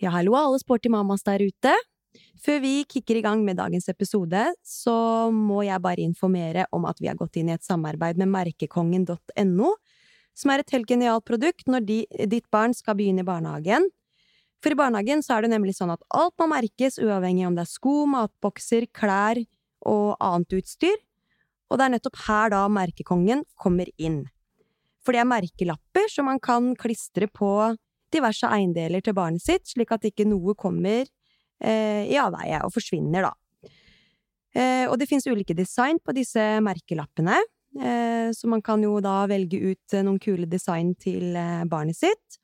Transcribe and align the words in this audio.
Ja, 0.00 0.14
hallo 0.14 0.32
alle 0.32 0.56
sporty 0.56 0.88
mamas 0.88 1.20
der 1.26 1.42
ute. 1.44 1.74
Før 2.40 2.62
vi 2.62 2.86
kicker 2.88 3.18
i 3.18 3.20
gang 3.20 3.42
med 3.44 3.58
dagens 3.58 3.84
episode, 3.92 4.46
så 4.64 4.94
må 5.28 5.58
jeg 5.66 5.82
bare 5.84 6.00
informere 6.00 6.62
om 6.72 6.86
at 6.88 7.02
vi 7.02 7.10
har 7.10 7.18
gått 7.18 7.36
inn 7.36 7.50
i 7.50 7.52
et 7.52 7.66
samarbeid 7.66 8.16
med 8.16 8.30
merkekongen.no, 8.32 9.74
som 10.32 10.52
er 10.54 10.62
et 10.62 10.72
helt 10.72 10.88
genialt 10.88 11.26
produkt 11.28 11.68
når 11.68 11.84
de, 11.84 11.98
ditt 12.32 12.48
barn 12.48 12.72
skal 12.72 12.96
begynne 12.96 13.20
i 13.20 13.28
barnehagen. 13.28 13.90
For 14.64 14.72
i 14.72 14.78
barnehagen 14.80 15.20
så 15.20 15.36
er 15.36 15.44
det 15.44 15.52
nemlig 15.52 15.76
sånn 15.76 15.92
at 15.92 16.00
alt 16.16 16.32
må 16.40 16.48
merkes, 16.54 16.96
uavhengig 16.96 17.44
om 17.50 17.60
det 17.60 17.66
er 17.66 17.72
sko, 17.74 17.94
matbokser, 18.08 18.88
klær 18.96 19.42
og 19.84 20.16
annet 20.16 20.56
utstyr, 20.62 20.96
og 21.68 21.76
det 21.76 21.90
er 21.90 21.94
nettopp 21.98 22.22
her 22.24 22.56
da 22.56 22.64
merkekongen 22.72 23.44
kommer 23.60 23.92
inn. 24.00 24.22
For 25.04 25.12
det 25.12 25.26
er 25.26 25.32
merkelapper 25.36 26.08
som 26.08 26.32
man 26.32 26.40
kan 26.40 26.72
klistre 26.80 27.28
på 27.28 27.52
diverse 28.12 28.48
eiendeler 28.48 29.04
til 29.04 29.16
barnet 29.16 29.42
sitt, 29.44 29.68
slik 29.70 29.92
at 29.94 30.06
ikke 30.08 30.26
noe 30.28 30.56
kommer 30.58 31.04
eh, 31.04 32.04
i 32.10 32.18
avveie 32.20 32.60
og 32.66 32.74
forsvinner, 32.74 33.28
da. 33.28 33.34
Eh, 34.50 34.84
og 34.90 34.98
det 34.98 35.06
finnes 35.10 35.28
ulike 35.30 35.54
design 35.54 36.00
på 36.02 36.14
disse 36.16 36.42
merkelappene, 36.64 37.38
eh, 37.78 38.30
så 38.34 38.50
man 38.50 38.62
kan 38.66 38.82
jo 38.82 38.96
da 39.04 39.22
velge 39.30 39.60
ut 39.62 39.94
eh, 39.94 40.04
noen 40.06 40.18
kule 40.22 40.48
design 40.50 40.94
til 40.98 41.36
eh, 41.38 41.66
barnet 41.70 41.98
sitt. 41.98 42.40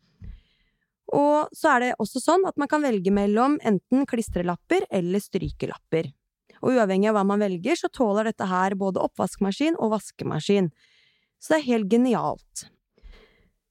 Og 1.15 1.51
så 1.55 1.77
er 1.77 1.83
det 1.83 1.97
også 2.03 2.23
sånn 2.23 2.47
at 2.49 2.57
man 2.59 2.71
kan 2.71 2.83
velge 2.83 3.13
mellom 3.15 3.61
enten 3.67 4.07
klistrelapper 4.11 4.89
eller 4.91 5.23
strykelapper. 5.23 6.11
Og 6.65 6.75
uavhengig 6.75 7.11
av 7.11 7.19
hva 7.19 7.27
man 7.29 7.43
velger, 7.45 7.79
så 7.79 7.91
tåler 7.93 8.31
dette 8.31 8.47
her 8.49 8.75
både 8.79 9.03
oppvaskmaskin 9.05 9.77
og 9.79 9.93
vaskemaskin. 9.95 10.73
Så 11.39 11.55
det 11.55 11.61
er 11.61 11.69
helt 11.71 11.93
genialt. 11.93 12.67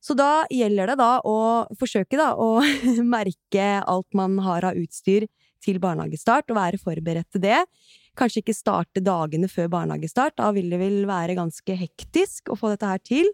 Så 0.06 0.14
da 0.18 0.46
gjelder 0.54 0.92
det 0.92 1.00
da 1.00 1.18
å 1.26 1.38
forsøke 1.80 2.18
da 2.20 2.34
å 2.38 2.60
merke 3.16 3.70
alt 3.82 4.18
man 4.18 4.38
har 4.46 4.68
av 4.70 4.78
utstyr 4.78 5.26
til 5.66 5.80
barnehagestart, 5.82 6.52
og 6.52 6.60
være 6.60 6.82
forberedt 6.82 7.32
til 7.34 7.42
det. 7.48 7.64
Kanskje 8.16 8.44
ikke 8.44 8.56
starte 8.56 9.02
dagene 9.04 9.50
før 9.50 9.72
barnehagestart, 9.74 10.38
da 10.38 10.52
vil 10.54 10.70
det 10.70 10.80
vel 10.80 11.00
være 11.10 11.38
ganske 11.40 11.78
hektisk 11.80 12.54
å 12.54 12.60
få 12.60 12.76
dette 12.76 12.92
her 12.92 13.02
til. 13.02 13.32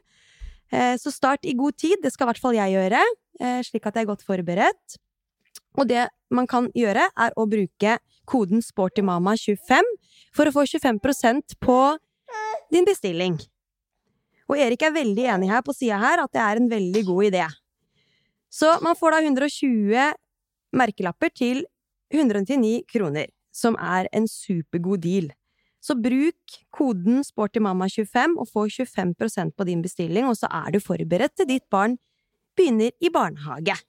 Eh, 0.72 0.96
så 1.02 1.12
start 1.12 1.44
i 1.44 1.58
god 1.60 1.76
tid, 1.76 2.00
det 2.04 2.14
skal 2.14 2.30
i 2.30 2.32
hvert 2.32 2.44
fall 2.46 2.56
jeg 2.56 2.78
gjøre, 2.78 3.04
eh, 3.42 3.60
slik 3.68 3.90
at 3.90 4.00
jeg 4.00 4.08
er 4.08 4.14
godt 4.14 4.24
forberedt. 4.24 4.98
Og 5.80 5.88
det 5.92 6.08
man 6.32 6.48
kan 6.48 6.72
gjøre, 6.76 7.10
er 7.12 7.36
å 7.36 7.48
bruke 7.52 7.98
koden 8.32 8.64
SportyMama25 8.64 9.92
for 10.36 10.48
å 10.48 10.56
få 10.56 10.64
25% 10.72 11.60
på 11.60 11.80
din 12.72 12.88
bestilling. 12.88 13.36
Og 14.52 14.60
Erik 14.60 14.84
er 14.84 14.92
veldig 14.92 15.28
enig 15.32 15.48
her 15.48 15.64
på 15.64 15.74
sida 15.76 15.98
her 16.02 16.26
at 16.26 16.32
det 16.36 16.42
er 16.44 16.60
en 16.60 16.72
veldig 16.72 17.04
god 17.08 17.28
idé. 17.30 17.46
Så 18.52 18.68
man 18.84 18.98
får 19.00 19.16
da 19.16 19.20
120 19.24 20.10
merkelapper 20.76 21.32
til 21.32 21.64
199 22.12 22.82
kroner, 22.92 23.30
som 23.56 23.78
er 23.80 24.10
en 24.12 24.28
supergod 24.28 25.00
deal. 25.06 25.30
Så 25.82 25.96
bruk 25.96 26.58
koden 26.76 27.24
SportyMamma25 27.26 28.36
og 28.38 28.50
få 28.52 28.68
25% 28.68 29.56
på 29.56 29.66
din 29.66 29.82
bestilling, 29.82 30.28
og 30.28 30.36
så 30.38 30.52
er 30.52 30.76
du 30.76 30.84
forberedt 30.84 31.34
til 31.40 31.48
ditt 31.50 31.66
barn 31.72 31.96
begynner 32.60 32.92
i 33.00 33.10
barnehage. 33.10 33.80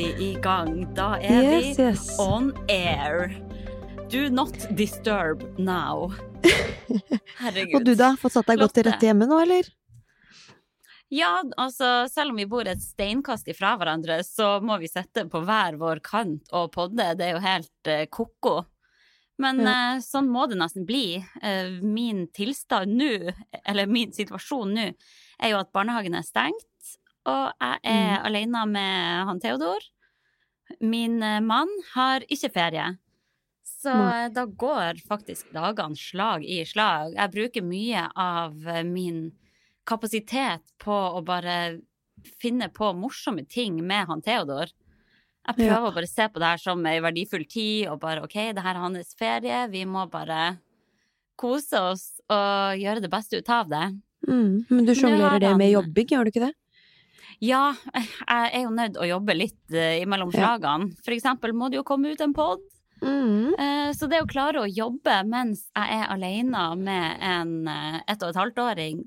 Vi 0.00 0.30
i 0.30 0.34
gang. 0.42 0.94
Da 0.96 1.16
er 1.20 1.42
Yes, 1.42 1.78
vi 1.78 1.84
yes. 1.84 2.06
on 2.18 2.52
air. 2.68 3.34
Do 4.10 4.28
not 4.30 4.56
disturb 4.76 5.42
now. 5.58 6.08
Herregud. 7.42 7.74
Og 7.76 7.84
du 7.84 7.92
da, 7.98 8.14
fått 8.18 8.34
satt 8.38 8.48
deg 8.48 8.62
godt 8.62 8.74
til 8.78 8.86
rette 8.88 9.06
hjemme 9.06 9.28
nå, 9.28 9.38
eller? 9.44 9.68
Ja, 11.12 11.40
altså, 11.58 12.06
selv 12.10 12.32
om 12.32 12.38
vi 12.38 12.46
bor 12.48 12.68
et 12.70 12.80
steinkast 12.82 13.48
ifra 13.50 13.74
hverandre, 13.78 14.20
så 14.24 14.56
må 14.62 14.78
vi 14.80 14.88
sitte 14.90 15.26
på 15.30 15.42
hver 15.46 15.76
vår 15.80 16.00
kant 16.06 16.52
og 16.54 16.70
podde. 16.76 17.08
Det 17.18 17.26
er 17.28 17.34
jo 17.36 17.44
helt 17.44 17.90
uh, 17.90 18.04
ko-ko. 18.14 18.60
Men 19.42 19.60
Ja. 19.64 19.74
uh, 19.96 20.02
sånn 20.04 20.30
må 20.30 20.46
det 20.50 20.58
nesten 20.60 20.86
bli. 20.88 21.18
Uh, 21.42 21.76
min 21.82 22.24
tilstand 22.36 22.94
nå, 22.96 23.34
eller 23.64 23.90
min 23.90 24.14
situasjon 24.16 24.74
nå, 24.78 24.88
er 25.40 25.52
jo 25.54 25.60
at 25.60 25.72
barnehagen 25.74 26.14
er 26.16 26.24
stengt, 26.26 26.69
og 27.30 27.52
jeg 27.60 27.80
er 27.84 28.18
Mm. 28.18 28.26
alene 28.26 28.64
med 28.66 29.26
han 29.30 29.40
Theodor. 29.40 29.86
Min 30.80 31.22
eh, 31.22 31.40
mann 31.40 31.68
har 31.94 32.20
ikke 32.30 32.50
ferie. 32.54 32.88
Så 33.64 33.90
eh, 33.90 34.28
da 34.34 34.44
går 34.46 35.00
faktisk 35.08 35.52
dagene 35.54 35.96
slag 35.96 36.44
i 36.44 36.60
slag. 36.68 37.14
Jeg 37.16 37.32
bruker 37.32 37.62
mye 37.66 38.08
av 38.14 38.54
eh, 38.68 38.82
min 38.84 39.30
kapasitet 39.86 40.62
på 40.78 40.92
å 41.16 41.22
bare 41.24 41.80
finne 42.40 42.68
på 42.68 42.92
morsomme 42.94 43.46
ting 43.48 43.80
med 43.86 44.06
han 44.10 44.20
Theodor. 44.22 44.68
Jeg 45.48 45.56
Ja. 45.56 45.74
prøver 45.74 45.88
å 45.90 45.94
bare 45.96 46.06
se 46.06 46.28
på 46.28 46.38
det 46.38 46.50
her 46.52 46.58
som 46.60 46.84
ei 46.86 46.98
verdifull 47.00 47.46
tid, 47.48 47.88
og 47.88 48.00
bare 48.00 48.22
OK, 48.22 48.34
det 48.54 48.60
her 48.62 48.74
er 48.76 48.82
hans 48.84 49.14
ferie, 49.18 49.62
vi 49.72 49.84
må 49.88 50.04
bare 50.10 50.58
kose 51.40 51.72
oss 51.80 52.20
og 52.28 52.76
gjøre 52.78 53.00
det 53.00 53.10
beste 53.10 53.38
ut 53.40 53.48
av 53.48 53.68
det. 53.72 53.86
Mm, 54.28 54.66
men 54.68 54.84
du 54.84 54.92
sjonglerer 54.94 55.40
det 55.40 55.54
med 55.56 55.72
jobbing, 55.72 56.06
gjør 56.12 56.24
du 56.28 56.30
ikke 56.30 56.44
det? 56.44 56.54
Ja, 57.40 57.74
jeg 57.94 58.50
er 58.52 58.62
jo 58.64 58.72
nødt 58.74 58.98
å 59.00 59.06
jobbe 59.08 59.36
litt 59.36 59.72
eh, 59.76 60.00
imellom 60.02 60.32
slagene. 60.34 60.90
For 61.04 61.14
eksempel 61.14 61.54
må 61.56 61.70
det 61.70 61.80
jo 61.80 61.86
komme 61.86 62.12
ut 62.12 62.20
en 62.24 62.34
pod. 62.36 62.64
Mm. 63.00 63.54
Eh, 63.56 63.92
Så 63.96 64.08
det 64.10 64.20
å 64.20 64.28
klare 64.28 64.60
å 64.64 64.68
jobbe 64.68 65.22
mens 65.28 65.68
jeg 65.72 66.00
er 66.02 66.10
alene 66.12 66.64
med 66.76 67.22
en 67.24 67.54
eh, 67.68 68.02
ett 68.06 68.22
og 68.22 68.34
et 68.34 68.40
halvt 68.42 68.60
åring, 68.66 69.00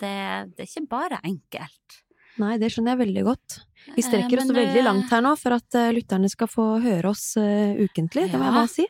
det, 0.00 0.16
det 0.56 0.64
er 0.66 0.70
ikke 0.70 0.88
bare 0.90 1.20
enkelt. 1.22 2.02
Nei, 2.42 2.56
det 2.60 2.68
skjønner 2.72 2.96
jeg 2.96 3.04
veldig 3.06 3.24
godt. 3.24 3.60
Vi 3.94 4.02
strekker 4.04 4.42
oss 4.42 4.50
men, 4.50 4.58
veldig 4.58 4.82
langt 4.84 5.12
her 5.14 5.22
nå 5.24 5.36
for 5.40 5.56
at 5.56 5.76
lytterne 5.94 6.28
skal 6.28 6.50
få 6.52 6.66
høre 6.84 7.14
oss 7.14 7.30
ukentlig, 7.38 8.26
det 8.28 8.36
må 8.36 8.50
jeg 8.50 8.56
bare 8.58 8.72
si. 8.72 8.84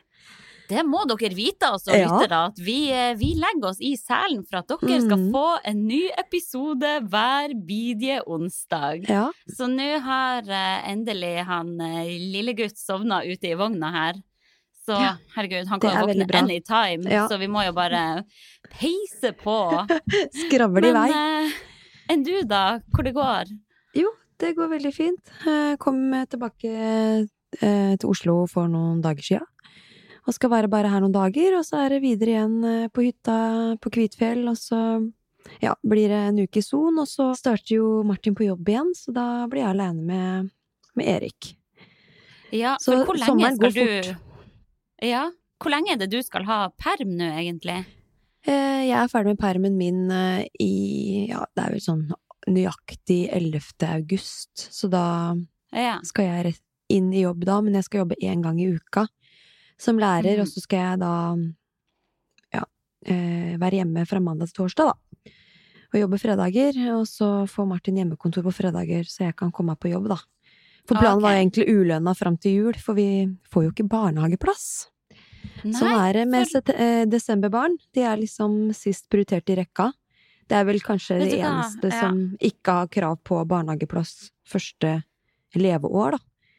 Det 0.67 0.81
må 0.83 1.05
dere 1.07 1.33
vite, 1.33 1.63
altså, 1.71 1.93
Ja. 1.95 2.07
lyttere, 2.11 2.39
at 2.49 2.57
vi, 2.59 2.91
eh, 2.91 3.13
vi 3.15 3.33
legger 3.39 3.69
oss 3.69 3.77
i 3.79 3.93
selen 3.95 4.43
for 4.49 4.57
at 4.59 4.67
dere 4.67 4.99
skal 5.01 5.17
Mm. 5.17 5.31
få 5.31 5.59
en 5.63 5.87
ny 5.87 6.09
episode 6.17 6.89
hver 7.07 7.53
bidige 7.65 8.21
onsdag. 8.27 9.07
Ja. 9.07 9.31
Så 9.49 9.67
nå 9.71 9.99
har 10.01 10.41
eh, 10.49 10.91
endelig 10.91 11.45
han 11.45 11.79
eh, 11.79 12.17
lillegutt 12.19 12.75
sovna 12.77 13.21
ute 13.23 13.47
i 13.51 13.55
vogna 13.55 13.91
her. 13.91 14.13
Så 14.87 14.95
herregud, 15.35 15.67
han 15.67 15.79
kan 15.79 15.91
jo 15.91 16.07
våkne 16.07 16.35
anytime, 16.35 17.03
Ja. 17.11 17.27
så 17.27 17.37
vi 17.39 17.47
må 17.47 17.65
jo 17.65 17.71
bare 17.73 18.23
peise 18.69 19.33
på. 19.35 19.87
Skravle 20.47 20.87
i 20.87 20.91
vei. 20.91 21.07
Men 21.11 21.45
eh, 21.45 21.51
enn 22.09 22.23
du, 22.23 22.41
da? 22.43 22.79
Hvor 22.93 23.03
det 23.03 23.13
går? 23.15 23.51
Jo, 23.95 24.11
det 24.39 24.55
går 24.55 24.69
veldig 24.77 24.93
fint. 24.93 25.19
Jeg 25.45 25.79
kom 25.79 26.11
tilbake 26.27 27.27
til 27.59 28.09
Oslo 28.09 28.45
for 28.47 28.67
noen 28.67 29.01
dager 29.01 29.23
sia. 29.23 29.41
Og 30.27 30.35
skal 30.35 30.51
være 30.51 30.67
bare 30.71 30.89
her 30.91 30.99
noen 31.03 31.13
dager, 31.15 31.55
og 31.59 31.63
så 31.63 31.79
er 31.85 31.93
det 31.95 32.01
videre 32.03 32.33
igjen 32.35 32.57
eh, 32.67 32.87
på 32.91 33.05
hytta 33.05 33.37
på 33.79 33.91
Kvitfjell, 33.95 34.41
og 34.51 34.57
så 34.59 34.79
ja, 35.63 35.71
blir 35.87 36.09
det 36.11 36.17
en 36.33 36.41
uke 36.43 36.59
i 36.59 36.65
Son, 36.65 36.97
og 36.99 37.07
så 37.07 37.29
starter 37.39 37.77
jo 37.77 37.91
Martin 38.03 38.35
på 38.35 38.43
jobb 38.49 38.67
igjen, 38.67 38.89
så 38.97 39.13
da 39.15 39.27
blir 39.47 39.63
jeg 39.63 39.71
aleine 39.71 40.03
med, 40.03 40.49
med 40.99 41.07
Erik. 41.13 41.53
Ja, 42.51 42.75
Så 42.83 42.99
hvor 43.07 43.15
lenge 43.19 43.53
skal 43.55 43.71
går 43.71 43.75
du 43.75 43.83
fort. 44.11 44.23
Ja, 45.03 45.23
hvor 45.63 45.71
lenge 45.73 45.93
er 45.95 46.01
det 46.03 46.11
du 46.11 46.19
skal 46.23 46.43
ha 46.47 46.59
perm 46.79 47.15
nå, 47.19 47.31
egentlig? 47.39 47.79
Eh, 48.47 48.83
Jeg 48.87 48.95
er 48.99 49.09
ferdig 49.11 49.33
med 49.35 49.39
permen 49.41 49.75
min 49.79 50.03
eh, 50.11 50.43
i, 50.63 50.71
ja, 51.31 51.45
det 51.55 51.63
er 51.69 51.73
vel 51.77 51.83
sånn 51.87 52.05
nøyaktig 52.47 53.25
11. 53.35 53.63
august, 53.95 54.67
så 54.75 54.87
da 54.91 55.05
Ja. 55.75 55.97
skal 56.07 56.25
jeg 56.27 56.55
inn 56.91 57.09
i 57.11 57.23
jobb 57.25 57.43
da, 57.47 57.57
men 57.61 57.75
jeg 57.75 57.83
skal 57.87 58.03
jobbe 58.05 58.15
én 58.23 58.43
gang 58.43 58.59
i 58.63 58.69
uka 58.75 59.07
som 59.77 59.99
lærer, 60.01 60.37
mm. 60.37 60.41
og 60.41 60.47
så 60.47 60.63
skal 60.63 60.79
jeg 60.79 60.99
da 61.03 61.11
ja, 62.55 62.63
eh, 63.05 63.57
være 63.61 63.81
hjemme 63.83 64.05
fra 64.09 64.19
mandag 64.23 64.49
til 64.51 64.63
torsdag, 64.63 64.93
da. 64.93 65.31
og 65.93 65.99
jobbe 66.01 66.19
fredager, 66.19 66.79
og 66.97 67.05
så 67.07 67.29
får 67.47 67.67
Martin 67.69 67.95
hjemmekontor 68.01 68.43
på 68.43 68.53
fredager, 68.53 69.03
så 69.07 69.27
jeg 69.29 69.35
kan 69.37 69.51
komme 69.51 69.75
meg 69.75 69.79
på 69.79 69.91
jobb, 69.93 70.09
da. 70.09 70.17
For 70.87 70.95
Ah, 70.95 71.01
planen 71.03 71.21
var 71.21 71.35
egentlig 71.35 71.67
ulønna 71.67 72.13
fram 72.15 72.37
til 72.39 72.53
jul, 72.61 72.73
for 72.79 72.95
vi 72.95 73.27
får 73.51 73.63
jo 73.65 73.71
ikke 73.73 73.87
barnehageplass. 73.91 74.87
Sånn 75.63 75.81
Nei, 75.83 76.09
er 76.09 76.13
det 76.13 76.27
med 76.27 76.47
for- 76.47 76.73
eh, 76.75 77.05
desemberbarn. 77.05 77.75
De 77.93 78.01
er 78.01 78.15
liksom 78.17 78.73
sist 78.73 79.09
prioritert 79.09 79.49
i 79.49 79.55
rekka. 79.55 79.91
Det 80.47 80.55
er 80.55 80.63
vel 80.63 80.79
kanskje 80.79 81.19
det 81.19 81.39
eneste 81.39 81.91
Ja. 81.91 81.99
som 81.99 82.37
ikke 82.39 82.71
har 82.71 82.87
krav 82.87 83.19
på 83.23 83.45
barnehageplass 83.45 84.31
første 84.47 85.03
leveår, 85.55 86.11
da. 86.11 86.17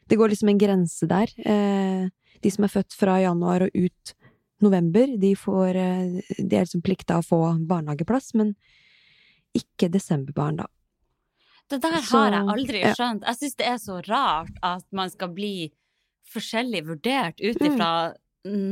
Det 0.09 0.19
går 0.19 0.29
liksom 0.29 0.49
en 0.50 0.59
grense 0.59 1.06
der. 1.09 1.29
Eh, 1.44 2.09
de 2.43 2.50
som 2.50 2.64
er 2.64 2.69
født 2.69 2.93
fra 2.94 3.19
januar 3.23 3.62
og 3.62 3.70
ut 3.75 4.14
november, 4.61 5.06
de 5.19 5.35
får 5.38 5.76
eh, 5.76 6.23
De 6.38 6.56
er 6.56 6.64
liksom 6.67 6.82
plikta 6.82 7.19
å 7.19 7.25
få 7.26 7.40
barnehageplass, 7.67 8.35
men 8.35 8.55
ikke 9.56 9.88
desemberbarn, 9.90 10.56
da. 10.62 10.67
Det 11.69 11.81
der 11.82 12.00
Så- 12.00 12.17
har 12.19 12.31
jeg 12.32 12.49
aldri 12.49 12.81
skjønt. 12.94 13.25
Jeg 13.26 13.37
syns 13.37 13.56
det 13.56 13.67
er 13.67 13.76
så 13.79 14.00
rart 14.08 14.56
at 14.62 14.85
man 14.93 15.11
skal 15.11 15.29
bli 15.29 15.70
forskjellig 16.32 16.85
vurdert 16.87 17.40
ut 17.40 17.58
Mm. 17.61 18.14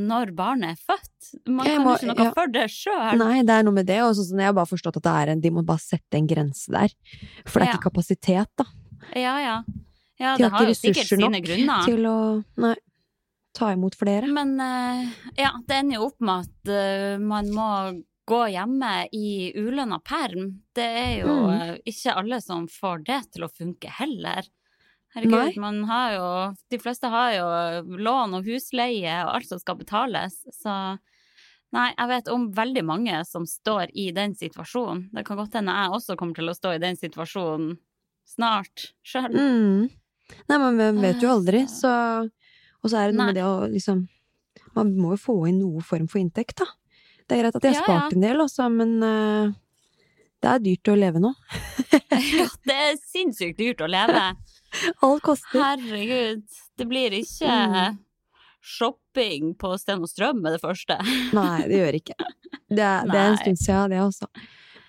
når 0.08 0.34
barnet 0.34 0.70
er 0.70 0.76
født. 0.80 1.46
Man 1.48 1.66
kan 1.66 1.82
må- 1.82 1.98
jo 2.00 2.06
ikke 2.08 2.16
noe 2.16 2.24
ja. 2.24 2.32
for 2.32 2.46
det 2.46 2.70
sjøl. 2.70 3.18
Nei, 3.18 3.42
det 3.42 3.50
er 3.50 3.62
noe 3.64 3.72
med 3.74 3.86
det, 3.86 4.00
og 4.00 4.14
sånn 4.14 4.38
jeg 4.38 4.46
har 4.46 4.52
bare 4.54 4.66
forstått 4.66 4.96
at 4.96 5.02
det 5.02 5.28
en 5.28 5.40
De 5.40 5.50
må 5.50 5.64
bare 5.64 5.78
sette 5.78 6.14
en 6.14 6.26
grense 6.26 6.68
der. 6.70 6.88
For 7.44 7.60
det 7.60 7.68
er 7.68 7.72
Ja. 7.72 7.76
ikke 7.78 7.90
kapasitet, 7.90 8.48
da. 8.56 8.64
Ja, 9.14 9.38
ja. 9.40 9.62
ja 10.18 10.36
De 10.36 10.42
det 10.44 10.50
har 10.52 10.58
har 10.58 10.66
ikke 10.66 10.94
ressurser 10.94 11.18
nok 11.18 11.44
grunner. 11.44 11.84
til 11.84 11.98
å 12.06 12.44
Nei. 12.56 12.76
Ta 13.56 13.70
imot 13.72 13.94
flere. 13.96 14.28
Men 14.28 14.54
eh, 14.60 15.06
ja, 15.40 15.54
det 15.66 15.78
ender 15.80 15.96
jo 16.00 16.08
opp 16.10 16.20
med 16.20 16.44
at 16.44 16.72
eh, 16.76 17.16
man 17.22 17.48
må 17.54 17.68
gå 18.28 18.40
hjemme 18.52 19.06
i 19.14 19.52
ulønna 19.56 20.00
perm. 20.04 20.50
Det 20.76 20.84
er 20.84 21.12
jo 21.22 21.32
Mm. 21.46 21.50
eh, 21.54 21.74
ikke 21.88 22.16
alle 22.20 22.40
som 22.42 22.66
får 22.68 23.04
det 23.06 23.20
til 23.32 23.46
å 23.46 23.52
funke 23.52 23.88
heller. 24.00 24.44
Herregud, 25.14 25.32
Nei. 25.54 25.54
man 25.62 25.78
har 25.88 26.10
jo 26.12 26.26
De 26.68 26.78
fleste 26.82 27.08
har 27.08 27.30
jo 27.32 27.46
lån 27.96 28.34
og 28.36 28.44
husleie 28.50 29.14
og 29.24 29.30
alt 29.38 29.48
som 29.48 29.58
skal 29.62 29.78
betales, 29.80 30.42
så 30.52 30.98
Nei, 31.72 31.88
jeg 31.98 32.08
vet 32.08 32.28
om 32.30 32.44
veldig 32.54 32.82
mange 32.86 33.16
som 33.26 33.42
står 33.44 33.90
i 33.98 34.10
den 34.14 34.34
situasjonen. 34.38 35.08
Det 35.12 35.24
kan 35.26 35.36
godt 35.36 35.56
hende 35.58 35.72
jeg 35.74 35.90
også 35.96 36.14
kommer 36.16 36.34
til 36.38 36.48
å 36.48 36.54
stå 36.54 36.74
i 36.76 36.78
den 36.78 36.96
situasjonen 36.96 37.72
snart 38.26 38.92
sjøl. 39.04 39.32
Mm. 39.34 39.88
Nei, 40.48 40.58
men 40.62 40.78
vi 40.78 41.02
vet 41.02 41.20
jo 41.24 41.32
aldri, 41.34 41.64
så 41.68 41.90
Og 42.82 42.90
så 42.92 43.00
er 43.00 43.10
det 43.12 43.16
noe 43.18 43.26
med 43.30 43.38
det 43.38 43.44
å 43.46 43.66
liksom 43.70 44.04
Man 44.76 44.90
må 44.96 45.14
jo 45.14 45.20
få 45.20 45.34
inn 45.48 45.58
noe 45.62 45.80
form 45.84 46.06
for 46.08 46.20
inntekt, 46.20 46.58
da. 46.60 46.66
Det 47.26 47.36
er 47.36 47.42
greit 47.44 47.56
at 47.58 47.64
jeg 47.64 47.74
har 47.74 47.80
Ja, 47.80 47.82
ja. 47.82 47.86
spart 48.00 48.12
en 48.16 48.24
del, 48.26 48.40
også, 48.44 48.66
men 48.72 48.90
uh, 49.02 49.54
det 50.44 50.50
er 50.52 50.60
dyrt 50.64 50.90
å 50.92 50.96
leve 51.00 51.22
nå. 51.22 51.32
Ja, 52.16 52.46
det 52.68 52.74
er 52.76 52.98
sinnssykt 53.00 53.58
dyrt 53.58 53.80
å 53.84 53.88
leve. 53.90 54.20
Alt 55.06 55.22
koster. 55.26 55.58
Herregud, 55.62 56.44
det 56.78 56.86
blir 56.90 57.16
ikke 57.18 57.48
Mm. 57.56 57.96
shopping 58.66 59.54
på 59.60 59.72
Sten 59.78 60.02
og 60.02 60.08
Strøm 60.10 60.40
med 60.42 60.56
det 60.56 60.60
første. 60.62 60.96
Nei, 61.36 61.62
det 61.70 61.80
gjør 61.82 61.98
ikke. 62.00 62.16
Det 62.66 62.82
er, 62.82 63.06
det 63.10 63.18
er 63.20 63.28
en 63.32 63.38
stund 63.40 63.60
siden, 63.62 63.92
det 63.94 64.00
også. 64.02 64.28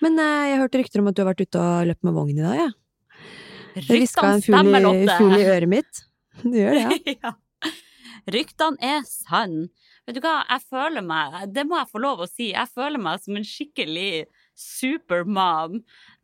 Men 0.02 0.18
uh, 0.18 0.44
jeg 0.50 0.60
hørte 0.62 0.80
rykter 0.82 1.02
om 1.02 1.10
at 1.10 1.16
du 1.18 1.22
har 1.24 1.30
vært 1.32 1.42
ute 1.46 1.62
og 1.62 1.88
løpt 1.90 2.06
med 2.06 2.16
vogn 2.16 2.36
i 2.38 2.44
dag, 2.44 2.60
jeg. 2.62 2.70
Ja. 2.70 3.84
Ryktene 3.88 4.30
en 4.34 4.42
fugl 4.42 4.56
stemmer, 4.58 4.78
i, 4.80 4.82
Lotte. 4.86 5.18
fugl 5.20 5.36
i 5.38 5.44
øret 5.46 5.70
mitt. 5.70 6.00
Du 6.42 6.54
gjør 6.58 6.74
det, 6.78 6.82
ja. 6.82 7.14
ja. 7.28 7.32
Ryktene 8.26 8.76
er 8.80 9.02
sann. 9.06 9.68
Vet 10.06 10.16
du 10.16 10.20
hva, 10.24 10.42
jeg 10.48 10.60
føler 10.70 11.02
meg, 11.04 11.52
det 11.52 11.66
må 11.68 11.76
jeg 11.78 11.90
få 11.92 12.00
lov 12.00 12.20
å 12.24 12.28
si, 12.28 12.50
jeg 12.54 12.68
føler 12.74 12.98
meg 12.98 13.20
som 13.20 13.36
en 13.36 13.44
skikkelig 13.44 14.24
supermom 14.58 15.76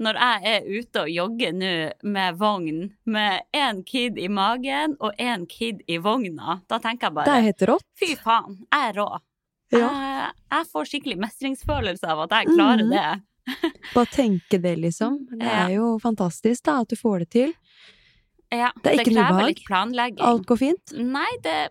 når 0.03 0.19
jeg 0.21 0.55
er 0.55 0.69
ute 0.79 1.03
og 1.05 1.11
jogger 1.13 1.53
nå 1.57 1.73
med 2.17 2.39
vogn, 2.41 2.81
med 3.07 3.45
én 3.55 3.83
kid 3.87 4.19
i 4.19 4.29
magen 4.33 4.97
og 5.01 5.13
én 5.21 5.45
kid 5.51 5.83
i 5.87 5.99
vogna. 6.03 6.61
Da 6.69 6.81
tenker 6.83 7.11
jeg 7.11 7.15
Det 7.15 7.23
er 7.23 7.31
bare, 7.31 7.45
helt 7.49 7.67
rått. 7.71 7.87
fy 8.01 8.15
faen, 8.17 8.59
jeg 8.73 8.89
er 8.89 8.99
rå. 8.99 9.09
Ja. 9.75 9.79
Jeg, 9.91 10.33
jeg 10.55 10.67
får 10.73 10.91
skikkelig 10.91 11.19
mestringsfølelse 11.25 12.11
av 12.15 12.25
at 12.27 12.31
jeg 12.41 12.53
klarer 12.55 12.85
Mhm. 12.85 12.91
det. 12.91 13.23
Bare 13.95 14.07
tenke 14.07 14.57
det, 14.63 14.79
liksom. 14.81 15.19
Det 15.39 15.43
er 15.53 15.75
jo 15.75 15.99
fantastisk, 16.01 16.63
da, 16.65 16.81
at 16.81 16.89
du 16.89 16.97
får 16.97 17.19
det 17.25 17.31
til. 17.31 17.53
Ja, 18.53 18.71
Det 18.83 18.93
er 18.93 18.99
ikke 19.05 19.15
noe 19.15 19.25
krever 19.25 19.41
ubehag. 19.41 20.11
litt. 20.13 20.21
Alt 20.21 20.47
går 20.47 20.59
fint. 20.61 20.93
Nei, 20.99 21.31
det, 21.43 21.69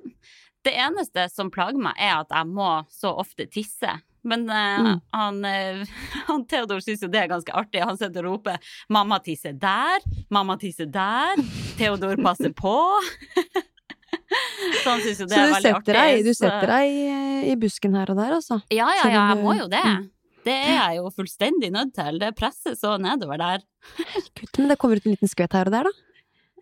det 0.65 0.73
eneste 0.73 1.29
som 1.31 1.51
plager 1.51 1.77
meg, 1.79 1.93
er 1.97 2.19
at 2.21 2.29
jeg 2.33 2.47
må 2.47 2.71
så 2.91 3.13
ofte 3.17 3.45
tisse. 3.51 4.01
Men 4.23 4.45
uh, 4.49 4.79
Mm. 4.79 5.01
han, 5.13 5.45
eh, 5.45 5.85
han 6.29 6.45
Theodor 6.47 6.79
syns 6.79 7.01
jo 7.03 7.09
det 7.11 7.19
er 7.23 7.27
ganske 7.27 7.51
artig. 7.53 7.81
Han 7.83 7.97
sitter 7.97 8.25
og 8.25 8.37
roper 8.39 8.57
'mamma 8.89 9.19
tisser 9.23 9.51
der', 9.53 9.99
'mamma 10.31 10.55
tisser 10.57 10.85
der', 10.87 11.35
'Theodor 11.77 12.15
passer 12.23 12.49
på'. 12.49 13.03
så 14.83 14.89
han 14.89 15.01
syns 15.03 15.19
jo 15.19 15.25
det 15.27 15.35
Så 15.35 15.41
er 15.43 15.53
veldig 15.53 15.73
artig. 15.75 15.93
deg, 15.97 16.23
du 16.25 16.33
setter 16.33 16.67
deg 16.71 16.89
i, 16.89 17.51
i 17.51 17.55
busken 17.59 17.95
her 17.99 18.11
og 18.13 18.17
der, 18.19 18.31
altså? 18.39 18.61
Ja, 18.71 18.87
ja, 18.95 19.09
ja, 19.11 19.23
jeg 19.33 19.43
må 19.43 19.55
jo 19.59 19.67
det. 19.71 19.83
Mm. 19.83 20.09
Det 20.43 20.55
er 20.59 20.73
jeg 20.75 20.97
jo 20.99 21.09
fullstendig 21.15 21.69
nødt 21.71 21.93
til. 21.95 22.17
Det 22.19 22.33
presser 22.35 22.75
så 22.75 22.97
nedover 22.99 23.37
der. 23.39 23.61
Men 24.57 24.67
det 24.71 24.77
kommer 24.81 24.99
ut 24.99 25.05
en 25.07 25.13
liten 25.15 25.31
skvett 25.31 25.53
her 25.55 25.69
og 25.71 25.75
der, 25.75 25.87
da? 25.87 25.93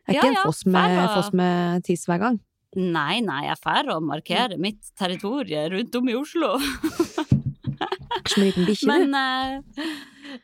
Det 0.07 0.15
er 0.15 0.17
Ja, 0.17 0.21
ikke 0.21 0.33
ja, 0.33 0.39
en 0.41 0.47
foss 0.49 0.65
med, 0.65 0.97
og... 1.03 1.09
foss 1.17 1.33
med 1.37 1.83
tiss 1.87 2.05
hver 2.09 2.19
gang? 2.19 2.39
Nei, 2.75 3.19
nei, 3.19 3.41
jeg 3.49 3.57
drar 3.63 3.89
og 3.97 4.03
markerer 4.07 4.57
mitt 4.57 4.93
territorie 4.97 5.65
rundt 5.73 5.95
om 5.99 6.07
i 6.09 6.15
Oslo. 6.15 6.53
Som 8.31 8.43
en 8.43 8.47
liten 8.47 8.65
bikkje. 8.67 8.87
Men 8.87 9.15
uh, 9.15 9.85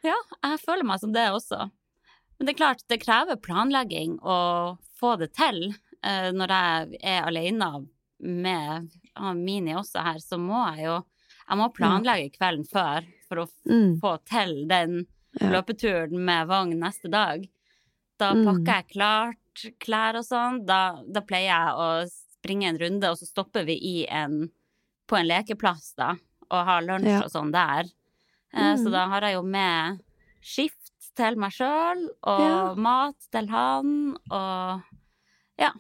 ja, 0.03 0.15
jeg 0.43 0.59
føler 0.63 0.87
meg 0.87 0.99
som 1.01 1.13
det 1.15 1.27
også. 1.31 1.67
Men 2.37 2.47
det 2.49 2.53
er 2.53 2.59
klart, 2.59 2.83
det 2.91 2.99
krever 3.03 3.39
planlegging 3.41 4.17
å 4.21 4.37
få 4.99 5.15
det 5.21 5.31
til. 5.37 5.69
Uh, 6.03 6.29
når 6.35 6.53
jeg 6.53 6.99
er 7.13 7.27
alene 7.29 7.69
med 8.19 8.89
uh, 9.17 9.31
Mini 9.37 9.75
også 9.77 10.03
her, 10.05 10.19
så 10.23 10.39
må 10.41 10.59
jeg 10.75 10.89
jo 10.89 10.97
Jeg 11.47 11.57
må 11.61 11.69
planlegge 11.71 12.33
kvelden 12.35 12.65
før 12.67 13.05
for 13.29 13.45
å 13.45 13.47
Mm. 13.67 13.99
få 14.03 14.17
til 14.27 14.65
den 14.67 15.05
Ja. 15.39 15.49
løpeturen 15.53 16.17
med 16.25 16.47
vogn 16.49 16.75
neste 16.81 17.07
dag. 17.11 17.45
Da 18.19 18.33
Mm. 18.33 18.43
pakker 18.45 18.73
jeg 18.73 18.87
klart 18.95 19.37
klær 19.79 20.17
og 20.19 20.25
sånn. 20.27 20.65
Da, 20.65 21.01
da 21.07 21.21
pleier 21.21 21.49
jeg 21.51 21.75
å 21.75 21.87
springe 22.11 22.69
en 22.71 22.79
runde, 22.81 23.09
og 23.11 23.17
så 23.19 23.25
stopper 23.27 23.65
vi 23.67 23.75
i 23.81 23.95
en, 24.09 24.49
på 25.07 25.17
en 25.19 25.27
lekeplass, 25.27 25.93
da, 25.97 26.13
og 26.51 26.65
har 26.65 26.81
lunsj 26.85 27.09
Ja. 27.09 27.21
og 27.25 27.31
sånn 27.33 27.51
der. 27.51 27.89
Eh, 28.53 28.75
Så 28.77 28.87
Mm. 28.87 28.91
da 28.91 29.07
har 29.07 29.21
jeg 29.21 29.33
jo 29.35 29.43
med 29.43 29.99
skift 30.41 30.93
til 31.15 31.35
meg 31.35 31.51
sjøl, 31.51 32.09
og 32.23 32.39
Ja. 32.41 32.73
mat 32.75 33.15
til 33.31 33.47
han, 33.49 34.17
og 34.31 34.83
ja. 35.59 35.71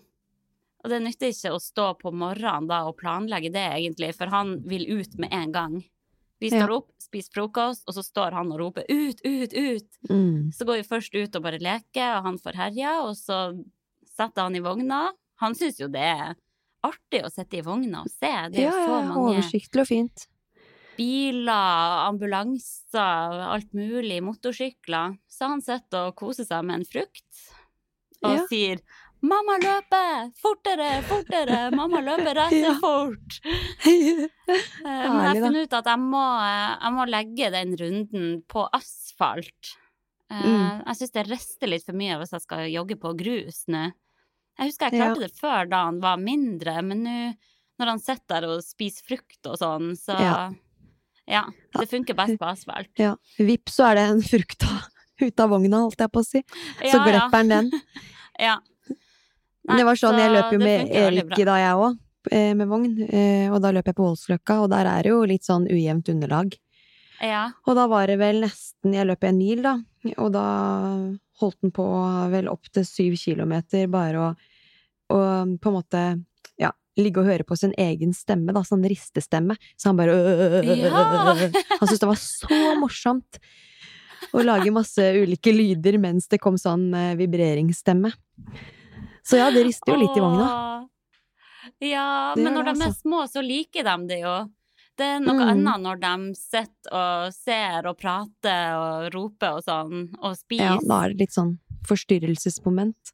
Og 0.83 0.89
det 0.91 1.01
nytter 1.01 1.27
ikke 1.33 1.51
å 1.55 1.59
stå 1.59 1.97
på 1.99 2.11
morgenen 2.13 2.67
da 2.67 2.85
og 2.87 2.97
planlegge 2.97 3.51
det, 3.51 3.65
egentlig, 3.75 4.15
for 4.15 4.27
han 4.27 4.61
vil 4.63 4.85
ut 4.99 5.17
med 5.17 5.29
en 5.33 5.51
gang. 5.51 5.83
Vi 6.39 6.49
står 6.51 6.69
opp, 6.69 6.89
spiser 7.01 7.33
frokost, 7.33 7.83
og 7.87 7.95
så 7.97 8.03
står 8.05 8.31
han 8.37 8.51
og 8.51 8.59
roper 8.59 8.85
'ut, 8.89 9.21
ut, 9.25 9.53
ut'. 9.53 9.97
Mm. 10.09 10.51
Så 10.53 10.65
går 10.65 10.81
vi 10.83 10.89
først 10.89 11.15
ut 11.15 11.35
og 11.35 11.41
bare 11.43 11.57
leker, 11.59 12.17
og 12.17 12.23
han 12.23 12.37
får 12.37 12.53
herja, 12.55 12.91
og 13.01 13.15
så 13.17 13.39
setter 14.05 14.41
han 14.43 14.55
i 14.55 14.59
vogna. 14.61 15.11
Han 15.41 15.55
syns 15.55 15.79
jo 15.79 15.87
det 15.87 16.01
er 16.01 16.35
artig 16.83 17.23
å 17.25 17.31
sitte 17.33 17.57
i 17.57 17.61
vogna 17.65 18.01
og 18.05 18.09
se. 18.09 18.29
Det 18.53 18.59
er 18.59 18.69
Ja, 18.69 18.71
så 18.71 19.01
mange 19.07 19.33
oversiktlig 19.37 19.81
og 19.81 19.87
fint. 19.87 20.27
biler, 20.97 22.07
ambulanser, 22.07 23.41
alt 23.53 23.73
mulig, 23.73 24.21
motorsykler. 24.25 25.17
Så 25.29 25.47
han 25.51 25.61
sitter 25.61 26.07
og 26.09 26.15
koser 26.15 26.45
seg 26.47 26.63
med 26.65 26.79
en 26.81 26.85
frukt 26.85 27.53
og 28.23 28.31
Ja. 28.37 28.45
sier 28.49 28.79
'Mamma 29.21 29.55
løper! 29.57 30.31
Fortere, 30.37 31.01
fortere! 31.09 31.71
Mamma 31.73 32.01
løper 32.05 32.37
og 32.45 32.79
fort!' 32.81 33.39
Eh, 34.47 34.83
Men 34.85 35.17
jeg 35.19 35.27
har 35.27 35.41
funnet 35.41 35.67
ut 35.67 35.73
at 35.73 35.85
jeg 35.91 35.99
må, 35.99 36.23
eh, 36.39 36.77
jeg 36.83 36.93
må 36.95 37.05
legge 37.09 37.49
den 37.51 37.73
runden 37.81 38.27
på 38.47 38.67
asfalt. 38.73 39.73
Eh, 40.31 40.43
Mm. 40.43 40.83
Jeg 40.85 40.95
syns 40.99 41.11
det 41.15 41.23
rister 41.29 41.67
litt 41.71 41.85
for 41.85 41.93
mye 41.95 42.17
hvis 42.19 42.31
jeg 42.35 42.41
skal 42.43 42.65
jogge 42.71 42.95
på 42.99 43.11
grus 43.17 43.63
nå. 43.67 43.91
Jeg 44.59 44.69
husker 44.71 44.89
jeg 44.91 44.99
Ja. 44.99 45.05
klarte 45.13 45.19
det 45.27 45.35
før 45.39 45.69
da 45.69 45.83
han 45.85 45.99
var 46.01 46.17
mindre, 46.17 46.81
men 46.83 47.03
nå 47.03 47.35
når 47.79 47.85
han 47.93 47.99
sitter 47.99 48.41
der 48.41 48.47
og 48.49 48.63
spiser 48.63 49.03
frukt 49.05 49.45
og 49.45 49.57
sånn, 49.59 49.91
så 49.95 50.17
Ja. 50.19 50.51
ja. 51.27 51.43
Det 51.77 51.89
funker 51.89 52.15
best 52.15 52.39
på 52.39 52.47
asfalt. 52.49 52.89
Ja. 52.97 53.15
Vips, 53.37 53.75
så 53.77 53.91
er 53.91 53.95
det 53.95 54.05
en 54.09 54.21
frukt 54.21 54.63
ut 55.21 55.39
av 55.39 55.49
vogna, 55.49 55.77
holdt 55.85 55.99
jeg 55.99 56.11
på 56.11 56.19
å 56.19 56.25
si. 56.25 56.41
Så 56.81 56.83
Ja, 56.85 56.97
ja. 56.97 57.03
glipper 57.05 57.37
han 57.37 57.47
den. 57.49 57.71
Ja. 58.39 58.57
Det 59.75 59.83
var 59.83 59.95
sånn, 59.99 60.17
jeg 60.21 60.31
løp 60.31 60.53
jo 60.55 60.59
med 60.61 60.91
Erik 60.95 61.33
da, 61.45 61.57
jeg 61.59 61.75
òg, 61.75 61.97
med 62.31 62.67
vogn. 62.67 62.93
Eh, 63.09 63.51
Og 63.51 63.59
da 63.63 63.71
løp 63.75 63.85
jeg 63.91 63.95
på 63.97 64.05
Voldsløkka, 64.05 64.61
og 64.63 64.69
der 64.71 64.87
er 64.87 65.03
det 65.03 65.11
jo 65.11 65.23
litt 65.27 65.43
sånn 65.47 65.67
ujevnt 65.67 66.07
underlag. 66.13 66.55
Ja. 67.23 67.47
Og 67.65 67.75
da 67.75 67.87
var 67.89 68.05
det 68.07 68.19
vel 68.21 68.43
nesten 68.43 68.93
Jeg 68.93 69.07
løp 69.09 69.23
en 69.25 69.37
mil, 69.39 69.63
da. 69.65 69.75
Og 70.21 70.31
da 70.35 70.43
holdt 71.41 71.57
den 71.65 71.71
på 71.73 71.85
vel 72.31 72.47
opp 72.49 72.69
til 72.73 72.85
syv 72.85 73.15
kilometer 73.17 73.87
bare 73.91 74.27
å 74.27 74.35
på 75.07 75.69
en 75.71 75.73
måte 75.73 76.01
ja, 76.59 76.71
ligge 76.99 77.21
og 77.21 77.27
høre 77.29 77.45
på 77.47 77.55
sin 77.55 77.71
egen 77.79 78.11
stemme, 78.13 78.51
da, 78.53 78.59
sånn 78.67 78.83
ristestemme. 78.83 79.55
Så 79.79 79.89
han 79.89 79.97
bare 79.99 80.13
øh, 80.13 80.67
Ja. 80.67 81.33
Han 81.79 81.87
syntes 81.87 81.99
det 82.03 82.09
var 82.09 82.19
så 82.19 82.59
morsomt. 82.81 83.39
å 84.33 84.41
lage 84.43 84.71
masse 84.73 85.01
ulike 85.21 85.53
lyder 85.53 85.97
mens 86.01 86.27
det 86.27 86.39
kom 86.43 86.57
sånn 86.59 86.89
eh, 86.93 87.15
vibreringsstemme. 87.19 88.11
Så 89.27 89.39
ja, 89.41 89.49
det 89.51 89.65
rister 89.67 89.91
jo 89.93 89.99
litt 89.99 90.15
i 90.17 90.23
vogna. 90.23 90.47
Ja, 91.83 92.33
Det 92.35 92.43
men 92.43 92.53
når 92.55 92.63
det, 92.69 92.73
de 92.77 92.81
er 92.85 92.87
altså. 92.91 93.01
små, 93.03 93.23
så 93.27 93.41
liker 93.43 93.83
de 93.83 93.95
det 94.07 94.19
jo. 94.21 94.35
Det 94.97 95.05
er 95.05 95.19
noe 95.21 95.35
Mm. 95.35 95.49
annet 95.51 95.81
når 95.83 95.99
de 96.01 96.33
sitter 96.39 96.93
og 96.95 97.33
ser 97.35 97.85
og 97.85 97.97
prater 97.99 98.71
og 98.77 99.13
roper 99.13 99.57
og 99.59 99.63
sånn, 99.67 100.07
og 100.23 100.37
Ja, 100.49 100.77
da 100.81 101.03
er 101.03 101.09
det 101.13 101.19
litt 101.19 101.35
sånn 101.35 101.57
forstyrrelsesmoment 101.85 103.11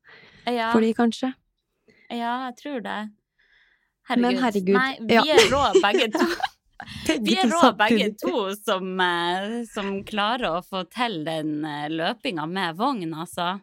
Ja, 0.48 0.72
for 0.72 0.80
de, 0.82 0.94
kanskje. 0.94 1.34
ja, 2.10 2.46
jeg 2.52 2.56
tror 2.62 2.80
det. 2.84 3.10
Men 4.16 4.38
herregud, 4.38 4.76
Nei, 4.76 4.98
vi 5.02 5.14
ja. 5.16 5.24
er 5.24 5.50
rå 5.52 5.82
begge 5.82 6.12
to. 6.12 6.26
Vi 7.24 7.36
er 7.40 7.48
rå 7.48 7.70
begge 7.78 8.10
to 8.20 8.54
som, 8.60 9.00
eh, 9.00 9.64
som 9.72 10.04
klarer 10.04 10.58
å 10.58 10.64
få 10.66 10.82
til 10.92 11.24
den 11.24 11.64
eh, 11.64 11.88
løpinga 11.88 12.46
med 12.50 12.76
vogn, 12.76 13.14
altså. 13.14 13.62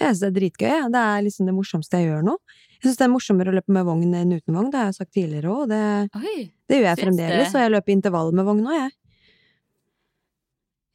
Jeg 0.00 0.08
synes 0.16 0.20
det 0.24 0.28
er 0.30 0.36
dritgøy. 0.38 0.76
Det 0.94 1.00
er 1.04 1.22
liksom 1.26 1.46
det 1.50 1.54
morsomste 1.54 1.98
jeg 2.00 2.08
gjør 2.08 2.22
nå. 2.24 2.36
Jeg 2.80 2.86
syns 2.88 2.96
det 2.96 3.04
er 3.04 3.12
morsommere 3.12 3.52
å 3.52 3.56
løpe 3.58 3.74
med 3.76 3.84
vogn 3.84 4.14
enn 4.16 4.32
uten 4.32 4.56
vogn, 4.56 4.70
det 4.72 4.78
har 4.80 4.86
jeg 4.88 4.96
sagt 4.96 5.12
tidligere 5.12 5.50
òg, 5.52 5.66
og 5.66 5.68
det, 5.68 5.80
Oi. 6.16 6.36
det 6.70 6.78
gjør 6.78 6.86
jeg 6.88 6.96
Syns 6.96 7.04
fremdeles. 7.04 7.52
Og 7.54 7.60
jeg 7.60 7.72
løper 7.74 7.92
intervall 7.92 8.32
med 8.38 8.46
vogn 8.48 8.62
nå, 8.64 8.72
jeg. 8.78 8.94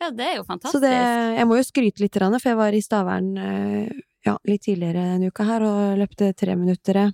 Ja, 0.01 0.09
det 0.11 0.25
er 0.25 0.33
jo 0.39 0.43
Så 0.43 0.49
fantastisk. 0.49 0.81
det, 0.83 0.95
jeg 1.37 1.47
må 1.47 1.57
jo 1.59 1.67
skryte 1.67 2.01
litt, 2.03 2.17
for 2.41 2.49
jeg 2.51 2.57
var 2.59 2.73
i 2.75 2.81
Stavern 2.83 3.29
eh, 3.37 3.93
ja, 4.25 4.33
litt 4.49 4.65
tidligere 4.65 5.05
denne 5.13 5.29
uka 5.29 5.45
her 5.47 5.61
og 5.63 5.99
løpte 6.01 6.33
treminuttere. 6.33 7.05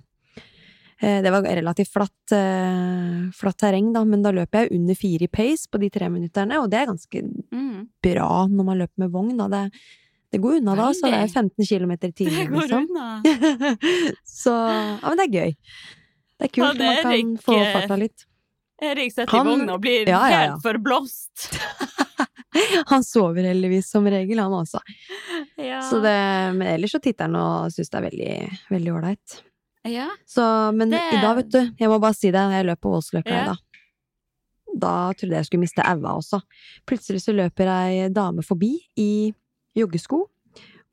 Det 1.02 1.30
var 1.34 1.42
relativt 1.42 1.90
flatt, 1.90 2.32
eh, 2.32 3.30
flatt 3.34 3.56
terreng, 3.58 3.92
da, 3.92 4.04
men 4.06 4.22
da 4.22 4.30
løper 4.30 4.62
jeg 4.68 4.72
under 4.78 4.94
fire 4.94 5.24
i 5.26 5.28
pace 5.28 5.66
på 5.68 5.80
de 5.82 5.88
tre 5.90 6.08
minutterne, 6.08 6.60
og 6.62 6.70
det 6.70 6.78
er 6.80 6.86
ganske 6.86 7.22
Mm. 7.52 7.88
bra 8.00 8.46
når 8.46 8.64
man 8.64 8.78
løper 8.78 8.98
med 8.98 9.10
vogn, 9.10 9.36
da. 9.36 9.48
Det, 9.48 9.72
det 10.32 10.40
går 10.40 10.58
unna 10.60 10.74
da, 10.78 10.88
så 10.96 11.10
det 11.12 11.18
er 11.20 11.28
15 11.28 11.66
km 11.68 11.90
i 11.92 11.96
Det 12.10 12.46
går 12.48 12.62
liksom. 12.62 12.86
unna. 12.88 13.22
så 14.24 14.52
ja, 14.56 15.08
men 15.08 15.18
det 15.20 15.26
er 15.28 15.34
gøy. 15.38 15.56
Det 16.40 16.48
er 16.48 16.52
kult 16.56 16.66
Ja, 16.66 16.72
det 16.78 17.04
man 17.04 17.12
kan 17.12 17.34
få 17.44 17.58
farta 17.74 17.98
litt. 18.00 18.24
Erik 18.82 19.12
setter 19.14 19.30
Han- 19.36 19.46
i 19.46 19.50
vogna 19.52 19.74
og 19.76 19.82
blir 19.84 20.08
Ja, 20.08 20.22
ja, 20.26 20.30
ja. 20.30 20.38
helt 20.50 20.62
forblåst. 20.64 21.52
Han 22.90 23.04
sover 23.04 23.46
heldigvis 23.46 23.86
som 23.90 24.04
regel, 24.10 24.38
han 24.42 24.52
også. 24.52 24.80
Ja. 25.56 25.78
Så 25.86 26.00
det, 26.02 26.12
men 26.56 26.66
ellers 26.66 26.92
så 26.92 26.98
titter 27.00 27.28
han 27.28 27.36
og 27.38 27.70
syns 27.72 27.88
det 27.92 27.98
er 28.00 28.04
veldig, 28.08 28.58
veldig 28.72 28.92
ålreit. 28.96 29.36
ja. 29.88 30.08
Så, 30.26 30.44
men 30.74 30.90
Det- 30.90 31.00
i 31.12 31.20
dag, 31.22 31.36
vet 31.36 31.48
du, 31.52 31.60
jeg 31.78 31.88
må 31.88 32.00
bare 32.02 32.14
si 32.18 32.30
det, 32.34 32.42
jeg 32.56 32.66
løp 32.66 32.80
på 32.82 32.90
Voldsløkka 32.92 33.36
i 33.36 33.46
dag. 33.52 33.56
Da 34.82 35.12
trodde 35.12 35.32
jeg 35.36 35.42
jeg 35.44 35.46
skulle 35.50 35.60
miste 35.66 35.84
aua 35.84 36.14
også. 36.18 36.40
Plutselig 36.88 37.20
så 37.22 37.34
løper 37.36 37.68
ei 37.68 38.08
dame 38.08 38.42
forbi 38.42 38.72
i 38.96 39.32
joggesko 39.76 40.28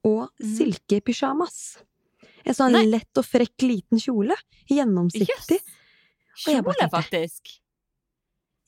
og 0.05 0.29
Mhm. 0.39 0.55
silkepysjamas. 0.57 1.77
En 2.45 2.53
sånn 2.55 2.71
Nei. 2.71 2.85
lett 2.85 3.17
og 3.17 3.25
frekk 3.25 3.61
liten 3.67 3.99
kjole. 3.99 4.35
Gjennomsiktig. 4.69 5.59
Bare 6.45 6.61
Kjole, 6.63 6.89
faktisk. 6.89 7.59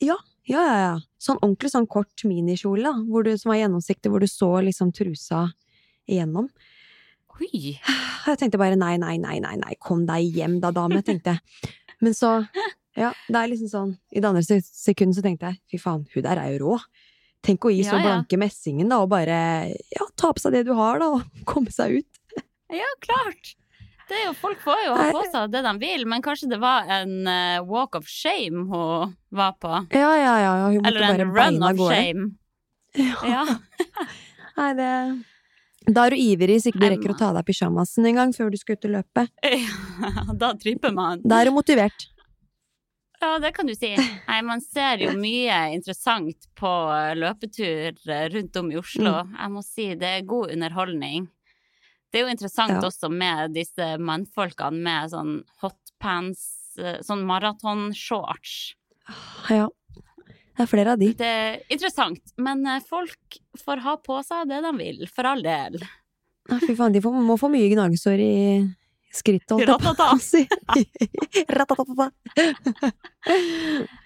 Ja, 0.00 0.16
ja, 0.44 0.64
ja. 0.66 0.98
Sånn 1.18 1.38
ordentlig 1.40 1.70
sånn 1.72 1.86
kort 1.88 2.24
minikjole, 2.24 2.90
hvor 3.08 3.24
du, 3.24 3.36
som 3.38 3.50
var 3.50 3.56
gjennomsiktig, 3.62 4.10
hvor 4.10 4.20
du 4.20 4.26
så 4.26 4.62
liksom 4.62 4.92
trusa 4.92 5.52
igjennom. 6.08 6.50
Oi. 7.40 7.78
Jeg 8.26 8.38
tenkte 8.38 8.58
bare 8.60 8.76
nei, 8.76 8.96
nei, 8.98 9.16
nei, 9.18 9.38
nei, 9.40 9.56
nei, 9.56 9.74
kom 9.80 10.04
deg 10.06 10.28
hjem 10.36 10.60
da, 10.60 10.70
dame, 10.70 11.00
tenkte 11.02 11.32
jeg. 11.32 11.70
Men 12.00 12.12
så, 12.14 12.46
ja, 12.96 13.08
det 13.26 13.34
er 13.40 13.48
liksom 13.50 13.70
sånn, 13.70 13.98
i 14.12 14.20
det 14.20 14.28
andre 14.28 14.42
se- 14.46 14.60
sekundet 14.62 15.16
så 15.16 15.22
tenkte 15.24 15.48
jeg, 15.50 15.58
fy 15.72 15.78
faen, 15.82 16.04
hun 16.12 16.22
der 16.22 16.38
er 16.38 16.52
jo 16.52 16.60
rå. 16.68 16.76
Tenk 17.42 17.64
å 17.66 17.72
gi 17.74 17.82
så 17.82 17.96
Ja, 17.96 17.98
ja. 17.98 18.04
blanke 18.06 18.38
messingen 18.38 18.92
da, 18.92 19.00
og 19.02 19.10
bare, 19.10 19.38
ja, 19.90 20.06
ta 20.18 20.30
på 20.34 20.42
seg 20.42 20.54
det 20.54 20.66
du 20.68 20.76
har 20.78 21.02
da, 21.02 21.08
og 21.16 21.22
komme 21.50 21.72
seg 21.74 22.00
ut. 22.02 22.42
Ja, 22.72 22.88
klart. 23.02 23.56
Det 24.08 24.18
er 24.18 24.26
jo, 24.28 24.32
folk 24.36 24.60
får 24.60 24.80
jo 24.84 24.94
ha 24.98 25.08
på 25.14 25.24
seg 25.32 25.52
det 25.54 25.62
de 25.64 25.72
vil, 25.80 26.04
men 26.10 26.22
kanskje 26.24 26.50
det 26.50 26.58
var 26.62 26.88
en 26.90 27.26
uh, 27.26 27.62
walk 27.64 27.96
of 27.96 28.06
shame 28.10 28.66
hun 28.68 29.14
var 29.32 29.56
på. 29.62 29.72
Ja, 29.94 30.12
ja, 30.20 30.34
ja, 30.42 30.54
ja, 30.60 30.70
hun 30.70 30.80
måtte 30.82 30.90
Eller 30.90 31.06
bare 31.06 31.26
en 31.26 31.32
run 31.32 31.38
beina 31.38 31.70
of 31.70 31.78
gårde. 31.80 31.98
shame. 31.98 32.30
Ja. 32.98 33.18
Ja. 33.24 33.44
Nei, 34.60 34.72
det... 34.78 34.94
Da 35.82 36.04
er 36.06 36.14
du 36.14 36.20
ivrig 36.22 36.60
så 36.62 36.70
ikke 36.70 36.78
du 36.78 36.90
rekker 36.92 37.10
å 37.10 37.16
ta 37.18 37.28
av 37.32 37.38
deg 37.40 37.48
pyjamasen 37.48 38.04
en 38.06 38.18
gang 38.20 38.32
før 38.36 38.52
du 38.52 38.58
skal 38.60 38.76
ut 38.78 38.84
og 38.86 38.92
løpe. 39.00 39.24
da 40.44 40.52
tripper 40.60 40.92
man. 40.94 41.24
Da 41.26 41.40
er 41.42 41.50
du 41.50 41.56
motivert. 41.56 42.06
Ja, 43.22 43.36
det 43.38 43.52
kan 43.54 43.68
du 43.70 43.74
si. 43.78 43.92
Nei, 44.26 44.40
man 44.42 44.60
ser 44.64 44.98
jo 45.04 45.12
mye 45.14 45.58
interessant 45.76 46.48
på 46.58 46.70
løpetur 47.14 47.94
eh, 48.10 48.24
rundt 48.32 48.56
om 48.58 48.72
i 48.72 48.78
Oslo. 48.80 49.12
Mm. 49.28 49.36
Jeg 49.38 49.52
må 49.54 49.62
si 49.66 49.86
det 50.00 50.10
er 50.18 50.26
god 50.26 50.50
underholdning. 50.56 51.28
Det 52.12 52.18
er 52.20 52.26
jo 52.26 52.32
interessant 52.34 52.74
Ja. 52.74 52.82
også 52.90 53.08
med 53.08 53.54
disse 53.54 53.92
mannfolkene 54.02 54.82
med 54.84 55.12
sånn 55.14 55.30
hotpants, 55.62 56.42
eh, 56.82 56.98
sånn 57.06 57.22
maratonshorts. 57.30 58.74
Ja. 59.48 59.68
Det 60.52 60.66
er 60.66 60.68
flere 60.68 60.92
av 60.92 60.98
de. 61.00 61.12
Det 61.16 61.30
er 61.30 61.62
interessant, 61.72 62.34
men 62.36 62.66
eh, 62.68 62.82
folk 62.84 63.38
får 63.62 63.80
ha 63.86 63.94
på 64.02 64.18
seg 64.26 64.50
det 64.50 64.58
de 64.66 64.74
vil, 64.82 65.06
for 65.08 65.30
all 65.30 65.40
del. 65.46 65.78
Ja, 66.50 66.58
fy 66.58 66.74
faen, 66.74 66.92
de 66.92 67.00
får, 67.00 67.14
må 67.22 67.38
få 67.40 67.48
mye 67.54 67.70
gnagesår 67.70 68.18
i 68.20 68.34
skrittet, 69.12 69.52
holdt 69.52 69.68
jeg 69.68 69.76
på 69.76 69.90
Ratata. 69.92 70.08
å 70.12 70.18
si. 70.20 70.42
Ratatata. 71.52 72.10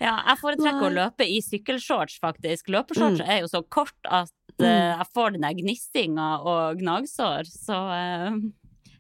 Ja, 0.02 0.12
jeg 0.26 0.36
foretrekker 0.42 0.86
å 0.88 0.92
løpe 0.92 1.26
i 1.28 1.38
sykkelshorts, 1.44 2.18
faktisk. 2.22 2.68
Løpeshorts 2.74 3.22
Mm. 3.22 3.28
er 3.32 3.40
jo 3.44 3.48
så 3.50 3.62
kort 3.68 3.96
at 4.10 4.32
uh, 4.60 4.66
jeg 4.66 5.06
får 5.14 5.32
den 5.36 5.46
der 5.46 5.54
gnistinga 5.58 6.28
og 6.42 6.78
gnagsår, 6.82 7.46
så 7.48 7.78
uh, 7.92 8.36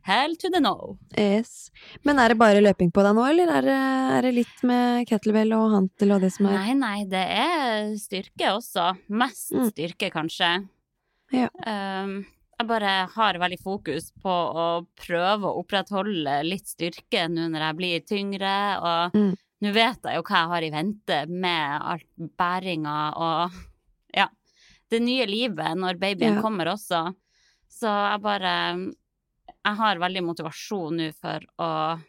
hell 0.06 0.36
to 0.40 0.48
the 0.54 0.60
no. 0.62 0.96
Yes. 1.18 1.70
Men 2.06 2.18
er 2.22 2.28
det 2.32 2.38
bare 2.38 2.62
løping 2.62 2.92
på 2.94 3.02
deg 3.04 3.16
nå, 3.18 3.24
eller 3.28 3.50
er 3.58 3.66
det, 3.66 3.76
er 4.16 4.22
det 4.28 4.34
litt 4.38 4.62
med 4.68 5.08
kettlebell 5.10 5.52
og 5.58 5.74
hantel 5.74 6.12
og 6.16 6.22
det 6.24 6.32
som 6.36 6.46
er 6.46 6.56
Nei, 6.60 6.74
nei, 6.78 7.04
det 7.10 7.24
er 7.26 7.92
styrke 8.00 8.54
også. 8.54 8.92
Mest 9.10 9.52
Mm. 9.52 9.68
styrke, 9.72 10.10
kanskje. 10.14 10.54
Ja. 11.34 11.48
Um, 11.66 12.20
jeg 12.58 12.68
bare 12.68 12.92
har 13.12 13.38
veldig 13.42 13.58
fokus 13.62 14.10
på 14.22 14.32
å 14.32 14.66
prøve 14.96 15.44
å 15.50 15.58
opprettholde 15.62 16.38
litt 16.46 16.66
styrke 16.70 17.26
nå 17.28 17.48
når 17.52 17.64
jeg 17.66 17.76
blir 17.80 18.00
tyngre, 18.08 18.54
og 18.80 19.12
Mm. 19.16 19.34
nå 19.62 19.72
vet 19.72 20.02
jeg 20.02 20.16
jo 20.16 20.22
hva 20.22 20.36
jeg 20.42 20.48
har 20.54 20.62
i 20.62 20.70
vente 20.70 21.18
med 21.28 21.82
alt 21.82 22.06
bæringa 22.38 22.96
og 23.16 23.52
ja, 24.14 24.28
det 24.90 25.00
nye 25.02 25.26
livet 25.26 25.76
når 25.76 25.98
babyen 25.98 26.36
Ja. 26.36 26.42
kommer 26.42 26.66
også. 26.72 27.14
Så 27.68 27.86
jeg 28.12 28.20
bare 28.22 28.94
Jeg 29.64 29.74
har 29.76 29.96
veldig 29.98 30.22
motivasjon 30.22 30.96
nå 30.96 31.12
for 31.14 31.40
å 31.58 32.00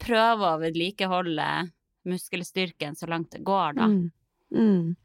prøve 0.00 0.42
å 0.42 0.58
vedlikeholde 0.60 1.70
muskelstyrken 2.06 2.96
så 2.96 3.06
langt 3.08 3.30
det 3.30 3.44
går, 3.44 3.74
da. 3.74 3.86
Mm. 3.86 4.10
Mm. 4.52 4.96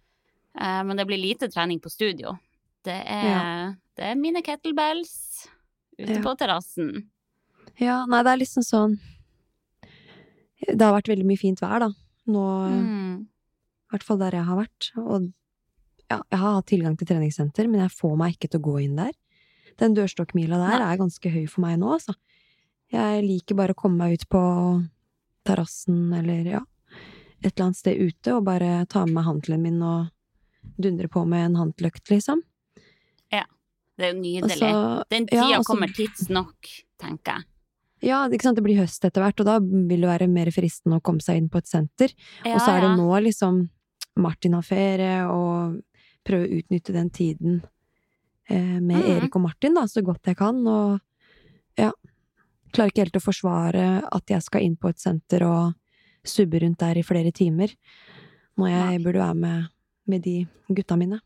Eh, 0.60 0.84
men 0.84 0.98
det 0.98 1.06
blir 1.06 1.18
lite 1.22 1.50
trening 1.50 1.80
på 1.80 1.90
studio. 1.92 2.38
Det 2.84 2.98
er, 3.06 3.24
Ja. 3.26 3.74
Det 3.98 4.06
er 4.10 4.16
mine 4.20 4.42
kettlebells 4.46 5.48
ute 6.00 6.16
Ja. 6.16 6.22
på 6.26 6.36
terrassen. 6.38 7.10
Ja, 7.80 8.06
nei, 8.06 8.24
det 8.24 8.32
er 8.34 8.38
liksom 8.42 8.64
sånn 8.64 9.00
Det 10.64 10.80
har 10.82 10.94
vært 10.96 11.10
veldig 11.12 11.26
mye 11.28 11.40
fint 11.40 11.60
vær, 11.60 11.80
da. 11.84 11.90
Nå, 12.28 12.44
Mm. 12.72 13.22
i 13.28 13.92
hvert 13.92 14.04
fall 14.04 14.18
der 14.18 14.32
jeg 14.32 14.46
har 14.46 14.56
vært. 14.58 14.92
Og 14.96 15.34
ja, 16.10 16.22
jeg 16.32 16.40
har 16.40 16.54
hatt 16.56 16.66
tilgang 16.68 16.98
til 16.98 17.08
treningssenter, 17.08 17.68
men 17.70 17.82
jeg 17.82 17.90
får 17.92 18.16
meg 18.18 18.34
ikke 18.38 18.50
til 18.52 18.60
å 18.62 18.64
gå 18.64 18.84
inn 18.84 18.96
der. 18.96 19.12
Den 19.78 19.94
dørstokkmila 19.96 20.56
der 20.56 20.80
Nei. 20.80 20.94
er 20.94 20.98
ganske 20.98 21.30
høy 21.34 21.48
for 21.50 21.62
meg 21.62 21.80
nå, 21.80 21.92
altså. 22.00 22.16
Jeg 22.92 23.24
liker 23.26 23.56
bare 23.56 23.74
å 23.74 23.76
komme 23.76 23.98
meg 23.98 24.14
ut 24.22 24.30
på 24.30 24.88
terrassen 25.46 26.14
eller 26.14 26.46
ja, 26.46 26.62
et 27.44 27.54
eller 27.60 27.66
annet 27.68 27.76
sted 27.76 27.98
ute 28.00 28.32
og 28.38 28.46
bare 28.46 28.86
ta 28.88 29.04
med 29.06 29.16
meg 29.16 29.26
hantelen 29.26 29.62
min 29.62 29.82
og 29.82 30.10
dundre 30.80 31.10
på 31.10 31.26
med 31.28 31.44
en 31.52 31.56
hantløkt, 31.56 32.08
liksom. 32.10 32.42
Det 33.98 34.06
er 34.08 34.14
jo 34.14 34.20
nydelig. 34.22 34.58
så- 34.58 35.04
Den 35.10 35.28
tida 35.28 35.50
ja, 35.50 35.60
så- 35.60 35.66
kommer 35.70 35.88
tidsnok, 35.88 36.58
tenker 37.00 37.34
jeg. 37.34 37.44
Ja, 38.02 38.28
det 38.28 38.64
blir 38.64 38.82
høst 38.82 39.06
etter 39.06 39.22
hvert, 39.22 39.40
og 39.40 39.46
da 39.46 39.60
vil 39.60 40.02
det 40.02 40.10
være 40.10 40.28
mer 40.28 40.48
fristende 40.48 41.00
å 41.00 41.02
komme 41.02 41.22
seg 41.22 41.38
inn 41.38 41.50
på 41.50 41.58
et 41.58 41.68
senter. 41.68 42.14
Ja, 42.44 42.56
og 42.56 42.60
så 42.60 42.76
er 42.76 42.82
det 42.82 42.98
nå 43.00 43.22
liksom 43.24 43.70
Martin 44.18 44.54
har 44.54 44.62
ferie, 44.62 45.24
og 45.30 45.82
prøve 46.26 46.48
å 46.48 46.62
utnytte 46.62 46.92
den 46.94 47.10
tiden 47.10 47.64
eh, 48.50 48.80
med 48.80 48.98
mm. 49.04 49.10
Erik 49.18 49.36
og 49.36 49.42
Martin, 49.42 49.74
da, 49.74 49.82
så 49.82 50.04
godt 50.04 50.24
jeg 50.24 50.38
kan, 50.38 50.68
og 50.68 51.00
ja 51.78 51.92
Klarer 52.74 52.90
ikke 52.90 53.04
helt 53.04 53.18
å 53.20 53.22
forsvare 53.22 53.82
at 54.10 54.32
jeg 54.34 54.42
skal 54.42 54.64
inn 54.66 54.76
på 54.82 54.90
et 54.90 54.98
senter 54.98 55.44
og 55.46 55.76
subbe 56.26 56.58
rundt 56.64 56.80
der 56.82 56.98
i 56.98 57.04
flere 57.06 57.30
timer, 57.30 57.70
når 58.58 58.72
jeg 58.72 58.88
Nei. 58.88 59.04
burde 59.04 59.22
være 59.22 59.36
med, 59.38 59.68
med 60.10 60.24
de 60.26 60.48
gutta 60.74 60.98
mine. 60.98 61.20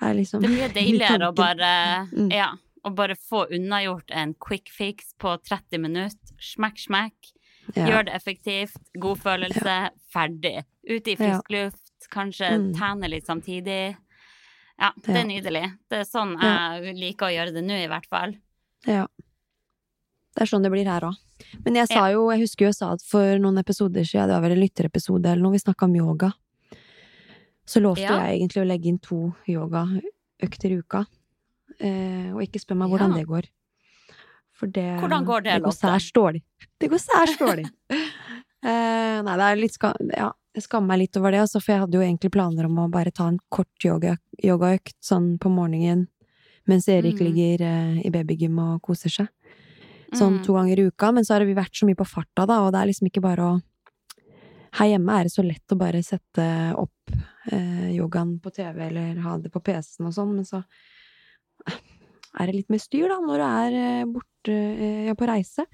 Er 0.00 0.14
liksom 0.14 0.42
Det 0.42 0.48
blir 0.48 0.68
deiligere 0.80 1.28
å 1.30 1.34
bare, 1.34 2.08
Mm. 2.12 2.30
ja, 2.32 2.52
å 2.84 2.94
bare 2.94 3.16
få 3.16 3.46
unnagjort 3.50 4.10
en 4.14 4.34
quick 4.34 4.68
fix 4.70 5.14
på 5.18 5.36
30 5.42 5.78
minutter. 5.78 6.34
Smekk, 6.40 6.78
smekk. 6.86 7.32
ja. 7.74 7.86
Gjør 7.88 8.04
det 8.06 8.14
effektivt. 8.14 8.76
God 8.98 9.18
følelse. 9.18 9.90
Ferdig. 10.14 10.64
Ute 10.88 11.10
i 11.12 11.16
frisk 11.16 11.50
luft. 11.50 11.82
Kanskje 12.10 12.48
Mm. 12.56 12.74
tene 12.78 13.08
litt 13.10 13.26
samtidig. 13.26 13.96
Ja, 14.80 14.92
det 15.02 15.16
er 15.16 15.24
nydelig. 15.26 15.64
Det 15.90 15.98
er 15.98 16.04
sånn 16.04 16.40
Ja. 16.40 16.78
jeg 16.80 16.94
liker 16.96 17.26
å 17.26 17.34
gjøre 17.34 17.52
det 17.52 17.64
nå, 17.64 17.74
i 17.84 17.88
hvert 17.88 18.06
fall. 18.06 18.36
Ja. 18.86 19.06
Det 20.36 20.42
er 20.42 20.46
sånn 20.46 20.62
det 20.62 20.70
blir 20.70 20.84
her 20.86 21.00
òg. 21.02 21.16
Men 21.64 21.74
jeg 21.74 21.88
sa 21.88 22.06
jo, 22.12 22.30
jeg 22.30 22.40
husker 22.40 22.64
jo 22.64 22.68
jeg 22.68 22.74
sa 22.76 22.92
at 22.92 23.02
for 23.02 23.38
noen 23.38 23.58
episoder 23.58 24.02
siden, 24.06 24.28
det 24.28 24.34
var 24.34 24.40
vel 24.48 24.52
en 24.52 24.62
lytterepisode 24.62 25.26
eller 25.26 25.42
noe, 25.42 25.52
vi 25.52 25.58
snakka 25.58 25.82
om 25.84 25.94
yoga. 25.96 26.32
Så 27.68 27.82
lovte 27.84 28.00
Ja. 28.02 28.16
jeg 28.24 28.40
egentlig 28.40 28.62
å 28.62 28.66
legge 28.68 28.88
inn 28.88 28.98
to 28.98 29.34
yogaøkter 29.46 30.72
i 30.72 30.78
uka. 30.80 31.04
Eh, 31.78 32.32
og 32.32 32.40
ikke 32.42 32.60
spør 32.62 32.76
meg 32.80 32.88
hvordan 32.90 33.12
Ja. 33.12 33.16
det 33.20 33.26
går. 33.28 33.48
For 34.52 34.66
det 34.66 34.98
Hvordan 35.00 35.24
går 35.26 35.42
det, 35.44 35.52
Det 35.54 35.62
går 35.62 35.76
særs 35.76 36.12
dårlig. 36.12 36.42
Det 36.80 36.88
går 36.90 36.98
særs 36.98 37.36
dårlig. 37.38 37.66
eh, 38.64 39.22
nei, 39.22 39.36
det 39.36 39.46
er 39.46 39.56
litt 39.60 39.72
skam... 39.76 39.94
Ja, 40.16 40.32
jeg 40.54 40.62
skammer 40.64 40.88
meg 40.94 40.98
litt 41.04 41.16
over 41.20 41.30
det, 41.30 41.40
altså, 41.44 41.60
for 41.62 41.72
jeg 41.72 41.80
hadde 41.84 41.92
jo 41.98 42.00
egentlig 42.02 42.32
planer 42.34 42.64
om 42.66 42.76
å 42.82 42.90
bare 42.90 43.12
ta 43.14 43.28
en 43.28 43.38
kort 43.50 43.84
yoga, 43.84 44.16
yogaøkt 44.42 44.96
sånn 45.04 45.38
på 45.38 45.50
morgenen 45.52 46.08
mens 46.68 46.88
Erik 46.88 47.16
Mm. 47.20 47.24
ligger 47.28 47.60
eh, 47.64 48.02
i 48.06 48.10
babygym 48.10 48.58
og 48.58 48.82
koser 48.82 49.08
seg. 49.10 49.28
Sånn 50.12 50.38
Mm. 50.40 50.44
to 50.44 50.52
ganger 50.54 50.78
i 50.78 50.86
uka, 50.90 51.12
men 51.12 51.22
så 51.24 51.34
har 51.38 51.44
vi 51.46 51.54
vært 51.54 51.72
så 51.76 51.86
mye 51.86 51.94
på 51.96 52.06
farta, 52.06 52.46
da, 52.46 52.60
og 52.66 52.72
det 52.72 52.80
er 52.82 52.86
liksom 52.88 53.08
ikke 53.08 53.22
bare 53.22 53.38
å 53.44 53.62
Her 54.76 54.90
hjemme 54.92 55.14
er 55.16 55.26
det 55.26 55.32
så 55.32 55.44
lett 55.44 55.72
å 55.72 55.78
bare 55.80 56.02
sette 56.04 56.44
opp 56.76 57.14
eh, 57.52 57.88
yogaen 57.96 58.36
på 58.42 58.52
TV 58.54 58.82
eller 58.88 59.22
ha 59.24 59.38
det 59.40 59.52
på 59.54 59.62
PC-en 59.64 60.10
og 60.10 60.14
sånn, 60.16 60.34
men 60.36 60.48
så 60.48 60.62
er 62.38 62.50
det 62.50 62.58
litt 62.58 62.70
mer 62.72 62.82
styr, 62.82 63.08
da, 63.10 63.18
når 63.24 63.40
du 63.40 63.46
er 63.46 63.78
eh, 63.78 64.04
borte 64.12 64.54
eh, 64.54 65.06
ja, 65.08 65.16
på 65.18 65.28
reise. 65.28 65.64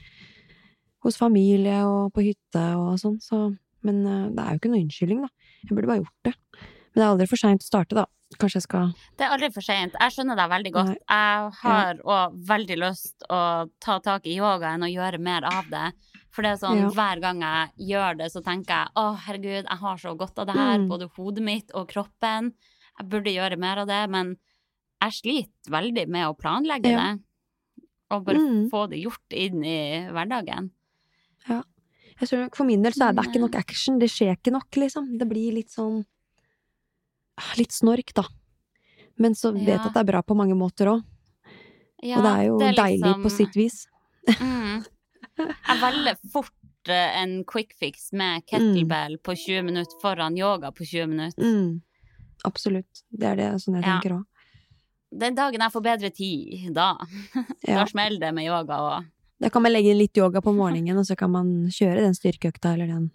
Hos 1.04 1.18
familie 1.20 1.82
og 1.84 2.14
på 2.16 2.24
hytte 2.24 2.64
og 2.80 2.96
sånn, 3.02 3.20
så 3.22 3.50
Men 3.84 3.98
eh, 4.08 4.28
det 4.32 4.40
er 4.40 4.54
jo 4.54 4.60
ikke 4.62 4.70
noe 4.72 4.80
unnskyldning, 4.80 5.24
da. 5.26 5.50
Jeg 5.60 5.76
burde 5.76 5.88
bare 5.90 6.00
gjort 6.00 6.28
det. 6.30 6.32
Men 6.54 7.00
det 7.00 7.02
er 7.04 7.10
aldri 7.10 7.26
for 7.28 7.40
seint 7.40 7.64
å 7.64 7.66
starte, 7.68 7.98
da. 7.98 8.06
Kanskje 8.40 8.58
jeg 8.62 8.64
skal 8.64 8.92
Det 9.18 9.26
er 9.26 9.34
aldri 9.34 9.50
for 9.52 9.66
seint. 9.66 9.98
Jeg 10.00 10.14
skjønner 10.14 10.38
deg 10.40 10.50
veldig 10.54 10.72
godt. 10.74 10.94
Nei. 10.94 11.02
Jeg 11.04 11.50
har 11.60 12.00
òg 12.16 12.38
veldig 12.48 12.78
lyst 12.80 13.26
å 13.28 13.40
ta 13.84 13.98
tak 14.02 14.26
i 14.26 14.38
yogaen 14.38 14.86
og 14.86 14.94
gjøre 14.94 15.20
mer 15.22 15.44
av 15.50 15.68
det. 15.70 15.90
For 16.34 16.42
det 16.42 16.50
er 16.56 16.60
sånn, 16.66 16.80
Ja. 16.82 16.88
hver 16.90 17.20
gang 17.22 17.40
jeg 17.40 17.90
gjør 17.90 18.16
det, 18.18 18.26
så 18.32 18.42
tenker 18.42 18.74
jeg 18.74 18.88
å, 18.98 19.16
herregud, 19.16 19.68
jeg 19.70 19.78
har 19.78 19.96
så 20.02 20.16
godt 20.18 20.38
av 20.42 20.46
det 20.48 20.56
her, 20.56 20.78
Mm. 20.80 20.88
både 20.88 21.08
hodet 21.14 21.42
mitt 21.44 21.70
og 21.74 21.88
kroppen. 21.88 22.52
Jeg 22.98 23.08
burde 23.08 23.30
gjøre 23.34 23.56
mer 23.58 23.78
av 23.78 23.86
det, 23.86 24.10
men 24.10 24.36
jeg 25.00 25.12
sliter 25.12 25.70
veldig 25.70 26.08
med 26.08 26.26
å 26.26 26.36
planlegge 26.36 26.90
Ja. 26.90 27.14
det. 27.14 27.22
Og 28.10 28.24
bare 28.24 28.36
Mm. 28.38 28.70
få 28.70 28.88
det 28.90 29.02
gjort 29.04 29.30
inn 29.30 29.64
i 29.64 30.08
hverdagen. 30.10 30.70
Jeg 31.46 32.28
tror 32.28 32.54
For 32.54 32.64
min 32.64 32.82
del 32.82 32.92
så 32.92 33.08
er 33.08 33.12
det 33.12 33.24
ikke 33.26 33.40
nok 33.40 33.54
action. 33.56 33.98
Det 33.98 34.08
skjer 34.08 34.36
ikke 34.36 34.52
nok, 34.52 34.70
liksom. 34.70 35.18
Det 35.18 35.28
blir 35.28 35.52
litt 35.52 35.68
sånn 35.70 36.04
Litt 37.58 37.72
snork, 37.72 38.12
da. 38.14 38.22
Men 39.18 39.34
så 39.34 39.52
vet 39.52 39.66
jeg 39.66 39.78
Ja. 39.80 39.86
at 39.86 39.94
det 39.94 40.00
er 40.00 40.04
bra 40.12 40.22
på 40.22 40.36
mange 40.36 40.54
måter 40.54 40.86
òg. 40.86 41.02
Ja, 42.00 42.18
og 42.18 42.22
det 42.22 42.32
er 42.32 42.44
jo 42.46 42.58
deilig 42.58 43.02
liksom- 43.02 43.22
på 43.24 43.30
sitt 43.30 43.54
vis. 43.54 43.86
Mm. 44.28 44.86
Jeg 45.38 45.80
velger 45.80 46.18
fort 46.32 46.88
eh, 46.88 47.16
en 47.22 47.44
quick 47.44 47.74
fix 47.80 48.12
med 48.12 48.44
kettlebell 48.46 49.16
på 49.24 49.34
20 49.34 49.62
minutter 49.66 49.98
foran 50.02 50.36
yoga 50.38 50.70
på 50.72 50.84
20 50.86 51.06
minutter. 51.10 51.42
Mm. 51.42 51.80
Absolutt. 52.44 53.02
Det 53.10 53.26
er 53.32 53.36
det 53.40 53.48
sånn 53.62 53.74
jeg 53.80 53.84
Ja. 53.86 53.96
tenker 53.98 54.16
òg. 54.18 54.24
Den 55.14 55.34
dagen 55.38 55.60
jeg 55.62 55.70
får 55.72 55.82
bedre 55.82 56.10
tid, 56.10 56.72
da, 56.74 56.96
Ja. 57.68 57.80
da 57.80 57.86
smeller 57.86 58.18
det 58.20 58.32
med 58.34 58.44
yoga 58.48 58.78
òg. 58.82 59.10
Da 59.40 59.48
kan 59.50 59.62
man 59.62 59.72
legge 59.72 59.90
inn 59.90 59.98
litt 59.98 60.16
yoga 60.16 60.40
på 60.40 60.52
morgenen, 60.54 60.96
og 60.98 61.04
så 61.06 61.16
kan 61.18 61.30
man 61.30 61.66
kjøre 61.68 62.00
den 62.02 62.14
styrkeøkta 62.14 62.72
eller 62.74 62.86
den 62.86 63.10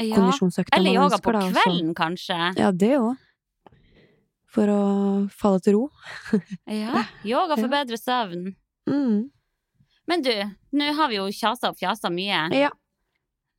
ja, 0.00 0.14
kondisjonsøkta 0.16 0.76
Eller 0.78 0.94
yoga 0.94 1.04
yoga 1.10 1.18
på 1.18 1.32
da, 1.32 1.38
og 1.38 1.52
så- 1.52 1.62
kvelden, 1.66 1.94
kanskje. 1.94 2.38
Ja, 2.58 2.70
det 2.72 2.92
òg. 2.98 3.16
For 4.52 4.68
å 4.68 5.30
falle 5.32 5.60
til 5.64 5.74
ro. 5.78 5.90
Ja, 6.68 7.04
yoga 7.24 7.56
for 7.60 7.68
bedre 7.72 7.96
søvn. 7.96 8.54
Mm. 8.88 9.30
Men 10.10 10.22
du, 10.22 10.32
nå 10.74 10.92
har 10.98 11.10
vi 11.12 11.18
jo 11.20 11.28
kjasa 11.30 11.70
og 11.70 11.78
fjasa 11.78 12.10
mye. 12.10 12.46
Ja. 12.58 12.70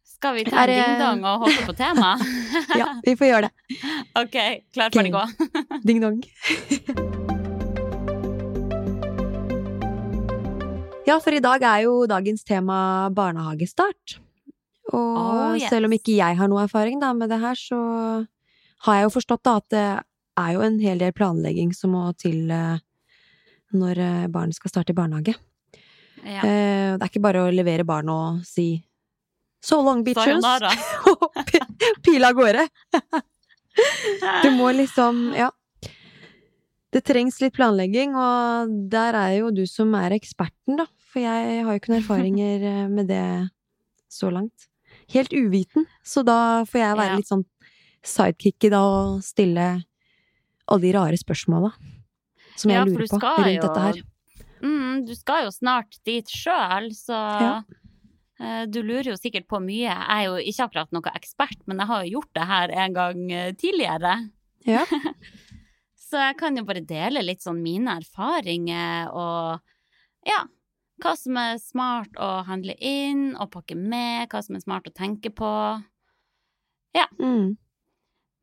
Skal 0.03 0.35
vi 0.35 0.43
ta 0.47 0.65
en 0.65 0.71
ding-dong 0.71 1.23
og 1.27 1.45
hoppe 1.45 1.67
på 1.69 1.75
tema? 1.77 2.13
ja, 2.79 2.89
vi 3.05 3.15
får 3.19 3.29
gjøre 3.29 3.47
det. 3.47 3.77
OK, 4.21 4.37
klar, 4.75 4.91
ferdig, 4.93 5.13
gå. 5.15 5.23
Ding 5.87 6.03
dong. 6.03 6.19
Ja, 11.07 11.17
for 11.19 11.35
i 11.35 11.41
dag 11.43 11.63
er 11.67 11.83
jo 11.85 11.95
dagens 12.07 12.45
tema 12.47 13.09
barnehagestart. 13.15 14.19
Og 14.93 15.11
Oh, 15.23 15.55
yes. 15.55 15.69
selv 15.69 15.87
om 15.87 15.93
ikke 15.95 16.15
jeg 16.15 16.37
har 16.37 16.49
noe 16.49 16.63
erfaring 16.65 16.99
da, 17.01 17.11
med 17.15 17.29
det 17.31 17.39
her, 17.41 17.57
så 17.59 17.77
har 18.85 18.99
jeg 18.99 19.07
jo 19.07 19.13
forstått 19.15 19.43
da 19.47 19.55
at 19.59 19.67
det 19.71 19.85
er 20.39 20.51
jo 20.55 20.63
en 20.65 20.79
hel 20.81 20.99
del 21.01 21.13
planlegging 21.15 21.71
som 21.77 21.93
må 21.95 22.07
til 22.19 22.51
eh, 22.51 22.81
når 23.73 24.01
eh, 24.01 24.27
barnet 24.33 24.57
skal 24.57 24.73
starte 24.73 24.93
i 24.93 24.97
barnehage. 24.97 25.35
Ja. 26.25 26.41
Eh, 26.43 26.97
Det 26.97 27.01
er 27.03 27.09
ikke 27.11 27.21
bare 27.23 27.43
å 27.47 27.51
levere 27.53 27.83
barn 27.85 28.09
og 28.09 28.41
si 28.47 28.83
So 29.63 29.79
long, 29.81 30.03
bitches! 30.03 30.43
Og 31.07 31.37
pi- 31.47 31.93
pile 32.03 32.27
av 32.27 32.35
gårde. 32.35 32.67
Du 34.43 34.49
må 34.53 34.67
liksom, 34.75 35.31
ja. 35.33 35.47
Det 36.93 37.01
trengs 37.07 37.39
litt 37.41 37.55
planlegging, 37.55 38.11
og 38.13 38.73
der 38.91 39.15
er 39.17 39.31
jo 39.39 39.47
du 39.55 39.63
som 39.65 39.95
er 39.97 40.13
eksperten, 40.13 40.77
da. 40.77 40.85
For 41.09 41.23
jeg 41.23 41.63
har 41.65 41.71
jo 41.73 41.79
ikke 41.79 41.93
noen 41.93 42.03
erfaringer 42.03 42.65
eh, 42.73 42.83
med 42.91 43.07
det 43.09 43.23
så 44.13 44.29
langt. 44.29 44.67
Helt 45.15 45.33
uviten, 45.33 45.87
så 46.05 46.21
da 46.27 46.37
får 46.69 46.79
jeg 46.83 46.99
være 46.99 47.09
Ja. 47.15 47.17
litt 47.17 47.31
sånn 47.31 47.45
sidekicky 48.03 48.69
da 48.69 48.83
og 48.83 49.23
stille 49.25 49.65
alle 50.67 50.81
de 50.83 50.91
rare 50.93 51.17
spørsmåla 51.17 51.71
som 52.59 52.69
jeg 52.69 52.77
Ja, 52.77 52.83
lurer 52.85 53.07
på 53.09 53.17
rundt 53.17 53.63
dette 53.63 53.83
her. 53.87 54.01
Mm, 54.63 55.03
du 55.07 55.13
skal 55.15 55.43
jo 55.45 55.51
snart 55.51 55.97
dit 56.07 56.25
sjøl, 56.31 56.89
så 56.95 57.17
Ja. 57.41 57.63
eh, 58.39 58.65
du 58.71 58.81
lurer 58.81 59.11
jo 59.11 59.17
sikkert 59.19 59.47
på 59.51 59.59
mye. 59.61 59.89
Jeg 59.91 60.07
er 60.07 60.23
jo 60.29 60.35
ikke 60.39 60.67
akkurat 60.69 60.91
noe 60.95 61.11
ekspert, 61.15 61.59
men 61.67 61.77
jeg 61.83 61.87
har 61.87 62.03
jo 62.03 62.11
gjort 62.19 62.33
det 62.33 62.47
her 62.47 62.69
en 62.85 62.93
gang 62.93 63.31
eh, 63.31 63.51
tidligere. 63.53 64.29
Ja. 64.65 64.85
Så 66.03 66.19
jeg 66.21 66.37
kan 66.37 66.55
jo 66.55 66.63
bare 66.63 66.83
dele 66.85 67.23
litt 67.25 67.41
sånn 67.41 67.61
mine 67.63 67.95
erfaringer 67.97 69.09
og 69.11 69.59
ja, 70.29 70.43
hva 71.01 71.15
som 71.17 71.35
er 71.41 71.57
smart 71.57 72.13
å 72.21 72.43
handle 72.45 72.75
inn 72.79 73.33
og 73.35 73.49
pakke 73.55 73.73
med, 73.75 74.29
hva 74.29 74.43
som 74.45 74.55
er 74.55 74.61
smart 74.61 74.85
å 74.87 74.93
tenke 74.93 75.31
på. 75.33 75.49
Mm. 77.19 77.57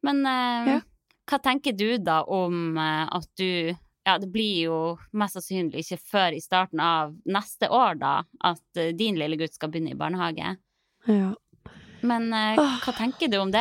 Men 0.02 0.20
uh, 0.26 0.66
Ja. 0.66 0.80
hva 1.30 1.38
tenker 1.42 1.76
du 1.76 1.98
da 2.02 2.22
om 2.26 2.76
at 2.78 3.26
du 3.38 3.70
Ja, 4.10 4.16
det 4.18 4.30
blir 4.34 4.56
jo 4.66 4.76
mest 5.14 5.38
sannsynlig 5.38 5.84
ikke 5.84 6.00
før 6.10 6.34
i 6.34 6.42
starten 6.42 6.80
av 6.82 7.12
neste 7.30 7.68
år, 7.70 7.94
da, 8.00 8.12
at 8.50 8.80
eh, 8.80 8.90
din 8.98 9.14
lille 9.20 9.38
gutt 9.38 9.54
skal 9.54 9.70
begynne 9.70 9.94
i 9.94 9.98
barnehage. 10.00 10.56
ja. 11.06 11.30
Men 12.02 12.30
eh, 12.32 12.56
hva 12.80 12.92
tenker 12.96 13.28
du 13.30 13.36
om 13.38 13.50
det? 13.52 13.60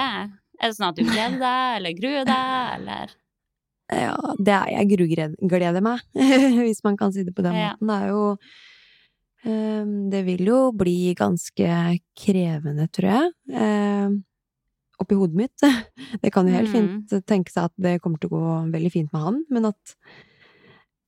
Er 0.61 0.69
det 0.71 0.75
sånn 0.77 0.89
at 0.93 0.95
du 0.97 1.03
gleder 1.03 1.37
deg, 1.41 1.75
eller 1.77 1.97
gruer 1.97 2.25
deg, 2.29 2.69
eller 2.79 3.11
Ja, 3.91 4.15
det 4.39 4.53
er 4.55 4.71
jeg 4.77 4.89
grugleder 4.95 5.83
meg, 5.83 6.01
hvis 6.63 6.79
man 6.87 6.95
kan 6.97 7.11
si 7.13 7.23
det 7.27 7.35
på 7.35 7.43
den 7.45 7.57
Ja. 7.59 7.73
måten. 7.75 7.91
Det 7.91 7.97
er 7.99 8.09
jo 8.13 8.23
um, 9.45 9.93
Det 10.13 10.23
vil 10.27 10.45
jo 10.49 10.59
bli 10.75 10.97
ganske 11.19 11.69
krevende, 12.23 12.87
tror 12.95 13.09
jeg. 13.11 13.31
Um, 13.59 14.17
Oppi 14.99 15.15
hodet 15.15 15.35
mitt. 15.39 15.63
Det 16.23 16.31
kan 16.35 16.47
jo 16.47 16.55
helt 16.57 16.67
Mhm. 16.73 17.05
fint 17.07 17.25
tenke 17.27 17.51
seg 17.53 17.69
at 17.69 17.75
det 17.79 17.97
kommer 18.03 18.19
til 18.19 18.29
å 18.31 18.35
gå 18.39 18.71
veldig 18.73 18.91
fint 18.91 19.13
med 19.13 19.21
han, 19.23 19.37
men 19.49 19.65
at 19.69 19.95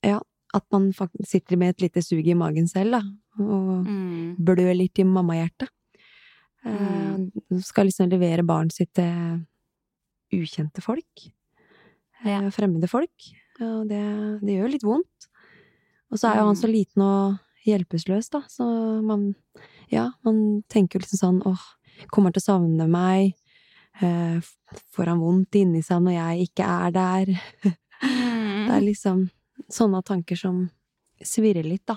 Ja, 0.03 0.19
at 0.53 0.65
man 0.73 0.91
sitter 1.23 1.57
med 1.57 1.69
et 1.75 1.81
lite 1.85 2.01
sug 2.03 2.25
i 2.27 2.33
magen 2.37 2.67
selv, 2.67 2.91
da. 2.97 3.01
Og 3.39 3.85
mm, 3.87 4.35
blør 4.43 4.73
litt 4.75 4.99
i 4.99 5.03
mammahjertet. 5.07 5.69
Eh, 6.65 6.97
Mm. 7.11 7.31
Skal 7.65 7.85
liksom 7.89 8.09
levere 8.09 8.43
barnet 8.45 8.73
sitt 8.73 8.93
til 8.93 9.41
ukjente 10.33 10.81
folk. 10.81 11.25
Ja. 12.23 12.39
Eh, 12.45 12.49
Fremmede 12.53 12.87
folk. 12.89 13.11
Og 13.61 13.87
det, 13.89 14.01
det 14.41 14.55
gjør 14.57 14.71
litt 14.73 14.85
vondt. 14.85 15.27
Og 16.11 16.17
så 16.21 16.29
er 16.31 16.39
jo 16.41 16.47
han 16.51 16.55
så 16.59 16.67
Mm. 16.69 16.73
liten 16.73 17.01
og 17.05 17.39
hjelpeløs, 17.65 18.29
da, 18.31 18.41
så 18.49 18.65
man 19.03 19.35
Ja, 19.91 20.11
man 20.23 20.63
tenker 20.69 20.97
jo 20.99 21.03
liksom 21.03 21.19
sånn 21.19 21.41
åh, 21.45 21.59
kommer 22.09 22.29
han 22.31 22.33
til 22.33 22.41
å 22.41 22.49
savne 22.49 22.87
meg? 22.89 23.33
Eh, 24.01 24.39
Får 24.95 25.05
han 25.11 25.19
vondt 25.19 25.51
inni 25.59 25.81
seg 25.83 26.01
når 26.01 26.13
jeg 26.15 26.47
ikke 26.49 26.63
er 26.65 26.91
der? 26.95 27.25
mm, 28.01 28.67
Det 28.67 28.75
er 28.77 28.85
liksom 28.87 29.29
sånne 29.73 30.01
tanker 30.03 30.35
som 30.39 30.69
svirrer 31.23 31.63
litt, 31.67 31.85
da. 31.87 31.95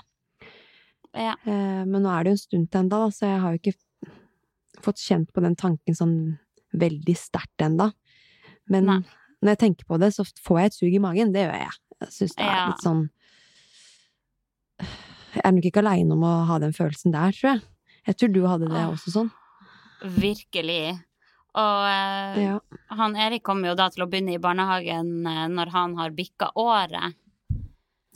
ja. 1.14 1.34
Eh, 1.44 1.84
Men 1.84 2.02
nå 2.02 2.10
er 2.12 2.24
det 2.24 2.30
jo 2.32 2.36
en 2.38 2.42
stund 2.44 2.70
til 2.70 2.80
enda, 2.84 3.02
så 3.10 3.26
jeg 3.30 3.40
har 3.40 3.52
jo 3.54 3.60
ikke 3.62 3.78
fått 4.84 5.00
kjent 5.00 5.32
på 5.32 5.40
den 5.44 5.56
tanken 5.56 5.94
sånn 5.96 6.16
veldig 6.74 7.14
sterkt 7.16 7.62
enda. 7.62 7.92
Men 8.68 8.84
Nei. 8.86 8.98
når 9.42 9.54
jeg 9.54 9.58
tenker 9.58 9.84
på 9.88 9.98
det, 10.00 10.12
så 10.14 10.24
får 10.44 10.58
jeg 10.60 10.66
et 10.72 10.74
sug 10.80 10.94
i 10.94 10.98
magen. 11.04 11.32
Det 11.32 11.44
gjør 11.46 11.58
jeg. 11.62 11.78
Jeg 12.00 12.08
syns 12.18 12.34
det 12.36 12.44
er 12.44 12.54
Ja. 12.56 12.66
litt 12.68 12.82
sånn 12.84 13.08
Jeg 15.34 15.42
er 15.44 15.52
nok 15.52 15.64
ikke 15.66 15.82
aleine 15.82 16.12
om 16.14 16.22
å 16.26 16.34
ha 16.46 16.58
den 16.62 16.72
følelsen 16.76 17.12
der, 17.14 17.32
tror 17.34 17.50
jeg. 17.54 17.62
Jeg 18.06 18.16
tror 18.20 18.32
du 18.34 18.40
hadde 18.46 18.68
det 18.70 18.82
også 18.86 19.10
sånn. 19.14 19.30
Virkelig. 20.04 21.00
Og 21.54 21.86
eh, 21.88 22.42
Ja. 22.44 22.58
han 22.90 23.16
Erik 23.16 23.42
kommer 23.46 23.70
jo 23.70 23.74
da 23.78 23.88
til 23.90 24.04
å 24.04 24.08
begynne 24.10 24.34
i 24.34 24.38
barnehagen 24.42 25.26
eh, 25.26 25.46
når 25.48 25.70
han 25.74 25.96
har 25.96 26.10
bikka 26.10 26.50
året, 26.58 27.14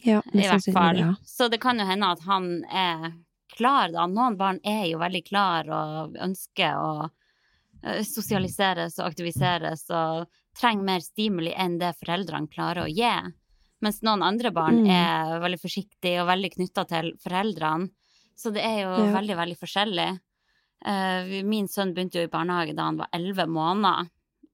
ja 0.04 0.22
i 0.32 0.46
hvert 0.46 0.72
fall. 0.72 0.98
Ja. 0.98 1.14
Så 1.24 1.48
det 1.50 1.60
kan 1.60 1.78
jo 1.78 1.84
hende 1.86 2.06
at 2.12 2.20
han 2.26 2.64
er 2.70 3.12
klar 3.56 3.90
da. 3.92 4.06
Noen 4.06 4.36
barn 4.36 4.60
er 4.64 4.86
jo 4.90 4.98
veldig 4.98 5.24
klar 5.26 5.68
og 5.68 6.16
ønsker 6.22 6.76
å 6.78 7.10
eh, 7.84 8.02
sosialiseres 8.02 8.98
og 8.98 9.06
aktiviseres 9.12 9.84
og 9.90 10.26
trenger 10.58 10.84
mer 10.84 11.00
stimuli 11.00 11.52
enn 11.54 11.78
det 11.78 11.92
foreldrene 12.00 12.48
klarer 12.50 12.84
å 12.86 12.90
gi. 12.90 13.12
Mens 13.80 14.00
noen 14.02 14.22
andre 14.26 14.50
barn 14.50 14.80
Mm. 14.84 14.90
er 14.90 15.40
veldig 15.40 15.60
forsiktige 15.62 16.20
og 16.22 16.26
veldig 16.28 16.50
knytta 16.56 16.84
til 16.88 17.12
foreldrene. 17.22 17.90
Så 18.36 18.52
det 18.52 18.62
er 18.64 18.80
jo 18.82 18.90
Ja. 19.06 19.12
veldig, 19.20 19.36
veldig 19.36 19.58
forskjellig. 19.58 20.20
Eh, 20.84 21.42
min 21.44 21.66
sønn 21.68 21.94
begynte 21.94 22.14
jo 22.18 22.22
i 22.24 22.30
barnehage 22.30 22.74
da 22.74 22.84
han 22.84 22.96
var 22.96 23.08
elleve 23.12 23.46
måneder. 23.46 24.08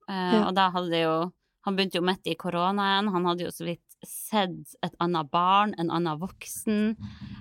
Eh, 0.09 0.33
Ja. 0.35 0.49
Og 0.49 0.55
da 0.55 0.71
hadde 0.71 1.03
jo 1.03 1.33
Han 1.67 1.77
begynte 1.77 1.95
jo 1.95 2.03
midt 2.03 2.27
i 2.27 2.35
koronaen. 2.35 3.09
Han 3.11 3.25
hadde 3.25 3.41
jo 3.41 3.49
så 3.49 3.65
vidt 3.65 3.94
sett 4.09 4.75
et 4.83 4.95
annet 5.01 5.31
barn, 5.31 5.75
en 5.79 5.91
annen 5.91 6.19
voksen. 6.21 6.97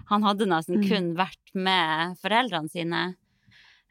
Han 0.10 0.23
hadde 0.23 0.45
nesten 0.49 0.80
Mm. 0.82 0.88
kun 0.89 1.15
vært 1.15 1.54
med 1.56 2.17
foreldrene 2.21 2.69
sine. 2.69 3.15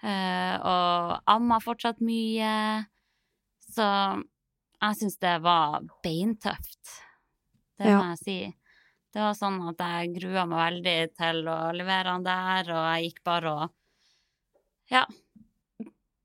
Uh, 0.02 0.56
og 0.66 1.22
amma 1.30 1.58
fortsatt 1.62 2.00
mye. 2.00 2.86
Så 3.72 3.84
jeg 4.82 4.96
syns 4.98 5.18
det 5.22 5.36
var 5.42 5.80
beintøft. 6.02 6.98
Det 7.78 7.86
Ja. 7.86 7.98
må 8.02 8.08
jeg 8.10 8.18
si. 8.18 8.56
Det 9.12 9.20
var 9.20 9.34
sånn 9.34 9.60
at 9.68 9.78
jeg 9.78 10.14
grua 10.20 10.46
meg 10.46 10.82
veldig 10.82 11.14
til 11.16 11.44
å 11.46 11.72
levere 11.76 12.06
han 12.10 12.22
der, 12.24 12.64
og 12.72 12.96
jeg 12.96 13.10
gikk 13.12 13.22
bare 13.24 13.52
og 13.52 13.70
ja, 14.90 15.06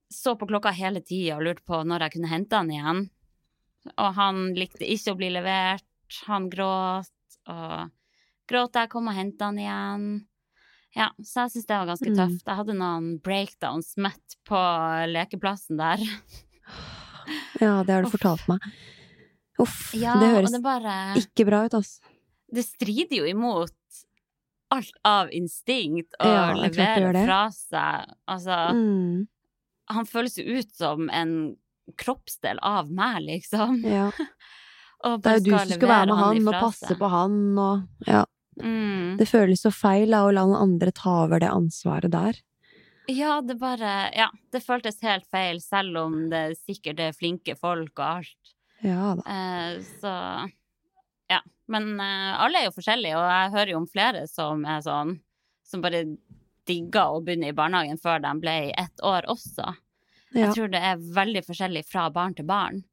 så 0.10 0.36
på 0.38 0.48
klokka 0.48 0.72
hele 0.74 1.02
tida 1.02 1.36
og 1.38 1.44
lurte 1.44 1.64
på 1.68 1.84
når 1.86 2.00
jeg 2.06 2.12
kunne 2.14 2.30
hente 2.32 2.56
han 2.56 2.72
igjen. 2.72 3.10
Og 3.98 4.14
han 4.16 4.54
likte 4.56 4.84
ikke 4.88 5.14
å 5.14 5.18
bli 5.20 5.30
levert. 5.30 5.84
Han 6.28 6.50
gråt, 6.50 7.12
og 7.48 7.90
gråt 8.48 8.74
da 8.76 8.86
jeg 8.86 8.92
kom 8.94 9.08
og 9.12 9.16
hentet 9.18 9.42
han 9.46 9.60
igjen. 9.62 10.08
Ja, 10.96 11.10
så 11.22 11.44
jeg 11.46 11.52
syns 11.58 11.68
det 11.70 11.78
var 11.78 11.90
ganske 11.92 12.10
Mm. 12.12 12.18
tøft. 12.18 12.46
Jeg 12.48 12.56
hadde 12.62 12.74
noen 12.80 13.10
breakdowns 13.22 13.94
midt 14.02 14.38
på 14.48 14.60
lekeplassen 15.12 15.78
der. 15.78 15.98
ja, 17.62 17.84
det 17.84 17.94
har 17.94 18.02
du 18.04 18.08
Uff. 18.08 18.16
fortalt 18.18 18.48
meg. 18.50 18.64
Uff, 19.60 19.94
Ja, 19.98 20.16
det 20.22 20.30
høres 20.36 20.54
det 20.54 20.62
bare 20.64 20.94
ikke 21.18 21.46
bra 21.50 21.64
ut, 21.66 21.74
altså. 21.80 22.02
Det 22.54 22.64
strider 22.64 23.18
jo 23.20 23.26
imot 23.28 23.74
alt 24.72 24.96
av 25.08 25.30
instinkt 25.36 26.14
å 26.22 26.28
Ja, 26.28 26.44
er 26.52 26.70
levere 26.70 27.26
fra 27.26 27.42
seg. 27.52 28.14
Altså, 28.28 28.58
Mm, 28.76 29.28
han 29.90 30.06
føles 30.06 30.38
jo 30.38 30.44
ut 30.60 30.72
som 30.76 31.10
en 31.10 31.56
kroppsdel 31.98 32.60
av 32.62 32.90
meg, 32.92 33.22
liksom. 33.28 33.82
ja. 33.84 34.12
Det 35.04 35.32
er 35.32 35.38
jo 35.40 35.46
du 35.46 35.52
som 35.54 35.70
skal 35.70 35.92
være 35.92 36.10
med 36.10 36.20
han 36.24 36.50
og 36.50 36.58
passe 36.58 36.90
seg. 36.90 36.98
på 37.00 37.12
han 37.14 37.38
og 37.62 38.08
Ja. 38.08 38.26
Mm. 38.58 39.18
Det 39.20 39.28
føles 39.30 39.62
så 39.62 39.70
feil 39.70 40.10
da, 40.10 40.24
å 40.26 40.32
la 40.34 40.42
noen 40.50 40.58
andre 40.58 40.92
ta 40.92 41.12
over 41.28 41.40
det 41.44 41.50
ansvaret 41.54 42.10
der. 42.10 42.40
Ja, 43.08 43.40
det 43.42 43.60
bare 43.62 44.12
Ja, 44.16 44.32
det 44.52 44.64
føltes 44.66 44.98
helt 45.06 45.28
feil, 45.30 45.62
selv 45.62 45.98
om 46.02 46.30
det 46.32 46.58
sikkert 46.58 47.00
er 47.00 47.14
flinke 47.14 47.56
folk 47.56 47.94
og 48.00 48.06
alt. 48.06 48.56
Ja 48.84 49.14
da. 49.18 49.24
Eh, 49.26 49.78
så 50.02 50.16
ja. 51.30 51.42
Men 51.68 52.00
eh, 52.00 52.34
alle 52.40 52.62
er 52.62 52.68
jo 52.70 52.76
forskjellige, 52.76 53.18
og 53.20 53.30
jeg 53.30 53.54
hører 53.56 53.72
jo 53.74 53.80
om 53.82 53.88
flere 53.92 54.28
som 54.32 54.66
er 54.66 54.84
sånn 54.86 55.18
Som 55.68 55.82
bare 55.84 56.06
digga 56.68 57.10
å 57.12 57.20
begynne 57.20 57.50
i 57.52 57.56
barnehagen 57.56 57.98
før 58.00 58.22
de 58.24 58.32
ble 58.40 58.72
ett 58.72 59.02
år 59.04 59.26
også. 59.28 59.66
Ja. 60.32 60.46
Jeg 60.46 60.54
tror 60.56 60.70
det 60.72 60.80
er 60.80 61.02
veldig 61.16 61.42
forskjellig 61.44 61.84
fra 61.88 62.06
barn 62.12 62.36
til 62.36 62.48
barn. 62.48 62.84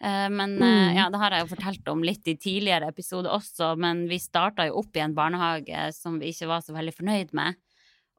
Eh, 0.00 0.28
Men 0.30 0.56
Mm. 0.58 0.62
eh, 0.62 0.96
ja, 0.96 1.08
det 1.10 1.18
har 1.18 1.30
jeg 1.30 1.40
jo 1.48 1.54
fortalt 1.56 1.88
om 1.88 2.02
litt 2.02 2.26
i 2.28 2.36
tidligere 2.36 2.88
episoder 2.88 3.30
også, 3.34 3.76
men 3.76 4.06
vi 4.08 4.18
starta 4.18 4.66
jo 4.66 4.78
opp 4.78 4.94
i 4.96 5.00
en 5.00 5.14
barnehage 5.14 5.92
som 5.94 6.18
vi 6.20 6.30
ikke 6.32 6.46
var 6.46 6.60
så 6.60 6.72
veldig 6.72 6.94
fornøyd 6.94 7.32
med. 7.34 7.54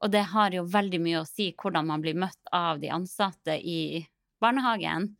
Og 0.02 0.10
det 0.10 0.24
har 0.32 0.50
jo 0.50 0.64
veldig 0.64 1.00
mye 1.00 1.20
å 1.22 1.26
si 1.28 1.52
hvordan 1.52 1.86
man 1.86 2.00
blir 2.02 2.14
møtt 2.14 2.38
av 2.52 2.80
de 2.80 2.88
ansatte 2.88 3.56
i 3.62 4.06
barnehagen. 4.40 5.16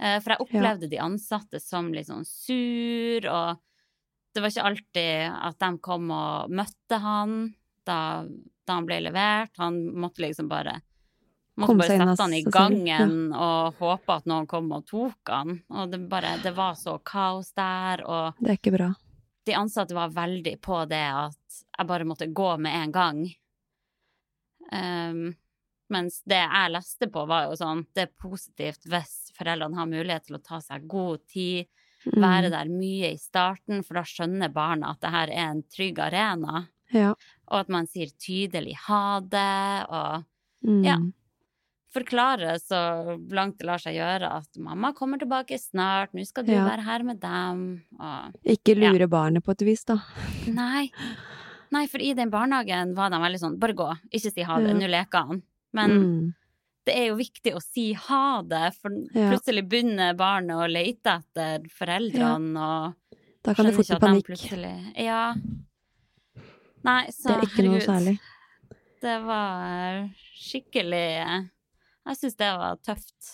Eh, 0.00 0.18
For 0.20 0.30
jeg 0.34 0.40
opplevde 0.40 0.88
de 0.90 0.98
ansatte 0.98 1.60
som 1.60 1.92
litt 1.92 2.06
sånn 2.08 2.24
sur, 2.26 3.26
og 3.30 3.58
det 4.34 4.42
var 4.42 4.50
ikke 4.50 4.64
alltid 4.66 5.32
at 5.42 5.58
de 5.58 5.78
kom 5.78 6.10
og 6.10 6.50
møtte 6.50 6.98
han 7.00 7.54
da, 7.86 8.24
da 8.66 8.72
han 8.74 8.86
ble 8.86 9.00
levert. 9.00 9.50
Han 9.58 9.94
måtte 9.94 10.22
liksom 10.22 10.48
bare 10.48 10.80
Måtte 11.56 11.66
Kom 11.70 11.78
bare 11.78 11.88
sette 11.88 12.22
han 12.22 12.32
i 12.34 12.40
selv, 12.42 12.52
gangen 12.52 13.32
og 13.32 13.74
håpe 13.78 14.14
at 14.16 14.24
noen 14.26 14.46
kom 14.50 14.72
og 14.74 14.86
tok 14.90 15.30
han. 15.30 15.52
Og 15.70 15.90
det 15.92 16.00
bare 16.10 16.32
Det 16.42 16.50
var 16.56 16.74
så 16.74 16.96
kaos 17.06 17.52
der, 17.54 18.02
og 18.06 18.34
Det 18.40 18.50
er 18.50 18.58
ikke 18.58 18.72
bra. 18.76 18.88
de 19.46 19.52
ansatte 19.54 19.94
var 19.94 20.08
veldig 20.10 20.60
på 20.60 20.80
det 20.88 21.04
at 21.14 21.60
jeg 21.78 21.86
bare 21.86 22.04
måtte 22.04 22.26
gå 22.32 22.58
med 22.58 22.74
en 22.74 22.92
gang. 22.92 23.22
Um, 24.72 25.34
mens 25.92 26.22
det 26.26 26.40
jeg 26.40 26.72
leste 26.72 27.06
på, 27.12 27.26
var 27.28 27.44
jo 27.50 27.56
sånn 27.60 27.82
Det 27.94 28.06
er 28.08 28.12
positivt 28.18 28.86
hvis 28.88 29.30
foreldrene 29.36 29.76
har 29.76 29.86
mulighet 29.90 30.24
til 30.26 30.38
å 30.38 30.42
ta 30.42 30.60
seg 30.64 30.86
god 30.88 31.26
tid, 31.30 31.66
Mm. 32.04 32.20
være 32.20 32.50
der 32.52 32.66
mye 32.68 33.14
i 33.14 33.16
starten, 33.16 33.82
for 33.82 33.94
da 33.94 34.02
skjønner 34.04 34.50
barna 34.52 34.90
at 34.90 35.00
det 35.00 35.10
her 35.10 35.30
er 35.32 35.48
en 35.48 35.62
trygg 35.72 35.96
arena. 36.04 36.66
Ja. 36.92 37.14
Og 37.48 37.60
at 37.62 37.70
man 37.72 37.86
sier 37.86 38.10
tydelig 38.20 38.74
ha 38.88 39.20
det, 39.20 39.86
og 39.88 40.24
Mm. 40.66 40.84
Ja. 40.84 40.96
Forklare 41.94 42.56
så 42.60 42.78
langt 43.30 43.58
det 43.58 43.66
lar 43.68 43.78
seg 43.78 43.94
gjøre 43.96 44.30
at 44.40 44.48
'mamma 44.58 44.92
kommer 44.94 45.18
tilbake 45.22 45.58
snart, 45.60 46.12
nå 46.12 46.26
skal 46.26 46.44
du 46.44 46.52
Ja. 46.52 46.64
være 46.68 46.82
her 46.84 47.02
med 47.04 47.20
dem', 47.20 47.82
og 48.00 48.34
Ikke 48.44 48.74
lure 48.76 49.06
barnet 49.08 49.44
på 49.44 49.52
et 49.52 49.62
vis, 49.62 49.84
da. 49.84 49.98
Nei. 50.46 50.90
Nei, 51.72 51.86
for 51.86 51.98
i 51.98 52.12
den 52.14 52.30
barnehagen 52.30 52.94
var 52.94 53.10
de 53.10 53.16
veldig 53.16 53.40
sånn 53.40 53.58
bare 53.58 53.72
gå, 53.74 53.88
ikke 54.12 54.32
si 54.32 54.42
ha 54.42 54.58
det, 54.60 54.68
Ja. 54.68 54.74
nå 54.74 54.86
leker 54.90 55.26
han. 55.26 55.42
Men 55.72 55.90
Mm. 55.90 56.34
det 56.86 56.94
er 56.94 57.06
jo 57.08 57.16
viktig 57.16 57.54
å 57.54 57.62
si 57.62 57.92
ha 57.94 58.42
det, 58.42 58.74
for 58.74 58.90
Ja. 59.14 59.30
plutselig 59.30 59.68
begynner 59.68 60.14
barnet 60.16 60.56
å 60.56 60.70
lete 60.70 61.22
etter 61.22 61.62
foreldrene 61.70 62.56
og 62.58 62.94
Da 63.42 63.54
kan 63.54 63.66
det 63.66 63.74
fort 63.74 63.86
bli 63.88 63.98
panikk. 63.98 64.26
plutselig 64.26 64.92
Ja. 64.96 65.34
Nei, 66.84 67.06
så 67.08 67.28
Det 67.28 67.36
er 67.36 67.46
ikke 67.46 67.64
noe 67.64 67.80
særlig. 67.80 68.18
Det 69.00 69.22
var 69.24 70.10
skikkelig 70.36 71.50
Jeg 72.04 72.18
syns 72.20 72.36
det 72.40 72.50
var 72.60 72.76
tøft. 72.84 73.30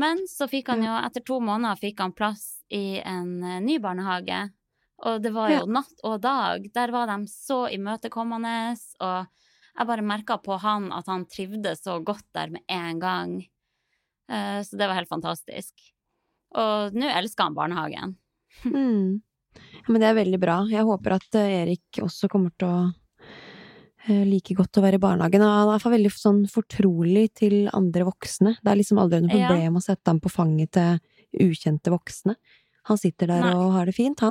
Men 0.00 0.24
så 0.26 0.48
fikk 0.50 0.72
han 0.72 0.82
jo, 0.82 0.90
etter 1.06 1.22
to 1.22 1.38
måneder, 1.44 1.78
fikk 1.78 2.00
han 2.02 2.14
plass 2.16 2.64
i 2.74 2.98
en 2.98 3.36
eh, 3.46 3.60
ny 3.62 3.78
barnehage. 3.82 4.40
Og 5.04 5.20
det 5.22 5.30
var 5.34 5.50
jo 5.52 5.66
natt 5.70 6.02
og 6.06 6.20
dag. 6.22 6.64
Der 6.74 6.92
var 6.94 7.06
de 7.10 7.16
så 7.30 7.64
imøtekommende, 7.74 8.74
og 9.02 9.26
jeg 9.74 9.88
bare 9.90 10.06
merka 10.06 10.36
på 10.42 10.56
han 10.62 10.90
at 10.94 11.06
han 11.10 11.26
trivdes 11.30 11.82
så 11.84 11.98
godt 12.02 12.26
der 12.34 12.50
med 12.54 12.62
en 12.70 12.98
gang. 13.02 13.36
Eh, 14.30 14.62
Så 14.62 14.78
det 14.78 14.88
var 14.88 14.98
helt 14.98 15.10
fantastisk. 15.10 15.74
Og 16.54 16.94
nå 16.94 17.06
elsker 17.10 17.44
han 17.50 17.54
barnehagen. 17.58 18.16
Mm. 18.64 19.20
Ja, 19.54 19.86
men 19.92 20.00
det 20.00 20.06
er 20.08 20.14
veldig 20.18 20.38
bra. 20.42 20.54
Jeg 20.70 20.82
håper 20.86 21.14
at 21.16 21.36
eh, 21.38 21.52
Erik 21.62 21.98
også 22.02 22.26
kommer 22.30 22.50
til 22.58 22.66
å 22.70 22.78
like 24.08 24.54
godt 24.54 24.78
å 24.78 24.82
være 24.84 24.98
i 24.98 25.02
barnehagen. 25.02 25.40
Og 25.42 25.80
Han 25.80 25.92
er 25.92 25.96
veldig 25.98 26.12
sånn 26.12 26.42
fortrolig 26.50 27.32
til 27.34 27.68
andre 27.72 28.04
voksne. 28.04 28.56
Det 28.62 28.70
er 28.70 28.76
liksom 28.76 28.98
aldri 29.00 29.20
noe 29.22 29.36
Ja. 29.38 29.48
problem 29.48 29.76
å 29.76 29.82
sette 29.82 30.06
ham 30.08 30.20
på 30.20 30.30
fanget 30.30 30.72
til 30.72 31.00
ukjente 31.40 31.90
voksne. 31.90 32.36
Han 32.84 32.98
sitter 32.98 33.26
der 33.28 33.40
Nei. 33.40 33.54
og 33.54 33.72
har 33.72 33.86
det 33.86 33.94
fint, 33.94 34.20
han. 34.20 34.30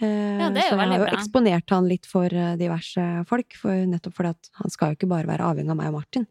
Ja, 0.00 0.48
det 0.52 0.60
er 0.60 0.66
jo 0.68 0.74
så 0.74 0.80
jeg 0.82 0.90
har 0.90 0.98
jo 0.98 1.04
bra. 1.06 1.12
eksponert 1.16 1.72
han 1.72 1.86
litt 1.88 2.08
for 2.08 2.32
eh, 2.32 2.56
diverse 2.60 3.04
folk, 3.28 3.56
for 3.60 3.86
nettopp 3.88 4.16
fordi 4.18 4.32
at 4.34 4.50
han 4.60 4.72
skal 4.74 4.92
jo 4.92 4.98
ikke 4.98 5.08
bare 5.08 5.30
være 5.30 5.46
avhengig 5.46 5.72
av 5.72 5.78
meg 5.78 5.92
og 5.92 5.96
Martin. 6.00 6.26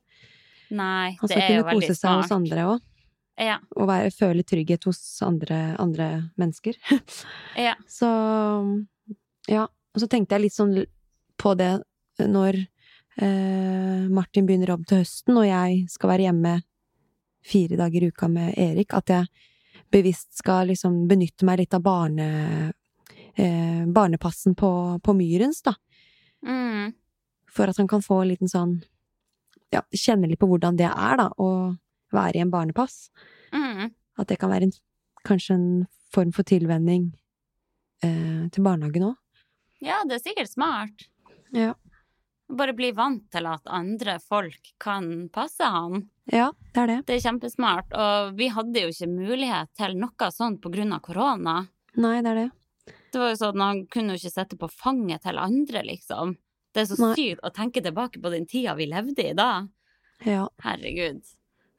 Nei, 0.76 1.16
Han 1.20 1.30
skal 1.30 1.48
kunne 1.48 1.74
kose 1.74 1.96
seg 1.98 2.22
hos 2.22 2.34
andre 2.34 2.68
òg, 2.74 2.86
Ja, 3.42 3.58
og 3.76 3.90
være, 3.90 4.14
føle 4.16 4.46
trygghet 4.48 4.86
hos 4.88 5.02
andre, 5.26 5.76
andre 5.82 6.10
mennesker. 6.40 6.78
ja. 7.68 7.76
Så 7.90 8.10
ja. 9.50 9.66
Og 9.96 10.02
så 10.04 10.08
tenkte 10.12 10.36
jeg 10.36 10.48
litt 10.48 10.56
sånn 10.56 10.74
på 11.40 11.54
det 11.56 11.72
når 12.20 12.58
eh, 12.60 14.08
Martin 14.12 14.48
begynner 14.48 14.74
jobb 14.74 14.88
til 14.90 15.04
høsten, 15.04 15.38
og 15.40 15.48
jeg 15.48 15.86
skal 15.92 16.12
være 16.12 16.28
hjemme 16.28 16.56
fire 17.46 17.78
dager 17.80 18.04
i 18.04 18.10
uka 18.12 18.30
med 18.32 18.58
Erik, 18.60 18.96
at 18.98 19.14
jeg 19.14 19.30
bevisst 19.94 20.34
skal 20.40 20.72
liksom 20.72 21.06
benytte 21.08 21.48
meg 21.48 21.62
litt 21.62 21.76
av 21.78 21.84
barne, 21.86 22.74
eh, 23.36 23.86
barnepassen 23.88 24.56
på, 24.56 24.70
på 25.04 25.16
Myrens, 25.18 25.62
da. 25.66 25.76
Mm. 26.46 26.94
For 27.56 27.72
at 27.72 27.78
han 27.78 27.88
kan 27.88 28.04
få 28.06 28.22
en 28.22 28.30
liten 28.34 28.52
sånn 28.52 28.76
Ja, 29.74 29.82
kjenne 29.96 30.28
litt 30.30 30.40
på 30.40 30.48
hvordan 30.48 30.78
det 30.80 30.88
er, 30.88 31.16
da, 31.20 31.30
å 31.42 31.76
være 32.16 32.38
i 32.38 32.44
en 32.44 32.52
barnepass. 32.54 33.10
Mm. 33.52 33.90
At 34.22 34.30
det 34.30 34.38
kan 34.40 34.52
være 34.54 34.70
en, 34.70 34.76
kanskje 35.28 35.58
en 35.58 35.70
form 36.14 36.32
for 36.36 36.48
tilvenning 36.48 37.10
eh, 38.06 38.46
til 38.54 38.64
barnehagen 38.64 39.10
òg. 39.10 39.18
Ja, 39.84 40.00
det 40.08 40.20
er 40.20 40.24
sikkert 40.24 40.54
smart. 40.54 41.10
Ja. 41.56 41.74
Bare 42.56 42.76
bli 42.78 42.92
vant 42.96 43.26
til 43.34 43.48
at 43.50 43.66
andre 43.74 44.20
folk 44.22 44.72
kan 44.82 45.28
passe 45.34 45.66
han. 45.66 46.06
ja, 46.32 46.52
det 46.74 46.84
er 46.84 46.92
det. 46.92 47.00
Det 47.10 47.16
er 47.18 47.26
kjempesmart. 47.26 47.92
Og 47.92 48.38
vi 48.38 48.52
hadde 48.54 48.86
jo 48.86 48.94
ikke 48.94 49.10
mulighet 49.12 49.74
til 49.76 49.98
noe 50.00 50.30
sånt 50.32 50.62
på 50.62 50.72
grunn 50.72 50.94
av 50.94 51.02
korona. 51.06 51.64
Nei, 51.98 52.20
det 52.22 52.32
er 52.32 52.42
det. 52.44 52.50
Det 53.16 53.22
var 53.24 53.30
jo 53.32 53.38
sånn 53.40 53.62
at 53.62 53.64
Han 53.64 53.78
kunne 53.88 54.12
jo 54.16 54.20
ikke 54.20 54.34
sitte 54.34 54.58
på 54.60 54.68
fanget 54.76 55.24
til 55.24 55.38
andre, 55.40 55.86
liksom. 55.88 56.34
Det 56.76 56.82
er 56.84 56.90
så 56.90 56.98
Nei. 57.00 57.14
sykt 57.16 57.46
å 57.48 57.52
tenke 57.56 57.80
tilbake 57.84 58.20
på 58.20 58.32
den 58.34 58.44
tida 58.52 58.74
vi 58.76 58.90
levde 58.92 59.24
i 59.30 59.34
da. 59.38 59.68
Ja. 60.28 60.50
Herregud. 60.66 61.22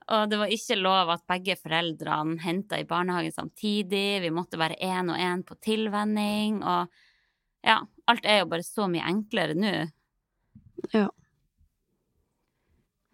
Og 0.09 0.31
det 0.31 0.39
var 0.41 0.53
ikke 0.55 0.79
lov 0.81 1.11
at 1.13 1.27
begge 1.29 1.57
foreldrene 1.61 2.39
henta 2.41 2.79
i 2.81 2.87
barnehagen 2.89 3.35
samtidig. 3.35 4.23
Vi 4.25 4.31
måtte 4.33 4.57
være 4.57 4.79
én 4.81 5.11
og 5.13 5.21
én 5.21 5.43
på 5.45 5.59
tilvenning. 5.61 6.63
Og 6.65 6.89
ja, 7.67 7.81
alt 8.09 8.25
er 8.25 8.41
jo 8.41 8.49
bare 8.55 8.65
så 8.65 8.87
mye 8.89 9.05
enklere 9.11 9.59
nå. 9.59 9.75
Ja. 10.95 11.09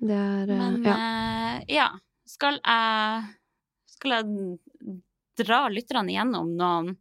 Det 0.03 0.15
er 0.19 0.51
eh, 0.51 0.59
Men 0.59 0.83
Ja. 0.85 0.97
eh, 0.99 1.65
ja, 1.75 1.89
skal 2.27 2.61
jeg 2.63 3.25
Skal 3.87 4.11
jeg 4.19 5.01
dra 5.47 5.65
lytterne 5.71 6.11
igjennom 6.13 6.55
noen 6.59 6.97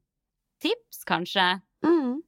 tips, 0.62 1.04
kanskje? 1.10 1.48
Mm. 1.86 2.22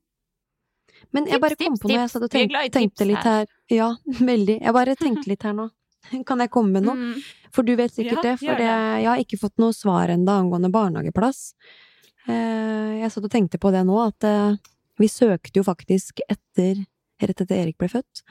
Men 1.13 1.27
jeg 1.29 1.41
bare 1.43 1.55
kom 1.59 1.73
tips, 1.75 1.81
på 1.83 1.89
noe 1.91 1.99
jeg 1.99 2.11
satt 2.13 2.25
og 2.25 2.31
tenkte, 2.33 2.61
tenkte 2.73 3.05
litt 3.09 3.25
her. 3.27 3.47
Ja, 3.71 3.91
veldig. 4.33 4.59
Jeg 4.61 4.73
bare 4.75 4.95
tenkte 5.03 5.29
litt 5.31 5.43
her 5.47 5.53
nå. 5.57 5.69
Kan 6.27 6.41
jeg 6.43 6.51
komme 6.51 6.75
med 6.79 6.83
noe? 6.87 6.95
Mm. 6.99 7.23
For 7.53 7.63
du 7.63 7.75
vet 7.79 7.93
sikkert 7.93 8.19
Ja, 8.19 8.23
det, 8.31 8.37
for 8.41 8.57
det, 8.59 8.65
det. 8.65 9.01
jeg 9.03 9.09
har 9.11 9.21
ikke 9.21 9.39
fått 9.39 9.59
noe 9.61 9.73
svar 9.77 10.09
ennå 10.11 10.33
angående 10.41 10.71
barnehageplass. 10.73 11.53
Eh, 12.27 12.99
Jeg 13.03 13.11
satt 13.13 13.25
og 13.27 13.31
tenkte 13.33 13.59
på 13.61 13.71
det 13.75 13.83
nå, 13.87 13.95
at 14.03 14.25
eh, 14.27 14.55
vi 14.99 15.07
søkte 15.11 15.59
jo 15.59 15.63
faktisk 15.67 16.21
etter 16.29 16.83
rett 17.23 17.39
etter 17.39 17.55
Erik 17.61 17.77
ble 17.79 17.87
født, 17.91 18.23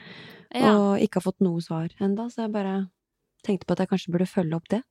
Ja. 0.53 0.75
og 0.77 1.01
ikke 1.01 1.17
har 1.21 1.25
fått 1.31 1.41
noe 1.41 1.63
svar 1.65 1.89
enda, 2.03 2.27
så 2.29 2.43
jeg 2.45 2.53
bare 2.53 2.75
tenkte 3.47 3.65
på 3.67 3.73
at 3.73 3.79
jeg 3.85 3.89
kanskje 3.93 4.13
burde 4.13 4.27
følge 4.29 4.59
opp 4.59 4.69
det. 4.69 4.83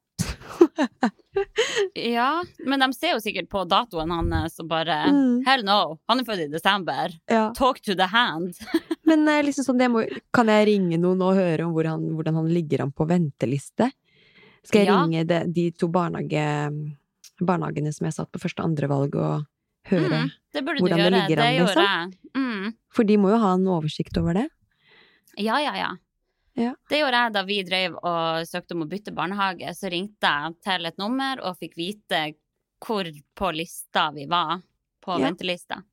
Ja, 1.95 2.43
men 2.65 2.79
de 2.83 2.87
ser 2.93 3.13
jo 3.15 3.21
sikkert 3.23 3.49
på 3.51 3.63
datoen 3.69 4.11
hans 4.13 4.57
og 4.61 4.67
bare 4.71 4.97
Mm. 5.11 5.41
Hell 5.45 5.63
no, 5.67 5.97
han 6.09 6.19
er 6.21 6.27
født 6.27 6.43
i 6.45 6.49
desember. 6.51 7.13
Ja. 7.31 7.51
Talk 7.57 7.81
to 7.81 7.95
the 7.97 8.07
hand. 8.11 8.53
Men 9.09 9.27
eh, 9.27 9.41
liksom 9.43 9.65
sånn, 9.65 9.79
det 9.81 9.89
må, 9.91 10.03
kan 10.33 10.47
jeg 10.51 10.67
ringe 10.69 10.99
noen 11.01 11.21
og 11.25 11.35
høre 11.39 11.65
om 11.65 11.73
hvor 11.75 11.87
han, 11.89 12.03
hvordan 12.15 12.37
han 12.41 12.49
ligger 12.53 12.83
an 12.85 12.91
på 12.95 13.07
venteliste? 13.09 13.89
Skal 14.63 14.83
jeg 14.83 14.91
Ja. 14.91 14.99
ringe 15.01 15.23
de, 15.27 15.39
de 15.51 15.65
to 15.71 15.89
barnehage, 15.91 16.45
barnehagene 17.41 17.91
som 17.95 18.05
jeg 18.07 18.13
satt 18.19 18.31
på 18.31 18.39
første 18.43 18.61
og 18.61 18.69
andre 18.69 18.87
valg, 18.91 19.15
og 19.17 19.47
høre? 19.89 20.21
Mm, 20.27 20.31
det 20.53 20.63
hvordan 20.67 21.01
du 21.01 21.03
det 21.03 21.11
ligger 21.17 21.43
an, 21.43 21.59
liksom. 21.65 22.15
Mm. 22.37 22.73
For 22.93 23.03
de 23.09 23.17
må 23.17 23.33
jo 23.33 23.41
ha 23.41 23.53
en 23.57 23.67
oversikt 23.73 24.17
over 24.21 24.37
det. 24.37 24.47
Ja, 25.39 25.57
ja, 25.63 25.73
ja. 25.79 25.91
Ja. 26.59 26.73
Det 26.89 26.99
gjorde 26.99 27.19
jeg 27.23 27.33
da 27.33 27.43
vi 27.47 27.57
drev 27.63 27.95
og 28.01 28.47
søkte 28.49 28.75
om 28.75 28.83
å 28.83 28.89
bytte 28.91 29.13
barnehage. 29.15 29.71
Så 29.77 29.91
ringte 29.91 30.27
jeg 30.27 30.57
til 30.65 30.89
et 30.89 30.97
nummer 30.99 31.39
og 31.47 31.59
fikk 31.61 31.77
vite 31.79 32.23
hvor 32.81 33.07
på 33.37 33.51
lista 33.55 34.09
vi 34.15 34.25
var. 34.29 34.61
På 35.01 35.15
Ja. 35.17 35.27
ventelista. 35.29 35.83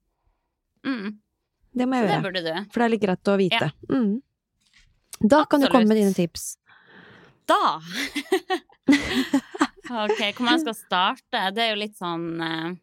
Mm. 0.85 1.19
Det 1.73 1.87
må 1.87 1.95
Så 1.97 2.09
jeg 2.09 2.23
det 2.23 2.43
gjøre. 2.43 2.65
For 2.73 2.81
det 2.81 2.85
er 2.85 2.89
litt 2.91 3.03
greit 3.03 3.29
å 3.29 3.37
vite. 3.39 3.73
Mm. 3.89 4.23
Da 5.21 5.45
kan 5.45 5.61
du 5.61 5.69
komme 5.69 5.87
med 5.89 5.97
dine 5.97 6.15
tips. 6.15 6.57
Da! 7.49 7.81
ok, 10.05 10.21
hvor 10.37 10.45
man 10.45 10.61
skal 10.61 10.77
starte? 10.77 11.45
Det 11.55 11.65
er 11.65 11.73
jo 11.73 11.81
litt 11.81 11.97
sånn 11.97 12.27
eh, 12.45 12.75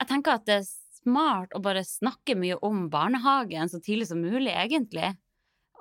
Jeg 0.00 0.10
tenker 0.10 0.36
at 0.36 0.44
det 0.48 0.58
er 0.60 0.68
smart 0.98 1.54
å 1.56 1.62
bare 1.64 1.84
snakke 1.86 2.36
mye 2.36 2.58
om 2.66 2.88
barnehagen 2.92 3.70
så 3.72 3.80
tidlig 3.80 4.10
som 4.10 4.20
mulig, 4.20 4.52
egentlig. 4.52 5.14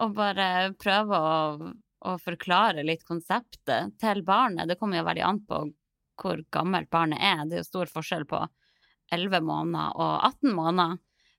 Og 0.03 0.13
bare 0.17 0.73
prøve 0.77 1.17
å, 1.17 1.71
å 2.05 2.11
forklare 2.21 2.83
litt 2.85 3.03
konseptet 3.07 3.95
til 4.01 4.21
barnet. 4.27 4.67
Det 4.69 4.77
kommer 4.77 4.99
jo 4.99 5.07
veldig 5.07 5.23
an 5.25 5.39
på 5.47 5.63
hvor 6.21 6.41
gammelt 6.53 6.89
barnet 6.93 7.21
er. 7.21 7.45
Det 7.45 7.57
er 7.57 7.63
jo 7.63 7.69
stor 7.71 7.89
forskjell 7.91 8.25
på 8.29 8.39
11 9.13 9.41
måneder 9.45 9.95
og 9.95 10.13
18 10.27 10.53
måneder. 10.57 10.97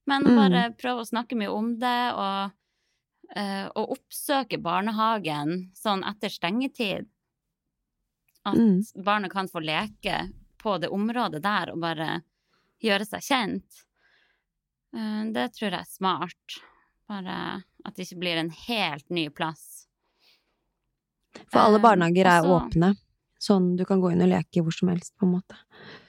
Men 0.09 0.25
Mm. 0.25 0.37
bare 0.39 0.61
prøve 0.79 1.03
å 1.03 1.09
snakke 1.09 1.37
mye 1.37 1.53
om 1.53 1.75
det, 1.79 2.13
og, 2.17 2.53
eh, 3.37 3.67
og 3.77 3.91
oppsøke 3.99 4.57
barnehagen 4.63 5.71
sånn 5.77 6.03
etter 6.09 6.29
stengetid. 6.33 7.07
At 8.47 8.57
Mm. 8.57 8.81
barnet 9.05 9.31
kan 9.33 9.49
få 9.49 9.61
leke 9.61 10.33
på 10.59 10.79
det 10.81 10.89
området 10.89 11.43
der 11.43 11.71
og 11.73 11.81
bare 11.81 12.23
gjøre 12.83 13.05
seg 13.07 13.21
kjent. 13.21 13.85
Eh, 14.95 15.25
Det 15.33 15.53
tror 15.53 15.71
jeg 15.71 15.81
er 15.81 15.85
smart. 15.85 16.59
Bare 17.09 17.65
at 17.87 17.95
det 17.97 18.07
ikke 18.07 18.21
blir 18.21 18.37
en 18.41 18.51
helt 18.51 19.09
ny 19.11 19.29
plass. 19.31 19.87
For 21.53 21.61
alle 21.61 21.79
Eh, 21.79 21.83
barnehager 21.83 22.27
er 22.27 22.43
også- 22.43 22.71
åpne. 22.71 22.97
Sånn 23.41 23.77
du 23.77 23.85
kan 23.85 24.01
gå 24.01 24.11
inn 24.11 24.23
og 24.23 24.29
leke 24.29 24.63
hvor 24.65 24.73
som 24.75 24.89
helst, 24.89 25.13
på 25.17 25.23
en 25.25 25.35
måte. 25.41 25.55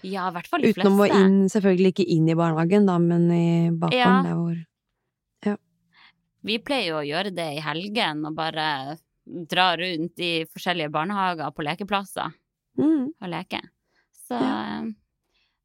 Ja, 0.01 0.29
i 0.29 0.33
hvert 0.33 0.47
fall 0.47 0.61
de 0.61 0.73
Utenom 0.73 0.97
å 0.97 1.05
fleste. 1.07 1.19
inn, 1.25 1.47
selvfølgelig 1.47 1.93
ikke 1.93 2.07
inn 2.09 2.27
i 2.29 2.33
barnehagen, 2.33 2.85
da, 2.87 2.97
men 2.97 3.29
i 3.31 3.69
bakgården, 3.69 3.93
Ja. 3.93 4.23
der 4.23 4.33
hvor 4.35 4.65
Vi 6.41 6.57
pleier 6.57 6.87
jo 6.87 6.95
å 7.01 7.05
gjøre 7.05 7.35
det 7.35 7.57
i 7.57 7.59
helgen 7.59 8.25
og 8.25 8.33
bare 8.33 8.97
dra 9.27 9.75
rundt 9.75 10.17
i 10.19 10.45
forskjellige 10.45 10.89
barnehager 10.89 11.51
på 11.51 11.65
lekeplasser 11.67 12.33
mm. 12.77 13.07
og 13.21 13.27
leke. 13.29 13.59
Så 14.15 14.39
Ja. 14.39 14.79
eh, 14.79 14.93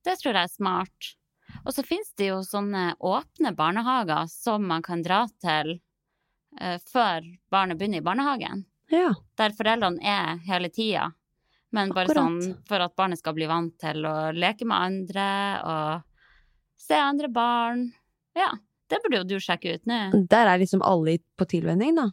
det 0.04 0.18
tror 0.18 0.32
jeg 0.34 0.42
er 0.42 0.48
smart. 0.48 1.14
Og 1.64 1.72
så 1.72 1.84
finnes 1.86 2.10
det 2.16 2.26
jo 2.26 2.40
sånne 2.42 2.96
åpne 2.98 3.54
barnehager 3.54 4.28
som 4.28 4.66
man 4.66 4.82
kan 4.82 5.00
dra 5.02 5.28
til 5.40 5.80
før 6.86 7.24
barnet 7.50 7.78
begynner 7.78 7.98
i 7.98 8.06
barnehagen. 8.06 8.64
Ja. 8.92 9.10
Der 9.38 9.54
foreldrene 9.56 10.02
er 10.04 10.40
hele 10.46 10.70
tida. 10.70 11.10
Men 11.74 11.90
bare 11.90 12.06
Akkurat. 12.06 12.20
sånn 12.22 12.66
for 12.68 12.84
at 12.84 12.94
barnet 12.94 13.18
skal 13.18 13.34
bli 13.34 13.48
vant 13.50 13.74
til 13.82 14.04
å 14.06 14.30
leke 14.34 14.66
med 14.68 14.78
andre 14.78 15.28
og 15.66 16.04
se 16.78 16.94
andre 16.94 17.30
barn. 17.32 17.88
Ja, 18.38 18.52
det 18.90 19.00
burde 19.02 19.22
jo 19.22 19.34
du 19.34 19.42
sjekke 19.42 19.74
ut 19.74 19.88
nå. 19.90 20.00
Der 20.30 20.50
er 20.52 20.60
liksom 20.62 20.84
alle 20.86 21.18
på 21.38 21.48
tilvenning, 21.50 21.96
da. 21.98 22.10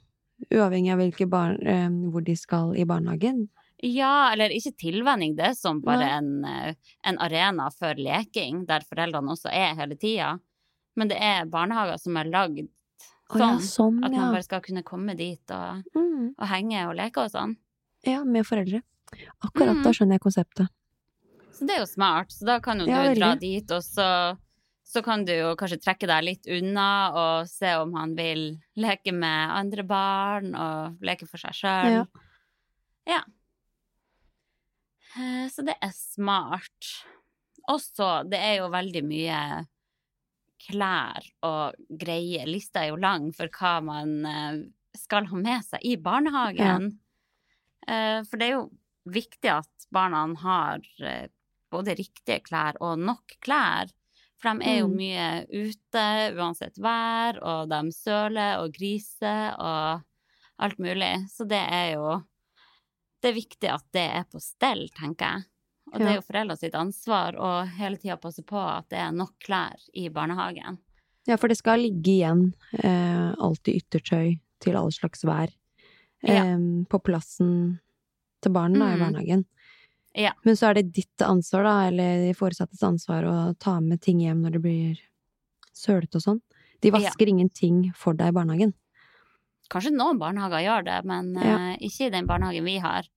Uavhengig 0.50 0.94
av 0.96 1.02
hvilke 1.04 1.28
barn, 1.30 1.60
eh, 1.68 1.90
hvor 2.10 2.26
de 2.26 2.36
skal 2.36 2.74
i 2.74 2.88
barnehagen. 2.90 3.50
Ja, 3.86 4.32
eller 4.32 4.54
ikke 4.54 4.74
tilvenning, 4.78 5.36
det 5.38 5.46
er 5.52 5.54
som 5.58 5.82
bare 5.82 6.08
en, 6.18 6.46
eh, 6.46 6.74
en 7.06 7.18
arena 7.18 7.70
for 7.74 7.94
leking, 7.98 8.66
der 8.66 8.82
foreldrene 8.82 9.34
også 9.34 9.50
er 9.54 9.76
hele 9.76 9.96
tida. 9.96 10.40
Men 10.96 11.08
det 11.08 11.18
er 11.22 11.46
barnehager 11.46 12.00
som 12.00 12.18
er 12.18 12.26
lagd 12.26 12.68
Å 13.32 13.40
ja, 13.40 13.48
sånn, 13.56 13.62
sånn, 13.62 14.04
at 14.06 14.12
man 14.12 14.34
bare 14.34 14.44
skal 14.44 14.62
kunne 14.62 14.84
komme 14.84 15.16
dit 15.18 15.52
og, 15.52 15.84
Mm. 15.96 16.34
og 16.38 16.48
henge 16.48 16.88
og 16.90 16.96
leke 16.98 17.18
og 17.24 17.32
sånn. 17.32 17.56
Ja, 18.06 18.24
med 18.24 18.46
foreldre. 18.46 18.82
Akkurat, 19.44 19.76
Mm. 19.78 19.84
da 19.84 19.90
skjønner 19.92 20.14
jeg 20.18 20.22
konseptet. 20.22 20.68
Så 21.54 21.66
det 21.68 21.76
er 21.76 21.80
jo 21.80 21.86
smart. 21.86 22.30
Så 22.32 22.46
da 22.46 22.60
kan 22.60 22.80
jo 22.80 22.86
Ja, 22.88 23.04
du 23.14 23.20
dra 23.20 23.34
veldig. 23.36 23.40
dit, 23.40 23.72
og 23.72 23.82
så, 23.84 24.38
så 24.84 25.04
kan 25.04 25.24
du 25.26 25.32
jo 25.32 25.56
kanskje 25.56 25.80
trekke 25.82 26.08
deg 26.08 26.24
litt 26.24 26.46
unna 26.48 27.12
og 27.14 27.48
se 27.48 27.74
om 27.76 27.94
han 27.94 28.16
vil 28.16 28.58
leke 28.78 29.14
med 29.14 29.50
andre 29.52 29.84
barn 29.84 30.56
og 30.56 30.98
leke 31.02 31.28
for 31.28 31.38
seg 31.38 31.52
sjøl. 31.54 31.92
Ja. 31.92 32.06
Ja. 33.08 33.22
Eh, 35.18 35.48
Så 35.50 35.64
det 35.66 35.76
er 35.82 35.92
smart. 35.94 37.06
Også, 37.70 38.28
det 38.30 38.40
er 38.40 38.58
jo 38.58 38.70
veldig 38.70 39.04
mye 39.06 39.68
klær 40.68 41.26
og 41.48 41.76
greier. 41.90 42.46
Lista 42.50 42.84
er 42.86 42.92
jo 42.94 43.00
lang 43.02 43.32
for 43.36 43.52
hva 43.58 43.78
man 43.86 44.14
eh, 44.26 44.60
skal 44.98 45.26
ha 45.32 45.36
med 45.40 45.64
seg 45.66 45.84
i 45.88 45.96
barnehagen. 45.98 46.92
Ja. 47.88 48.22
For 48.28 48.38
det 48.38 48.46
er 48.48 48.52
jo 48.60 48.66
viktig 49.10 49.50
at 49.50 49.86
barna 49.92 50.20
har 50.44 50.84
eh, 51.02 51.28
både 51.74 51.96
riktige 51.98 52.42
klær 52.46 52.78
og 52.84 53.00
nok 53.02 53.38
klær. 53.42 53.90
For 54.42 54.58
de 54.60 54.68
er 54.70 54.80
jo 54.82 54.88
Mm. 54.90 54.96
mye 54.98 55.26
ute 55.54 56.04
uansett 56.38 56.78
vær, 56.82 57.38
og 57.46 57.70
de 57.70 57.80
søler 57.94 58.60
og 58.62 58.72
griser 58.74 59.54
og 59.58 60.04
alt 60.62 60.80
mulig. 60.82 61.14
Så 61.30 61.46
det 61.50 61.62
er 61.62 61.94
jo 61.96 62.22
Det 63.22 63.30
er 63.30 63.38
viktig 63.38 63.70
at 63.70 63.84
det 63.94 64.02
er 64.18 64.24
på 64.26 64.40
stell, 64.42 64.88
tenker 64.98 65.26
jeg. 65.36 65.44
Og 65.92 66.00
det 66.00 66.08
er 66.08 66.16
jo 66.16 66.24
foreldre 66.24 66.56
sitt 66.58 66.76
ansvar 66.80 67.36
å 67.36 67.50
hele 67.78 67.98
tida 68.00 68.16
passe 68.18 68.44
på 68.48 68.56
at 68.58 68.88
det 68.90 69.00
er 69.04 69.12
nok 69.12 69.34
klær 69.44 69.76
i 69.94 70.08
barnehagen. 70.10 70.78
Ja, 71.28 71.36
for 71.38 71.52
det 71.52 71.58
skal 71.60 71.84
ligge 71.84 72.14
igjen 72.16 72.54
eh, 72.80 73.34
alltid 73.38 73.84
yttertøy 73.84 74.40
til 74.64 74.78
alle 74.80 74.92
slags 74.96 75.26
vær 75.28 75.52
Ja. 76.24 76.46
eh, 76.46 76.58
på 76.90 77.00
plassen 77.04 77.80
til 78.42 78.52
barna 78.56 78.88
mm. 78.88 78.94
i 78.96 79.00
barnehagen. 79.04 79.46
Ja. 80.16 80.32
Men 80.44 80.56
så 80.60 80.70
er 80.72 80.80
det 80.80 80.92
ditt 80.96 81.22
ansvar, 81.24 81.64
da, 81.64 81.76
eller 81.88 82.26
de 82.28 82.34
foresattes 82.36 82.82
ansvar, 82.84 83.24
å 83.24 83.36
ta 83.60 83.80
med 83.80 84.02
ting 84.02 84.20
hjem 84.24 84.42
når 84.44 84.52
det 84.58 84.62
blir 84.64 85.00
sølete 85.74 86.20
og 86.20 86.26
sånn. 86.26 86.42
De 86.82 86.90
Ja. 86.90 86.98
vasker 86.98 87.28
ingenting 87.30 87.92
for 87.96 88.14
deg 88.18 88.30
i 88.34 88.38
barnehagen. 88.40 88.74
Kanskje 89.72 89.94
noen 89.96 90.18
barnehager 90.20 90.64
gjør 90.66 90.84
det, 90.86 91.06
men 91.06 91.34
Ja. 91.36 91.58
eh, 91.74 91.78
ikke 91.80 92.08
i 92.08 92.10
den 92.10 92.28
barnehagen 92.28 92.64
vi 92.66 92.78
har. 92.80 93.08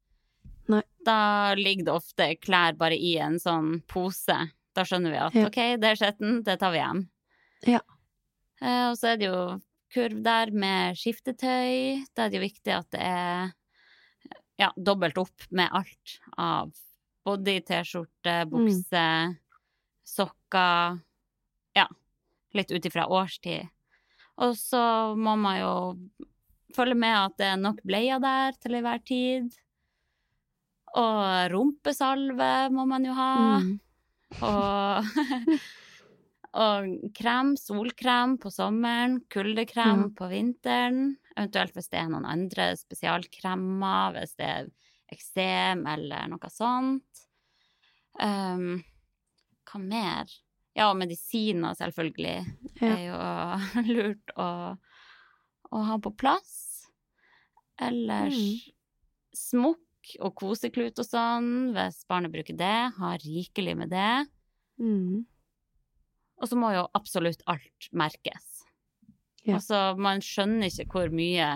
Da 1.05 1.55
ligger 1.59 1.89
det 1.89 1.95
ofte 1.95 2.29
klær 2.41 2.77
bare 2.79 2.97
i 2.97 3.17
en 3.23 3.39
sånn 3.43 3.79
pose. 3.91 4.37
Da 4.75 4.85
skjønner 4.87 5.13
vi 5.15 5.21
at 5.21 5.37
Ja. 5.39 5.47
OK, 5.49 5.61
det 5.81 5.91
er 5.91 6.01
skitten, 6.01 6.43
det 6.47 6.59
tar 6.61 6.73
vi 6.75 6.81
hjem. 6.81 7.05
Ja. 7.69 7.81
Eh, 8.61 8.89
og 8.91 8.97
så 8.99 9.13
er 9.13 9.21
det 9.21 9.29
jo 9.29 9.61
kurv 9.95 10.23
der 10.25 10.51
med 10.51 10.99
skiftetøy. 10.99 12.05
Da 12.15 12.25
er 12.25 12.33
det 12.33 12.41
jo 12.41 12.47
viktig 12.49 12.75
at 12.75 12.91
det 12.95 13.03
er 13.05 13.53
ja, 14.59 14.71
dobbelt 14.77 15.19
opp 15.19 15.47
med 15.51 15.71
alt 15.75 16.19
av 16.39 16.73
body, 17.25 17.61
T-skjorte, 17.65 18.45
bukse, 18.51 19.07
sokker 20.05 21.01
Ja, 21.75 21.89
litt 22.55 22.71
ut 22.71 22.87
ifra 22.87 23.07
årstid. 23.11 23.67
Og 24.45 24.55
så 24.59 25.15
må 25.19 25.35
man 25.39 25.59
jo 25.59 25.75
følge 26.75 26.99
med 26.99 27.15
at 27.17 27.37
det 27.39 27.49
er 27.53 27.59
nok 27.59 27.81
bleier 27.87 28.23
der 28.23 28.55
til 28.63 28.79
enhver 28.79 29.03
tid. 29.07 29.55
Og 31.01 31.51
rumpesalve 31.51 32.51
må 32.75 32.85
man 32.87 33.07
jo 33.09 33.15
ha. 33.17 33.33
Mm. 33.59 33.73
Og, 34.47 35.09
og 36.65 36.95
krem, 37.17 37.55
solkrem 37.59 38.37
på 38.43 38.53
sommeren, 38.55 39.19
kuldekrem 39.33 40.07
mm. 40.07 40.15
på 40.19 40.31
vinteren. 40.31 41.03
Eventuelt 41.35 41.75
hvis 41.75 41.91
det 41.91 42.01
er 42.01 42.11
noen 42.13 42.29
andre 42.31 42.71
spesialkremer, 42.79 44.21
hvis 44.21 44.37
det 44.39 44.51
er 44.51 44.73
eksem 45.15 45.85
eller 45.91 46.31
noe 46.31 46.51
sånt. 46.53 47.25
Um, 48.23 48.79
hva 49.67 49.81
mer? 49.83 50.31
Ja, 50.75 50.89
og 50.91 50.99
medisiner 50.99 51.75
selvfølgelig 51.79 52.37
Det 52.79 52.89
er 52.89 53.03
jo 53.09 53.19
lurt 53.95 54.35
å, 54.39 54.51
å 55.71 55.83
ha 55.91 55.99
på 56.03 56.15
plass. 56.19 56.55
Ellers 57.83 58.39
Mm. 58.39 58.71
smokk 59.35 59.84
og 60.21 60.35
koseklut 60.39 60.99
og 61.01 61.07
sånn, 61.07 61.53
hvis 61.77 62.03
barnet 62.11 62.33
bruker 62.35 62.57
det. 62.59 62.77
Ha 62.99 63.15
rikelig 63.23 63.77
med 63.79 63.93
det. 63.95 64.27
Mm. 64.81 65.25
Og 66.43 66.51
så 66.51 66.59
må 66.59 66.73
jo 66.75 66.85
absolutt 66.97 67.45
alt 67.51 67.89
merkes. 67.95 68.65
Ja. 69.45 69.59
Altså, 69.59 69.81
man 70.01 70.23
skjønner 70.25 70.73
ikke 70.73 70.89
hvor 70.91 71.15
mye 71.15 71.49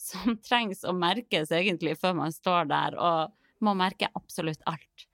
som 0.00 0.36
trengs 0.46 0.84
å 0.86 0.94
merkes 0.96 1.52
egentlig 1.54 1.96
før 2.00 2.16
man 2.20 2.34
står 2.34 2.70
der 2.70 2.98
og 3.00 3.34
må 3.64 3.72
merke 3.78 4.10
absolutt 4.18 4.62
alt. 4.68 5.08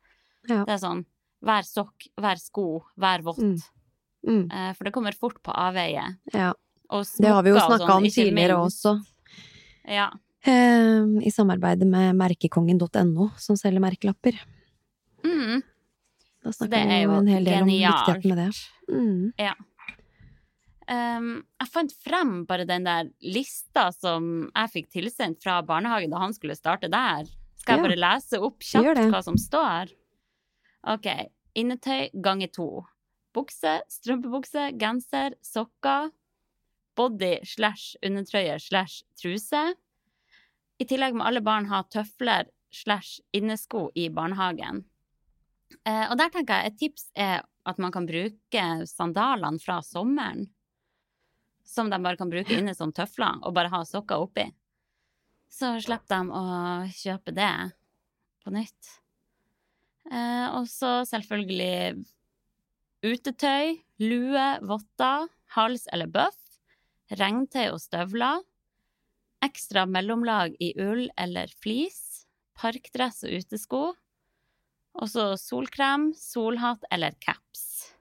Ja. 0.49 0.65
Det 0.67 0.75
er 0.75 0.83
sånn 0.83 1.05
hver 1.43 1.67
sokk, 1.67 2.07
hver 2.21 2.39
sko, 2.39 2.67
hver 3.01 3.25
vått. 3.27 3.43
Mm. 3.43 3.57
Mm. 4.23 4.43
Eh, 4.47 4.69
for 4.79 4.87
det 4.87 4.93
kommer 4.95 5.17
fort 5.19 5.41
på 5.43 5.55
avveie. 5.55 6.05
Ja. 6.35 6.53
Og 6.93 7.07
Det 7.19 7.31
har 7.33 7.43
vi 7.43 7.51
jo 7.51 7.57
snakka 7.59 7.79
sånn, 7.83 7.97
om 7.97 8.07
tidligere 8.07 8.59
også. 8.63 8.93
Ja. 9.89 10.11
Eh, 10.45 11.05
I 11.23 11.31
samarbeid 11.31 11.85
med 11.87 12.17
merkekongen.no, 12.19 13.29
som 13.39 13.57
selger 13.59 13.83
merkelapper. 13.85 14.39
Mm. 15.25 15.61
Da 16.43 16.51
snakker 16.53 16.73
det 16.73 16.87
vi 16.89 16.95
er 16.97 17.05
jo 17.05 17.19
en 17.21 17.29
hel 17.31 17.45
del 17.47 17.63
om 17.63 17.71
viktigheten 17.71 18.33
med 18.33 18.41
det. 18.43 18.49
Mm. 18.91 19.61
Um, 20.93 21.29
jeg 21.63 21.71
fant 21.71 21.93
frem 22.03 22.33
bare 22.49 22.67
den 22.69 22.85
der 22.85 23.07
lista 23.23 23.85
som 23.95 24.49
jeg 24.51 24.73
fikk 24.73 24.89
tilsendt 24.97 25.39
fra 25.45 25.61
barnehagen 25.65 26.11
da 26.13 26.19
han 26.25 26.35
skulle 26.35 26.57
starte 26.59 26.91
der. 26.91 27.29
Skal 27.63 27.79
jeg 27.79 27.85
Ja. 27.85 27.89
bare 27.89 28.01
lese 28.03 28.41
opp 28.43 28.59
kjapt 28.67 28.99
hva 29.13 29.23
som 29.23 29.39
står? 29.39 29.93
OK. 30.91 31.07
Innetøy 31.55 32.11
ganger 32.21 32.51
to. 32.51 32.67
Bukse, 33.33 33.79
strømpebukse, 33.89 34.73
genser, 34.77 35.37
sokker. 35.41 36.11
Body 36.97 37.39
slash 37.45 37.95
undertrøye 38.05 38.59
slash 38.61 39.05
truse. 39.17 39.75
I 40.83 40.87
tillegg 40.89 41.15
må 41.15 41.27
alle 41.29 41.43
barn 41.45 41.69
ha 41.71 41.85
tøfler 41.87 42.49
slash 42.73 43.21
innesko 43.37 43.91
i 43.95 44.09
barnehagen. 44.11 44.83
Eh, 45.85 46.07
og 46.09 46.17
der 46.19 46.33
tenker 46.33 46.59
jeg 46.59 46.73
et 46.73 46.79
tips 46.81 47.05
er 47.15 47.45
at 47.69 47.79
man 47.79 47.95
kan 47.95 48.09
bruke 48.09 48.65
sandalene 48.91 49.63
fra 49.63 49.79
sommeren. 49.87 50.49
Som 51.63 51.93
de 51.93 52.01
bare 52.03 52.19
kan 52.19 52.33
bruke 52.33 52.57
inne 52.59 52.75
som 52.75 52.91
tøfler, 52.93 53.39
og 53.47 53.55
bare 53.55 53.71
ha 53.73 53.85
sokker 53.87 54.25
oppi. 54.25 54.49
Så 55.53 55.77
slipper 55.85 56.11
de 56.11 56.35
å 56.35 56.43
kjøpe 56.91 57.35
det 57.37 57.53
på 58.43 58.53
nytt. 58.53 58.91
Eh, 60.11 60.47
og 60.57 60.67
så 60.67 61.03
selvfølgelig 61.07 62.03
utetøy, 63.07 63.79
lue, 64.03 64.47
votter, 64.67 65.29
hals 65.55 65.87
eller 65.95 66.11
bøff, 66.11 66.41
regntøy 67.21 67.69
og 67.69 67.79
støvler, 67.83 68.43
ekstra 69.43 69.87
mellomlag 69.89 70.55
i 70.61 70.73
ull 70.81 71.09
eller 71.19 71.49
flis, 71.63 72.27
parkdress 72.59 73.25
og 73.25 73.31
utesko, 73.43 73.83
og 74.95 75.09
så 75.09 75.33
solkrem, 75.41 76.11
solhatt 76.15 76.85
eller 76.93 77.15
caps. 77.21 77.93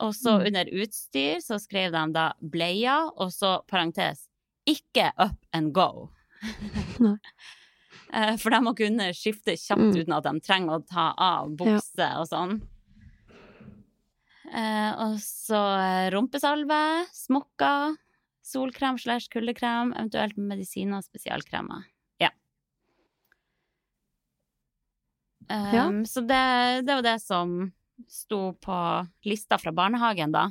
Og 0.00 0.12
så 0.14 0.38
Mm. 0.38 0.46
under 0.46 0.64
utstyr 0.82 1.40
så 1.42 1.58
skrev 1.58 1.90
de 1.92 2.12
da 2.12 2.32
bleier, 2.40 3.10
og 3.16 3.30
så 3.32 3.64
parentes 3.66 4.28
ikke 4.66 5.12
up 5.18 5.36
and 5.52 5.72
go. 5.74 6.10
Eh, 8.10 8.36
For 8.38 8.48
de 8.48 8.56
må 8.64 8.72
kunne 8.74 9.10
skifte 9.12 9.52
kjapt 9.52 9.82
Mm. 9.92 9.96
uten 10.00 10.12
at 10.16 10.22
de 10.24 10.40
trenger 10.40 10.78
å 10.78 10.86
ta 10.88 11.12
av 11.18 11.50
bukse 11.58 12.06
og 12.16 12.26
sånn. 12.30 12.54
Eh, 14.48 14.92
og 15.04 15.18
så 15.20 15.58
eh, 15.76 16.10
rumpesalve, 16.14 17.04
smokker, 17.12 17.98
solkrem 18.48 18.96
slash 19.00 19.28
kuldekrem, 19.32 19.92
eventuelt 19.94 20.36
medisiner 20.40 20.98
og 21.02 21.04
spesialkremer. 21.06 21.84
Ja. 22.22 22.30
Um, 25.50 25.74
Ja. 25.74 25.84
Så 26.04 26.20
det, 26.20 26.86
det 26.86 26.94
var 26.94 27.02
det 27.02 27.18
som 27.22 27.72
sto 28.08 28.52
på 28.62 28.78
lista 29.26 29.58
fra 29.58 29.72
barnehagen, 29.74 30.32
da. 30.32 30.48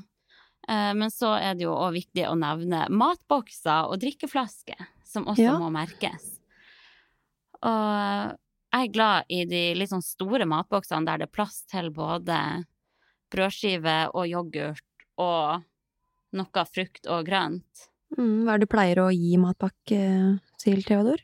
Eh, 0.68 0.94
men 1.00 1.12
så 1.14 1.30
er 1.40 1.56
det 1.56 1.64
jo 1.64 1.76
òg 1.76 1.94
viktig 1.96 2.26
å 2.28 2.36
nevne 2.36 2.88
matbokser 2.92 3.88
og 3.88 4.02
drikkeflasker, 4.02 4.82
som 5.08 5.26
også 5.32 5.46
Ja. 5.46 5.54
må 5.62 5.70
merkes. 5.72 6.34
Og 7.64 8.36
jeg 8.74 8.84
er 8.90 8.92
glad 8.94 9.24
i 9.32 9.46
de 9.46 9.62
litt 9.80 9.90
sånn 9.90 10.04
store 10.04 10.46
matboksene 10.46 11.06
der 11.08 11.18
det 11.24 11.30
er 11.30 11.36
plass 11.38 11.64
til 11.72 11.88
både 11.90 12.66
brødskive 13.32 13.96
og 14.14 14.28
yoghurt 14.28 14.84
og 15.18 15.64
noe 16.36 16.66
frukt 16.68 17.08
og 17.08 17.26
grønt. 17.30 17.88
Mm. 18.18 18.44
Hva 18.46 18.54
er 18.56 18.60
det 18.60 18.68
du 18.68 18.72
pleier 18.72 19.02
å 19.04 19.10
gi 19.12 19.38
matpakke 19.40 20.02
til 20.62 20.84
Theodor? 20.88 21.24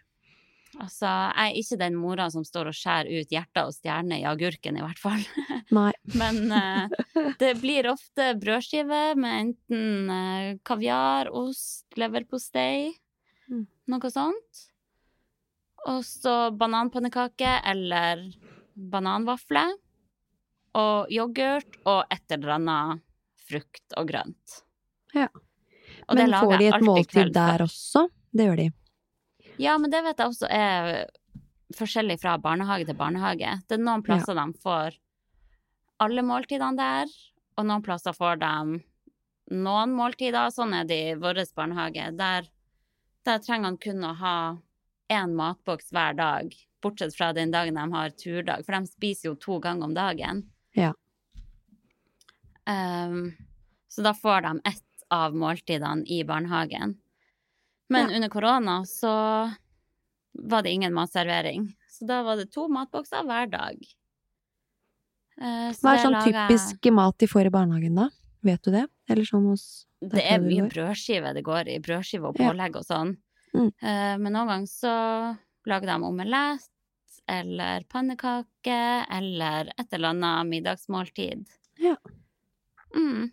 Altså, 0.81 1.05
jeg 1.05 1.51
er 1.51 1.57
ikke 1.59 1.77
den 1.83 1.97
mora 2.01 2.25
som 2.33 2.41
står 2.47 2.71
og 2.71 2.75
skjærer 2.75 3.21
ut 3.21 3.33
hjerter 3.35 3.67
og 3.69 3.75
stjerner 3.75 4.23
i 4.23 4.25
agurken, 4.25 4.79
i 4.79 4.81
hvert 4.81 4.97
fall. 4.97 5.21
Nei. 5.77 5.91
Men 6.17 6.49
uh, 6.49 7.35
det 7.39 7.51
blir 7.61 7.91
ofte 7.91 8.31
brødskive 8.41 9.03
med 9.21 9.37
enten 9.43 10.09
uh, 10.09 10.49
kaviar, 10.65 11.29
ost, 11.29 11.85
leverpostei, 11.99 12.93
Mm. 13.51 13.65
noe 13.91 14.09
sånt. 14.09 14.59
Og 15.91 15.99
så 16.07 16.33
bananpannekake 16.55 17.57
eller 17.67 18.21
bananvafler. 18.73 19.73
Og 20.79 21.11
yoghurt 21.11 21.75
og 21.83 22.05
et 22.09 22.23
eller 22.31 22.55
annet 22.55 23.03
frukt 23.43 23.97
og 23.99 24.07
grønt. 24.09 24.62
Ja. 25.13 25.29
Og 26.07 26.17
Men 26.17 26.33
får 26.35 26.57
de 26.59 26.69
et 26.69 26.85
måltid 26.85 27.33
der 27.35 27.63
også? 27.63 28.07
Det 28.33 28.47
gjør 28.47 28.59
de. 28.59 28.69
Ja, 29.61 29.77
men 29.77 29.91
det 29.93 30.01
vet 30.03 30.19
jeg 30.19 30.33
også 30.33 30.49
er 30.49 31.05
forskjellig 31.77 32.19
fra 32.21 32.37
barnehage 32.41 32.87
til 32.89 32.97
barnehage. 32.97 33.59
Det 33.67 33.77
er 33.77 33.83
noen 33.83 34.03
plasser 34.05 34.37
de 34.37 34.47
får 34.63 34.97
alle 36.03 36.23
måltidene 36.25 36.77
der, 36.77 37.13
og 37.57 37.67
noen 37.69 37.85
plasser 37.85 38.15
får 38.17 38.41
de 38.41 38.81
noen 39.53 39.93
måltider, 39.95 40.51
sånn 40.53 40.73
er 40.75 40.87
det 40.89 40.99
i 41.11 41.15
vår 41.19 41.43
barnehage, 41.55 42.09
der, 42.17 42.47
der 43.27 43.41
trenger 43.43 43.71
han 43.71 43.79
kun 43.81 44.05
å 44.07 44.13
ha 44.19 44.37
én 45.13 45.35
matboks 45.37 45.91
hver 45.93 46.17
dag, 46.17 46.53
bortsett 46.83 47.15
fra 47.15 47.31
den 47.35 47.51
dagen 47.53 47.77
de 47.77 47.85
har 47.93 48.15
turdag, 48.17 48.65
for 48.65 48.75
de 48.75 48.91
spiser 48.91 49.29
jo 49.29 49.35
to 49.39 49.59
ganger 49.63 49.89
om 49.89 49.95
dagen. 49.95 50.43
Ja. 50.75 50.93
Um, 52.65 53.33
så 53.91 54.03
da 54.05 54.13
får 54.15 54.47
de 54.47 54.53
ett 54.71 54.83
av 55.13 55.35
måltidene 55.37 56.05
i 56.09 56.23
barnehagen. 56.27 56.95
Men 57.89 58.09
Ja. 58.09 58.15
under 58.17 58.29
korona 58.33 58.79
så 58.89 59.11
var 60.33 60.63
det 60.65 60.71
ingen 60.73 60.93
matservering. 60.93 61.67
Så 61.89 62.07
da 62.09 62.23
var 62.25 62.35
det 62.39 62.49
to 62.51 62.67
matbokser 62.67 63.21
hver 63.27 63.49
dag. 63.51 63.77
Eh, 65.41 65.69
så 65.73 65.81
Hva 65.85 65.93
er 65.95 66.03
sånn 66.03 66.15
laget... 66.17 66.35
typisk 66.49 66.89
mat 66.93 67.17
de 67.21 67.27
får 67.29 67.49
i 67.49 67.53
barnehagen, 67.53 67.95
da? 67.97 68.09
Vet 68.43 68.61
du 68.65 68.71
det? 68.75 68.87
Eller 69.09 69.25
sånn 69.27 69.45
hos 69.49 69.85
Det 70.03 70.21
er 70.23 70.41
mye 70.43 70.65
brødskive 70.69 71.33
det 71.33 71.43
går 71.45 71.69
i. 71.71 71.77
Brødskive 71.83 72.27
og 72.31 72.35
pålegg 72.39 72.75
og 72.75 72.83
sånn. 72.87 73.15
Mm. 73.53 73.69
Eh, 73.81 74.17
Men 74.17 74.33
noen 74.33 74.49
ganger 74.51 74.71
så 74.71 74.93
lager 75.69 75.87
de 75.93 76.03
omelett 76.03 76.69
eller 77.29 77.85
pannekake 77.87 78.79
eller 79.15 79.69
et 79.77 79.93
eller 79.95 80.09
annet 80.11 80.49
middagsmåltid. 80.49 81.45
Ja. 81.79 81.95
Mm. 82.95 83.31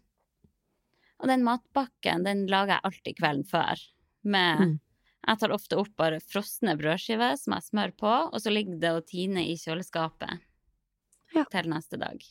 Og 1.21 1.29
den 1.29 1.43
matpakken, 1.45 2.25
den 2.25 2.47
lager 2.49 2.77
jeg 2.79 2.85
alltid 2.89 3.17
kvelden 3.21 3.45
før. 3.49 3.83
Med 4.25 4.61
Mm. 4.61 4.81
Jeg 5.29 5.39
tar 5.39 5.53
ofte 5.53 5.77
opp 5.77 5.91
bare 6.01 6.17
frosne 6.21 6.73
brødskiver 6.81 7.37
som 7.37 7.53
jeg 7.53 7.63
smører 7.67 7.93
på, 7.97 8.13
og 8.33 8.41
så 8.41 8.49
ligger 8.51 8.79
det 8.81 8.91
og 8.97 9.07
tiner 9.07 9.43
i 9.45 9.53
kjøleskapet 9.61 10.41
Ja. 11.35 11.45
til 11.45 11.69
neste 11.69 11.99
dag. 12.01 12.23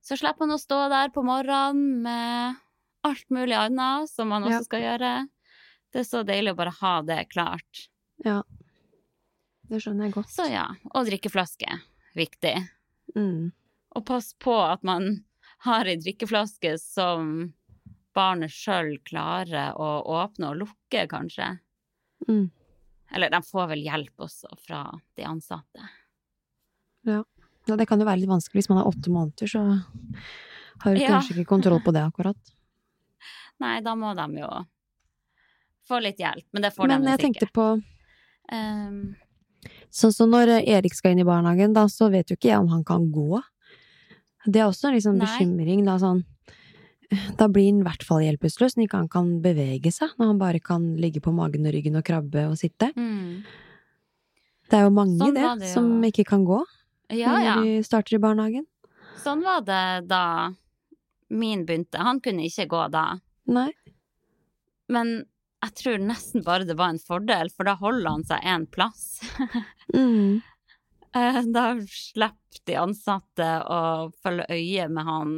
Så 0.00 0.16
slipper 0.16 0.46
man 0.46 0.56
å 0.56 0.58
stå 0.58 0.88
der 0.88 1.10
på 1.10 1.22
morgenen 1.22 2.00
med 2.02 2.56
alt 3.04 3.28
mulig 3.30 3.52
annet 3.54 4.08
som 4.08 4.28
man 4.28 4.42
også 4.44 4.50
Ja. 4.50 4.62
skal 4.62 4.80
gjøre. 4.80 5.28
Det 5.92 6.00
er 6.00 6.04
så 6.08 6.24
deilig 6.24 6.52
å 6.54 6.56
bare 6.56 6.70
ha 6.80 7.02
det 7.02 7.28
klart. 7.28 7.88
Ja. 8.24 8.42
Det 9.68 9.82
skjønner 9.82 10.04
jeg 10.08 10.14
godt. 10.14 10.30
Så 10.32 10.48
ja, 10.50 10.66
og 10.94 11.06
drikkeflaske. 11.06 11.68
Viktig. 12.16 12.56
Mm. 13.14 13.52
Og 13.94 14.06
pass 14.06 14.32
på 14.40 14.56
at 14.72 14.82
man 14.82 15.24
har 15.60 15.84
ei 15.84 15.96
drikkeflaske 15.96 16.78
som 16.80 17.52
barnet 18.18 18.52
sjøl 18.52 18.96
klarer 19.06 19.76
å 19.78 19.88
åpne 20.18 20.50
og 20.52 20.60
lukke, 20.64 21.06
kanskje. 21.10 21.52
Mm. 22.28 22.48
Eller 23.14 23.32
de 23.32 23.40
får 23.46 23.70
vel 23.70 23.84
hjelp 23.86 24.26
også 24.26 24.52
fra 24.60 24.82
de 25.16 25.26
ansatte. 25.28 25.90
Ja, 27.08 27.22
det 27.68 27.86
kan 27.88 28.00
jo 28.00 28.08
være 28.08 28.20
litt 28.22 28.30
vanskelig 28.32 28.62
hvis 28.62 28.70
man 28.72 28.82
er 28.82 28.88
åtte 28.90 29.12
måneder, 29.12 29.48
så 29.48 29.62
har 30.82 30.94
du 30.94 31.00
Ja. 31.00 31.14
kanskje 31.14 31.36
ikke 31.36 31.52
kontroll 31.54 31.80
på 31.84 31.94
det 31.94 32.02
akkurat. 32.04 32.52
Nei, 33.62 33.78
da 33.84 33.94
må 33.98 34.14
de 34.18 34.42
jo 34.42 34.50
få 35.88 36.02
litt 36.04 36.20
hjelp. 36.20 36.44
Men 36.52 36.66
det 36.66 36.74
får 36.74 36.86
Men 36.88 37.00
de 37.00 37.04
Men 37.04 37.16
jeg 37.16 37.24
tenkte 37.26 37.52
på 37.52 37.70
Um, 38.48 39.16
Sånn 39.92 40.12
som 40.14 40.30
når 40.32 40.62
Erik 40.62 40.94
skal 40.96 41.12
inn 41.12 41.22
i 41.22 41.26
barnehagen, 41.28 41.74
da, 41.76 41.86
så 41.92 42.10
vet 42.12 42.30
jo 42.30 42.36
ikke 42.38 42.48
jeg 42.48 42.60
om 42.62 42.70
han 42.72 42.84
kan 42.86 43.08
gå. 43.12 43.40
Det 44.46 44.62
er 44.62 44.68
også 44.68 44.88
en 44.88 44.94
liksom 44.96 45.18
bekymring, 45.20 45.82
da, 45.84 45.98
sånn 46.00 46.22
Da 47.38 47.46
blir 47.48 47.70
han 47.70 47.80
i 47.80 47.86
hvert 47.86 48.02
fall 48.04 48.20
hjelpeløs 48.20 48.76
når 48.76 48.84
ikke 48.84 48.98
han 49.00 49.08
kan 49.08 49.28
bevege 49.44 49.92
seg, 49.94 50.10
når 50.20 50.26
han 50.34 50.40
bare 50.42 50.60
kan 50.60 50.82
ligge 51.00 51.22
på 51.24 51.32
magen 51.32 51.64
og 51.66 51.72
ryggen 51.72 51.96
og 51.96 52.04
krabbe 52.04 52.42
og 52.50 52.58
sitte. 52.60 52.90
mm. 52.96 53.44
Det 54.68 54.76
er 54.76 54.82
jo 54.84 54.90
mange, 54.92 55.16
Sånn 55.16 55.32
det, 55.32 55.44
det 55.62 55.68
jo. 55.70 55.72
som 55.78 55.86
ikke 56.04 56.26
kan 56.28 56.42
gå 56.44 56.58
Ja, 57.16 57.38
ja. 57.40 57.54
når 57.56 57.64
de 57.64 57.84
starter 57.86 58.18
i 58.18 58.20
barnehagen. 58.20 58.66
Sånn 59.22 59.40
var 59.40 59.62
det 59.64 60.08
da 60.10 60.50
min 61.32 61.62
begynte. 61.64 61.96
Han 62.04 62.20
kunne 62.20 62.44
ikke 62.44 62.66
gå 62.68 62.82
da. 62.92 63.06
Nei. 63.48 63.70
Men 64.92 65.24
jeg 65.64 65.72
tror 65.80 65.96
nesten 66.04 66.44
bare 66.44 66.68
det 66.68 66.76
var 66.76 66.92
en 66.92 67.00
fordel, 67.00 67.48
for 67.48 67.64
da 67.64 67.74
holder 67.80 68.10
han 68.12 68.24
seg 68.28 68.44
én 68.44 68.68
plass. 68.68 69.20
Mm. 69.96 70.42
Eh, 71.16 71.38
Da 71.48 71.62
slipper 71.88 72.60
de 72.68 72.74
ansatte 72.76 73.46
å 73.64 73.78
følge 74.20 74.44
øye 74.52 74.84
med 74.92 75.06
han 75.08 75.30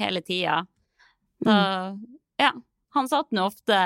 hele 0.00 0.22
tida. 0.24 0.62
Da 1.44 1.60
Ja. 2.40 2.52
Han 2.94 3.08
satt 3.08 3.30
nå 3.32 3.46
ofte 3.48 3.76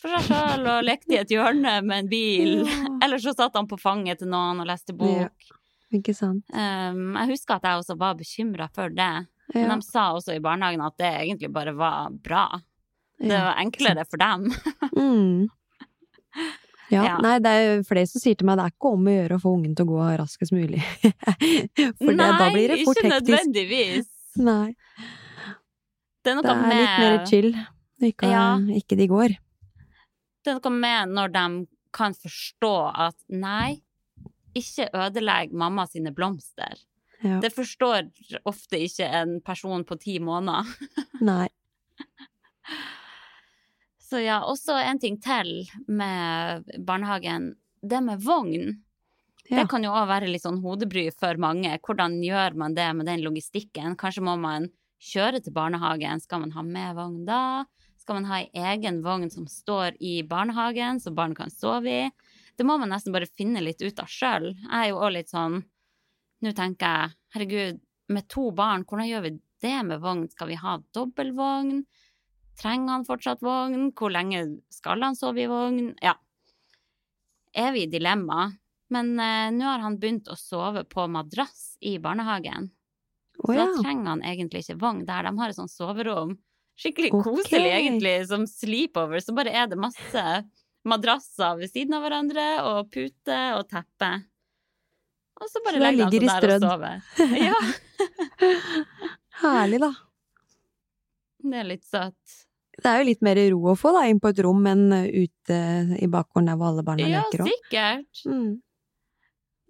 for 0.00 0.08
seg 0.16 0.30
sjøl 0.30 0.62
og 0.72 0.84
lekte 0.86 1.12
i 1.14 1.18
et 1.20 1.30
hjørne 1.30 1.74
med 1.84 2.04
en 2.04 2.08
bil. 2.10 2.62
Ja. 2.66 2.86
Eller 3.04 3.20
så 3.22 3.34
satt 3.36 3.54
han 3.58 3.68
på 3.68 3.76
fanget 3.78 4.22
til 4.22 4.30
noen 4.32 4.62
og 4.62 4.66
leste 4.70 4.94
bok. 4.96 5.50
Ikke 5.92 6.14
sant. 6.16 6.42
Um, 6.56 7.12
jeg 7.20 7.34
husker 7.34 7.58
at 7.58 7.66
jeg 7.68 7.82
også 7.82 7.96
var 8.00 8.16
bekymra 8.16 8.70
for 8.72 8.88
det. 8.88 9.10
Men 9.52 9.82
de 9.82 9.84
sa 9.84 10.06
også 10.16 10.32
i 10.38 10.40
barnehagen 10.40 10.80
at 10.80 10.96
det 10.96 11.10
egentlig 11.10 11.50
bare 11.52 11.74
var 11.76 12.08
bra. 12.24 12.46
Det 13.20 13.36
var 13.36 13.60
enklere 13.62 14.06
for 14.08 14.22
dem. 14.22 14.48
Mm. 14.96 15.48
Ja, 16.92 17.02
Ja. 17.04 17.16
nei, 17.24 17.38
det 17.40 17.50
er 17.50 17.82
flere 17.88 18.06
som 18.08 18.20
sier 18.20 18.36
til 18.36 18.46
meg 18.48 18.58
det 18.58 18.64
er 18.66 18.72
ikke 18.74 18.90
om 18.96 19.06
å 19.08 19.12
gjøre 19.14 19.36
å 19.38 19.40
få 19.42 19.52
ungen 19.56 19.74
til 19.76 19.86
å 19.86 19.92
gå 19.94 20.06
raskest 20.20 20.52
mulig. 20.52 20.80
For 22.00 22.12
det, 22.12 22.26
da 22.40 22.48
blir 22.52 22.72
det 22.72 22.78
fort 22.84 23.00
ikke 23.00 23.12
nødvendigvis. 23.14 24.08
Nei, 24.40 24.74
Det 26.22 26.30
er 26.32 26.36
noe 26.38 26.46
det 26.46 26.52
er 26.54 26.60
med 26.62 26.78
litt 26.78 26.98
mer 27.02 27.26
chill. 27.26 27.50
Ikke, 28.02 28.28
Ja. 28.30 28.56
ikke 28.58 28.96
de 28.98 29.06
går. 29.10 29.36
Det 30.42 30.50
er 30.52 30.58
noe 30.58 30.70
med 30.74 31.14
når 31.14 31.32
de 31.34 31.66
kan 31.92 32.14
forstå 32.14 32.72
at 33.08 33.16
nei, 33.28 33.82
ikke 34.54 34.88
ødelegg 34.92 35.52
mamma 35.52 35.86
sine 35.86 36.12
blomster. 36.14 36.78
Ja. 37.22 37.38
Det 37.40 37.52
forstår 37.54 38.10
ofte 38.44 38.80
ikke 38.82 39.06
en 39.06 39.40
person 39.40 39.84
på 39.84 39.98
ti 40.00 40.18
måneder. 40.18 40.66
Nei. 41.22 41.48
Så 44.02 44.18
ja, 44.20 44.40
også 44.44 44.74
en 44.82 44.98
ting 45.00 45.20
til 45.22 45.68
med 45.88 46.66
barnehagen. 46.84 47.52
Det 47.82 48.02
med 48.02 48.20
vogn. 48.20 48.82
Ja. 49.48 49.62
Det 49.62 49.68
kan 49.70 49.84
jo 49.86 49.92
òg 49.94 50.08
være 50.10 50.28
litt 50.30 50.42
sånn 50.44 50.60
hodebry 50.62 51.06
for 51.14 51.38
mange. 51.40 51.78
Hvordan 51.82 52.18
gjør 52.22 52.54
man 52.58 52.74
det 52.76 52.90
med 52.96 53.08
den 53.08 53.22
logistikken? 53.24 53.96
Kanskje 53.96 54.24
må 54.26 54.36
man 54.38 54.68
kjøre 55.02 55.42
til 55.42 55.54
barnehagen. 55.56 56.22
Skal 56.22 56.44
man 56.44 56.54
ha 56.54 56.64
med 56.66 56.96
vogn 56.98 57.24
da? 57.28 57.64
Skal 58.02 58.18
man 58.18 58.28
ha 58.30 58.40
ei 58.42 58.48
egen 58.72 59.00
vogn 59.04 59.30
som 59.30 59.46
står 59.50 59.98
i 60.02 60.20
barnehagen, 60.26 60.98
så 61.02 61.12
barn 61.14 61.36
kan 61.38 61.52
sove 61.54 61.90
i? 61.90 62.10
Det 62.58 62.66
må 62.66 62.76
man 62.78 62.90
nesten 62.92 63.14
bare 63.14 63.30
finne 63.30 63.62
litt 63.62 63.82
ut 63.82 64.02
av 64.02 64.10
sjøl. 64.10 64.50
Jeg 64.54 64.78
er 64.78 64.90
jo 64.90 65.00
òg 65.02 65.16
litt 65.18 65.32
sånn 65.32 65.62
Nå 66.42 66.50
tenker 66.58 66.90
jeg, 66.90 67.14
herregud, 67.36 67.76
med 68.10 68.24
to 68.26 68.48
barn, 68.50 68.82
hvordan 68.82 69.06
gjør 69.06 69.20
vi 69.28 69.30
det 69.62 69.76
med 69.86 70.00
vogn? 70.02 70.24
Skal 70.32 70.48
vi 70.50 70.56
ha 70.58 70.72
dobbeltvogn? 70.96 71.84
Trenger 72.58 72.96
han 72.96 73.06
fortsatt 73.06 73.44
vogn? 73.46 73.92
Hvor 73.94 74.10
lenge 74.10 74.40
skal 74.74 75.06
han 75.06 75.14
sove 75.14 75.44
i 75.44 75.46
vogn? 75.46 75.92
Ja. 76.02 76.16
Er 77.54 77.70
vi 77.76 77.84
i 77.86 77.92
dilemma. 77.92 78.48
Men 78.90 79.14
eh, 79.22 79.52
nå 79.54 79.68
har 79.68 79.84
han 79.86 80.00
begynt 80.02 80.26
å 80.28 80.36
sove 80.36 80.82
på 80.84 81.06
madrass 81.14 81.76
i 81.78 81.94
barnehagen. 82.02 82.72
Så 83.38 83.54
ja. 83.56 83.66
da 83.66 83.82
trenger 83.82 84.10
han 84.12 84.24
egentlig 84.26 84.62
ikke 84.64 84.78
vogn 84.80 85.04
der. 85.08 85.26
De 85.28 85.32
har 85.38 85.52
et 85.52 85.58
sånt 85.58 85.72
soverom. 85.72 86.36
Skikkelig 86.78 87.10
koselig, 87.12 87.68
egentlig, 87.68 88.14
som 88.28 88.44
sleepover. 88.48 89.20
Så 89.22 89.34
bare 89.36 89.52
er 89.52 89.70
det 89.70 89.78
masse 89.80 90.24
madrasser 90.88 91.58
ved 91.60 91.70
siden 91.70 91.96
av 91.96 92.04
hverandre, 92.04 92.46
og 92.66 92.90
pute 92.92 93.40
og 93.56 93.66
teppe. 93.70 94.12
Og 95.42 95.50
så 95.50 95.62
bare 95.64 95.78
Så 95.78 95.82
legger 95.82 96.04
han 96.04 96.12
seg 96.12 96.22
de 96.22 96.30
der 96.30 96.54
og 96.54 96.64
sover. 96.66 96.96
Ja, 97.46 97.60
Herlig, 99.42 99.78
da. 99.82 99.90
det 101.42 101.60
er 101.62 101.68
litt 101.68 101.86
søtt. 101.88 102.40
Det 102.82 102.88
er 102.88 103.02
jo 103.02 103.06
litt 103.10 103.22
mer 103.24 103.38
ro 103.52 103.72
å 103.72 103.78
få 103.78 103.92
da, 103.94 104.04
inn 104.08 104.20
på 104.22 104.30
et 104.32 104.40
rom 104.44 104.64
enn 104.66 104.84
ute 104.92 105.58
i 106.02 106.08
bakgården 106.10 106.48
der 106.50 106.58
hvor 106.58 106.72
alle 106.72 106.84
barna 106.86 107.08
Ja, 107.08 107.22
leker 107.22 107.44
òg. 107.44 107.50
sikkert. 107.52 108.22
Mm. 108.26 108.52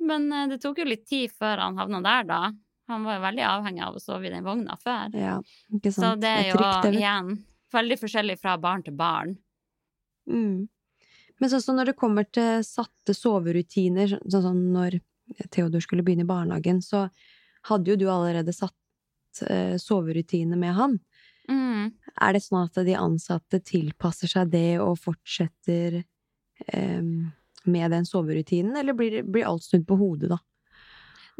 Men 0.06 0.28
eh, 0.32 0.46
det 0.52 0.60
tok 0.62 0.80
jo 0.82 0.86
litt 0.88 1.04
tid 1.08 1.32
før 1.34 1.64
han 1.66 1.78
havna 1.80 2.00
der, 2.04 2.28
da. 2.28 2.40
Han 2.92 3.06
var 3.08 3.18
jo 3.18 3.24
veldig 3.24 3.46
avhengig 3.48 3.82
av 3.86 3.96
å 3.96 4.02
sove 4.02 4.28
i 4.28 4.34
den 4.34 4.44
vogna 4.46 4.76
før. 4.80 5.16
Ja. 5.16 5.38
Så 5.88 6.14
det 6.20 6.30
er 6.30 6.46
jo 6.50 6.60
vet 6.60 6.92
igjen 6.92 7.34
veldig 7.72 7.98
forskjellig 8.02 8.38
fra 8.40 8.58
barn 8.60 8.84
til 8.84 8.96
barn. 8.96 9.36
Mm. 10.28 10.68
Men 11.40 11.50
sånn 11.50 11.64
som 11.64 11.78
når 11.78 11.90
det 11.90 11.98
kommer 11.98 12.26
til 12.28 12.62
satte 12.66 13.14
soverutiner, 13.16 14.18
sånn 14.20 14.44
som 14.44 14.60
når 14.74 15.00
Theodor 15.50 15.82
skulle 15.82 16.04
begynne 16.04 16.26
i 16.26 16.28
barnehagen, 16.28 16.82
så 16.84 17.06
hadde 17.68 17.92
jo 17.92 17.98
du 17.98 18.06
allerede 18.10 18.52
satt 18.54 19.42
eh, 19.48 19.78
soverutiner 19.80 20.60
med 20.60 20.76
han. 20.76 20.98
Mm. 21.50 21.90
Er 22.22 22.36
det 22.36 22.44
sånn 22.44 22.66
at 22.66 22.78
de 22.86 22.96
ansatte 22.98 23.62
tilpasser 23.64 24.30
seg 24.30 24.52
det 24.52 24.76
og 24.82 25.00
fortsetter 25.02 26.02
eh, 26.02 27.02
med 27.64 27.94
den 27.94 28.06
soverutinen, 28.06 28.76
eller 28.78 28.96
blir, 28.98 29.22
blir 29.22 29.48
alt 29.48 29.64
snudd 29.66 29.86
på 29.88 29.98
hodet, 29.98 30.32
da? 30.34 30.40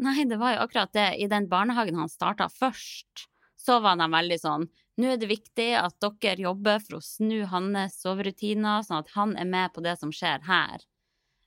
Nei, 0.01 0.23
det 0.25 0.39
var 0.41 0.55
jo 0.55 0.63
akkurat 0.63 0.93
det. 0.95 1.09
I 1.21 1.27
den 1.29 1.47
barnehagen 1.51 1.99
han 1.99 2.09
starta 2.09 2.49
først, 2.49 3.27
så 3.59 3.79
var 3.83 3.99
de 3.99 4.09
veldig 4.11 4.39
sånn 4.41 4.65
Nå 5.01 5.07
er 5.09 5.17
det 5.17 5.25
viktig 5.25 5.71
at 5.73 5.95
dere 6.21 6.43
jobber 6.43 6.81
for 6.83 6.99
å 6.99 7.01
snu 7.01 7.47
hans 7.49 7.95
soverutiner, 7.97 8.83
sånn 8.85 8.99
at 9.01 9.13
han 9.15 9.31
er 9.41 9.47
med 9.49 9.73
på 9.73 9.81
det 9.81 9.95
som 9.97 10.11
skjer 10.13 10.43
her. 10.45 10.83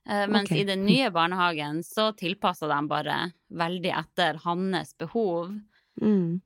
Eh, 0.03 0.25
mens 0.27 0.49
okay. 0.49 0.65
i 0.65 0.67
den 0.67 0.83
nye 0.83 1.07
barnehagen 1.15 1.79
så 1.83 2.09
tilpassa 2.15 2.67
de 2.67 2.81
bare 2.91 3.15
veldig 3.47 3.93
etter 4.01 4.41
hans 4.43 4.91
behov. 4.99 5.53
Mm. 6.01 6.41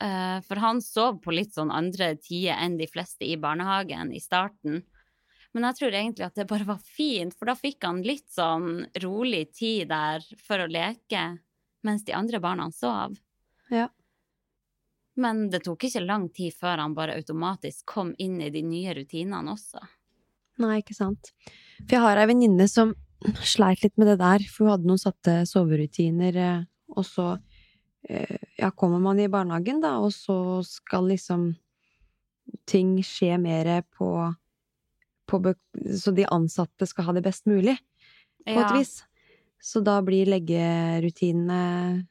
Eh, 0.00 0.38
For 0.46 0.62
han 0.62 0.82
sov 0.82 1.20
på 1.22 1.34
litt 1.34 1.54
sånn 1.54 1.70
andre 1.70 2.16
tider 2.18 2.58
enn 2.58 2.78
de 2.80 2.90
fleste 2.90 3.26
i 3.26 3.36
barnehagen 3.38 4.10
i 4.10 4.22
starten. 4.22 4.82
Men 5.54 5.66
jeg 5.66 5.78
tror 5.80 5.96
egentlig 5.98 6.26
at 6.28 6.36
det 6.38 6.46
bare 6.50 6.66
var 6.68 6.82
fint, 6.84 7.34
for 7.34 7.50
da 7.50 7.56
fikk 7.58 7.82
han 7.86 8.04
litt 8.06 8.28
sånn 8.30 8.84
rolig 9.02 9.48
tid 9.56 9.90
der 9.90 10.22
for 10.38 10.62
å 10.62 10.70
leke 10.70 11.24
mens 11.86 12.04
de 12.06 12.14
andre 12.14 12.38
barna 12.42 12.68
sov. 12.74 13.16
Ja. 13.72 13.88
Men 15.20 15.48
det 15.50 15.64
tok 15.66 15.88
ikke 15.88 16.04
lang 16.04 16.28
tid 16.34 16.54
før 16.54 16.84
han 16.84 16.94
bare 16.94 17.16
automatisk 17.18 17.88
kom 17.96 18.12
inn 18.18 18.38
i 18.44 18.50
de 18.54 18.62
nye 18.62 18.94
rutinene 18.96 19.56
også. 19.56 19.82
Nei, 20.60 20.80
ikke 20.82 20.96
sant. 20.96 21.32
For 21.80 21.96
jeg 21.96 22.04
har 22.04 22.20
ei 22.20 22.28
venninne 22.30 22.66
som 22.70 22.94
sleit 23.44 23.82
litt 23.84 23.96
med 24.00 24.12
det 24.12 24.18
der, 24.20 24.44
for 24.48 24.66
hun 24.66 24.74
hadde 24.74 24.88
noen 24.88 25.00
satte 25.00 25.40
soverutiner, 25.48 26.36
eh, 26.36 26.62
og 26.96 27.06
så 27.06 27.26
eh, 28.08 28.38
ja, 28.58 28.70
kommer 28.70 29.00
man 29.02 29.20
i 29.20 29.28
barnehagen, 29.32 29.80
da, 29.82 29.98
og 30.00 30.12
så 30.14 30.60
skal 30.66 31.10
liksom 31.10 31.50
ting 32.68 32.96
skje 33.04 33.36
mer 33.40 33.70
på, 33.96 34.10
Så 35.30 36.12
de 36.16 36.26
ansatte 36.30 36.86
skal 36.88 37.04
ha 37.08 37.12
det 37.16 37.22
best 37.24 37.46
mulig, 37.46 37.76
på 38.46 38.58
et 38.60 38.72
vis. 38.78 39.02
Så 39.62 39.82
da 39.84 39.98
blir 40.02 40.26
leggerutinene 40.26 42.06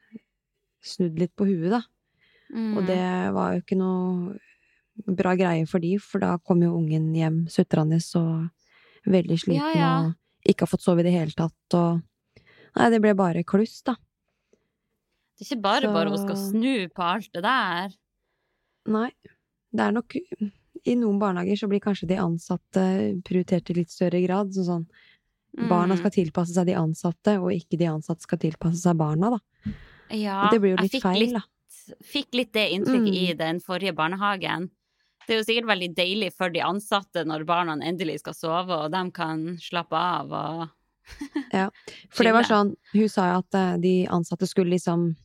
snudd 0.86 1.18
litt 1.20 1.34
på 1.36 1.48
huet, 1.50 1.72
da. 1.74 1.82
Mm. 2.54 2.78
Og 2.78 2.86
det 2.88 3.02
var 3.36 3.54
jo 3.56 3.62
ikke 3.64 3.78
noe 3.78 4.38
bra 5.16 5.34
greie 5.40 5.66
for 5.70 5.80
de, 5.84 5.96
for 6.02 6.20
da 6.24 6.38
kom 6.44 6.62
jo 6.64 6.74
ungen 6.78 7.12
hjem 7.16 7.44
sutrende 7.52 8.00
og 8.20 8.50
veldig 9.10 9.38
sliten 9.40 9.62
Ja, 9.62 9.74
ja. 9.78 9.92
og 10.10 10.50
ikke 10.50 10.66
har 10.66 10.72
fått 10.74 10.84
sove 10.86 11.04
i 11.04 11.08
det 11.08 11.14
hele 11.16 11.36
tatt, 11.36 11.78
og 11.78 12.02
Nei, 12.78 12.86
det 12.94 13.00
ble 13.02 13.16
bare 13.18 13.42
kluss, 13.44 13.80
da. 13.82 13.96
Det 15.36 15.42
er 15.42 15.48
ikke 15.56 15.62
bare 15.64 15.88
Så- 15.88 15.94
bare 15.94 16.10
hun 16.14 16.20
skal 16.22 16.38
snu 16.38 16.88
på 16.94 17.02
alt 17.02 17.30
det 17.34 17.42
der. 17.44 17.96
Nei. 18.86 19.10
Det 19.74 19.80
er 19.82 19.92
nok 19.92 20.14
I 20.86 20.96
noen 20.96 21.20
barnehager 21.20 21.56
så 21.60 21.68
blir 21.70 21.80
kanskje 21.84 22.08
de 22.08 22.16
ansatte 22.22 22.84
prioritert 23.28 23.70
i 23.70 23.74
litt 23.82 23.90
større 23.92 24.22
grad. 24.26 24.52
Sånn 24.56 24.66
sånn 24.70 24.86
barna 25.70 25.96
Mm. 25.96 26.00
skal 26.00 26.12
tilpasse 26.12 26.54
seg 26.54 26.66
de 26.68 26.74
ansatte, 26.78 27.38
og 27.42 27.52
ikke 27.52 27.78
de 27.78 27.86
ansatte 27.90 28.22
skal 28.22 28.38
tilpasse 28.38 28.82
seg 28.84 28.96
barna, 28.98 29.32
da. 29.32 29.40
Ja, 30.16 30.46
Og 30.46 30.52
det 30.52 30.62
blir 30.62 30.76
jo 30.78 30.82
litt 30.84 30.92
feil, 31.02 31.02
feil, 31.02 31.34
da. 31.34 31.42
fikk 32.06 32.34
litt 32.34 32.52
det 32.54 32.70
inntrykket 32.72 33.14
Mm. 33.14 33.30
i 33.30 33.34
den 33.34 33.60
forrige 33.60 33.96
barnehagen. 33.96 34.70
Det 35.28 35.36
er 35.36 35.40
jo 35.42 35.44
sikkert 35.44 35.68
veldig 35.68 35.96
deilig 35.96 36.34
for 36.34 36.50
de 36.50 36.60
ansatte 36.62 37.26
når 37.26 37.46
barna 37.46 37.76
endelig 37.82 38.20
skal 38.20 38.34
sove, 38.34 38.70
og 38.86 38.92
de 38.92 39.12
kan 39.12 39.58
slappe 39.58 39.94
av 39.94 40.32
og 40.32 40.70
For 42.12 42.24
det 42.24 42.34
var 42.34 42.44
sånn, 42.44 42.76
hun 42.94 43.10
sa 43.10 43.32
jo 43.32 43.38
at 43.40 43.56
eh, 43.56 43.78
de 43.82 43.94
ansatte 44.08 44.48
skulle 44.48 44.70
liksom 44.78 45.16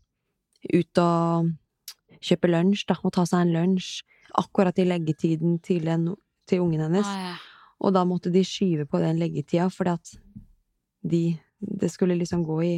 ut 0.73 0.99
og 0.99 1.53
kjøpe 2.25 2.49
lunsj, 2.49 2.87
da, 2.89 2.97
og 3.05 3.13
ta 3.13 3.25
seg 3.29 3.41
en 3.43 3.53
lunsj 3.53 4.03
akkurat 4.41 4.79
i 4.79 4.87
leggetiden 4.89 5.59
til, 5.65 5.89
en, 5.91 6.09
til 6.49 6.65
ungen 6.65 6.83
hennes. 6.87 7.09
Ah, 7.09 7.31
ja. 7.31 7.35
Og 7.85 7.95
da 7.97 8.05
måtte 8.09 8.33
de 8.33 8.45
skyve 8.47 8.87
på 8.89 9.01
den 9.03 9.21
leggetida, 9.21 9.69
fordi 9.73 9.97
at 9.99 10.15
de 11.05 11.25
Det 11.65 11.89
skulle 11.89 12.15
liksom 12.15 12.43
gå 12.45 12.57
i 12.63 12.75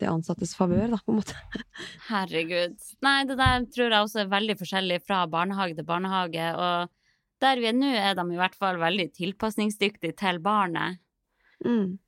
det 0.00 0.08
ansattes 0.08 0.54
favør, 0.56 0.86
da, 0.88 0.98
på 1.04 1.12
en 1.12 1.18
måte. 1.18 1.34
Herregud. 2.08 2.78
Nei, 3.04 3.18
det 3.28 3.36
der 3.36 3.66
tror 3.68 3.92
jeg 3.92 4.06
også 4.06 4.22
er 4.22 4.30
veldig 4.32 4.56
forskjellig 4.56 4.96
fra 5.04 5.26
barnehage 5.28 5.76
til 5.76 5.84
barnehage, 5.84 6.46
og 6.56 6.88
der 7.44 7.60
vi 7.60 7.68
er 7.68 7.76
nå, 7.76 7.90
er 7.92 8.16
de 8.16 8.24
i 8.32 8.40
hvert 8.40 8.56
fall 8.56 8.80
veldig 8.80 9.10
tilpasningsdyktige 9.18 10.16
til 10.16 10.40
barnet. 10.40 11.02
Mm. 11.66 11.98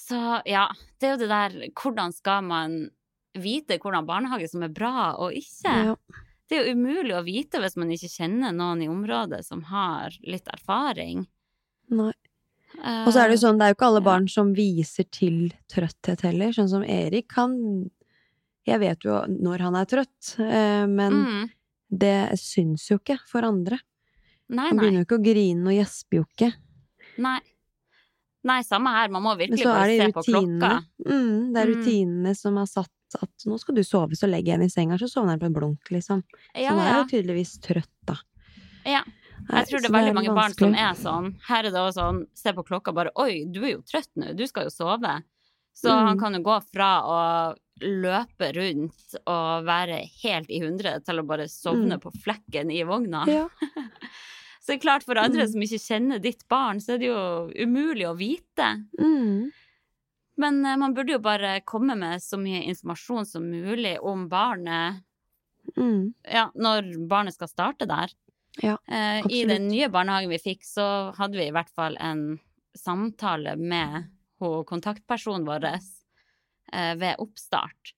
Så 0.00 0.40
ja, 0.48 0.64
det 0.98 1.08
er 1.08 1.12
jo 1.14 1.20
det 1.20 1.28
der 1.30 1.58
Hvordan 1.76 2.16
skal 2.16 2.42
man 2.48 2.80
vite 3.36 3.76
hvordan 3.78 4.08
barnehage 4.08 4.48
som 4.50 4.64
er 4.64 4.72
bra 4.74 5.12
og 5.20 5.36
ikke? 5.36 5.74
Ja. 5.92 5.94
Det 6.50 6.58
er 6.58 6.66
jo 6.66 6.74
umulig 6.74 7.14
å 7.14 7.22
vite 7.22 7.60
hvis 7.62 7.76
man 7.78 7.92
ikke 7.94 8.10
kjenner 8.10 8.50
noen 8.56 8.82
i 8.82 8.88
området 8.90 9.44
som 9.46 9.62
har 9.70 10.16
litt 10.26 10.48
erfaring. 10.50 11.22
Nei. 11.94 12.10
Og 12.80 13.10
så 13.12 13.20
er 13.22 13.28
det 13.30 13.36
jo 13.36 13.42
sånn, 13.44 13.58
det 13.58 13.66
er 13.66 13.72
jo 13.72 13.76
ikke 13.76 13.86
alle 13.90 14.02
barn 14.06 14.26
som 14.30 14.50
viser 14.54 15.06
til 15.10 15.52
trøtthet 15.70 16.22
heller. 16.26 16.52
Sånn 16.54 16.70
som 16.70 16.84
Erik, 16.86 17.30
han 17.38 17.90
Jeg 18.68 18.78
vet 18.82 19.04
jo 19.06 19.14
når 19.26 19.62
han 19.64 19.76
er 19.80 19.86
trøtt, 19.88 20.34
eh, 20.38 20.84
men 20.86 21.14
mm. 21.16 21.46
det 22.02 22.36
syns 22.38 22.84
jo 22.90 22.98
ikke 23.00 23.16
for 23.26 23.42
andre. 23.48 23.78
Nei, 24.52 24.66
Han 24.68 24.76
nei. 24.76 24.82
begynner 24.82 25.00
jo 25.00 25.06
ikke 25.08 25.18
å 25.18 25.24
grine 25.24 25.70
og 25.72 25.74
gjesper 25.78 26.20
jo 26.20 26.26
ikke. 26.28 26.50
nei. 27.18 27.40
Nei, 28.42 28.62
samme 28.64 28.88
her. 28.94 29.10
Man 29.12 29.22
må 29.24 29.34
virkelig 29.36 29.66
bare 29.68 29.96
se 29.98 30.12
på 30.16 30.22
klokka. 30.28 30.70
Mm, 31.04 31.52
det 31.52 31.60
er 31.60 31.66
Mm. 31.66 31.74
rutinene 31.74 32.36
som 32.36 32.56
er 32.56 32.68
satt 32.70 32.92
at 33.22 33.46
nå 33.46 33.58
skal 33.60 33.74
du 33.74 33.82
sove, 33.82 34.16
så 34.18 34.28
legger 34.30 34.52
jeg 34.52 34.58
henne 34.58 34.68
i 34.70 34.74
senga, 34.74 34.98
så 34.98 35.08
sovner 35.10 35.30
han 35.36 35.40
på 35.40 35.46
en 35.50 35.54
blunk, 35.56 35.90
liksom. 35.90 36.22
Så 36.54 36.60
Ja, 36.62 36.70
han 36.70 36.78
er 36.84 36.90
ja. 36.92 36.98
jo 37.02 37.08
tydeligvis 37.14 37.56
trøtt, 37.60 37.90
da. 38.06 38.16
ja. 38.86 39.02
Jeg 39.50 39.66
tror 39.70 39.80
det 39.80 39.88
er 39.88 39.94
veldig 39.96 40.14
mange 40.14 40.34
barn 40.36 40.52
som 40.52 40.74
er 40.76 40.94
sånn. 40.94 41.30
Her 41.48 41.64
er 41.64 41.70
det 41.72 41.80
også 41.80 41.96
sånn, 41.96 42.18
se 42.36 42.52
på 42.52 42.62
klokka 42.68 42.92
bare 42.94 43.10
Oi, 43.16 43.46
du 43.50 43.62
er 43.64 43.70
jo 43.72 43.80
trøtt 43.88 44.10
nå, 44.20 44.34
du 44.36 44.46
skal 44.46 44.64
jo 44.68 44.70
sove. 44.70 45.22
Så 45.74 45.88
Mm. 45.88 46.06
han 46.06 46.18
kan 46.20 46.34
jo 46.34 46.40
gå 46.44 46.56
fra 46.74 46.90
å 47.02 47.20
løpe 47.80 48.52
rundt 48.54 49.14
og 49.26 49.64
være 49.64 50.04
helt 50.22 50.50
i 50.50 50.60
hundre 50.60 51.00
til 51.02 51.18
å 51.18 51.26
bare 51.26 51.48
sovne 51.48 51.96
Mm. 51.96 52.00
på 52.02 52.12
flekken 52.22 52.70
i 52.70 52.82
vogna. 52.84 53.24
Ja. 53.26 53.48
Så 54.60 54.74
det 54.74 54.84
er 54.84 54.84
klart 54.84 55.02
for 55.04 55.16
andre 55.16 55.46
Mm. 55.46 55.52
som 55.52 55.60
ikke 55.62 55.80
kjenner 55.88 56.20
ditt 56.20 56.46
barn, 56.46 56.76
så 56.78 56.92
er 56.94 56.98
det 56.98 57.06
jo 57.08 57.50
umulig 57.64 58.04
å 58.06 58.14
vite. 58.16 58.84
Mm. 59.00 59.50
Men 60.40 60.62
eh, 60.64 60.76
man 60.80 60.94
burde 60.96 61.16
jo 61.16 61.22
bare 61.22 61.58
komme 61.68 61.96
med 61.98 62.22
så 62.24 62.38
mye 62.40 62.62
informasjon 62.72 63.28
som 63.28 63.46
mulig 63.50 63.98
om 64.00 64.28
barnet 64.32 65.04
Mm. 65.76 66.14
ja, 66.24 66.48
når 66.56 66.86
barnet 67.06 67.36
skal 67.36 67.48
starte 67.50 67.86
der. 67.86 68.10
Ja, 68.64 68.78
eh, 68.88 69.20
I 69.30 69.44
den 69.46 69.68
nye 69.68 69.88
barnehagen 69.92 70.32
vi 70.32 70.38
fikk, 70.40 70.64
så 70.66 71.12
hadde 71.14 71.38
vi 71.38 71.46
i 71.46 71.52
hvert 71.54 71.70
fall 71.76 71.96
en 72.00 72.40
samtale 72.74 73.54
med 73.60 74.08
hun 74.40 74.64
kontaktpersonen 74.66 75.44
vår 75.46 75.68
eh, 75.68 76.94
ved 76.98 77.20
oppstart. 77.22 77.92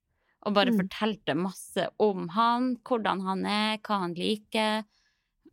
Og 0.45 0.55
bare 0.55 0.73
Mm. 0.75 0.83
fortalte 0.83 1.37
masse 1.39 1.87
om 2.03 2.29
han, 2.35 2.77
hvordan 2.83 3.23
han 3.23 3.47
er, 3.47 3.79
hva 3.79 4.01
han 4.01 4.15
liker. 4.15 4.85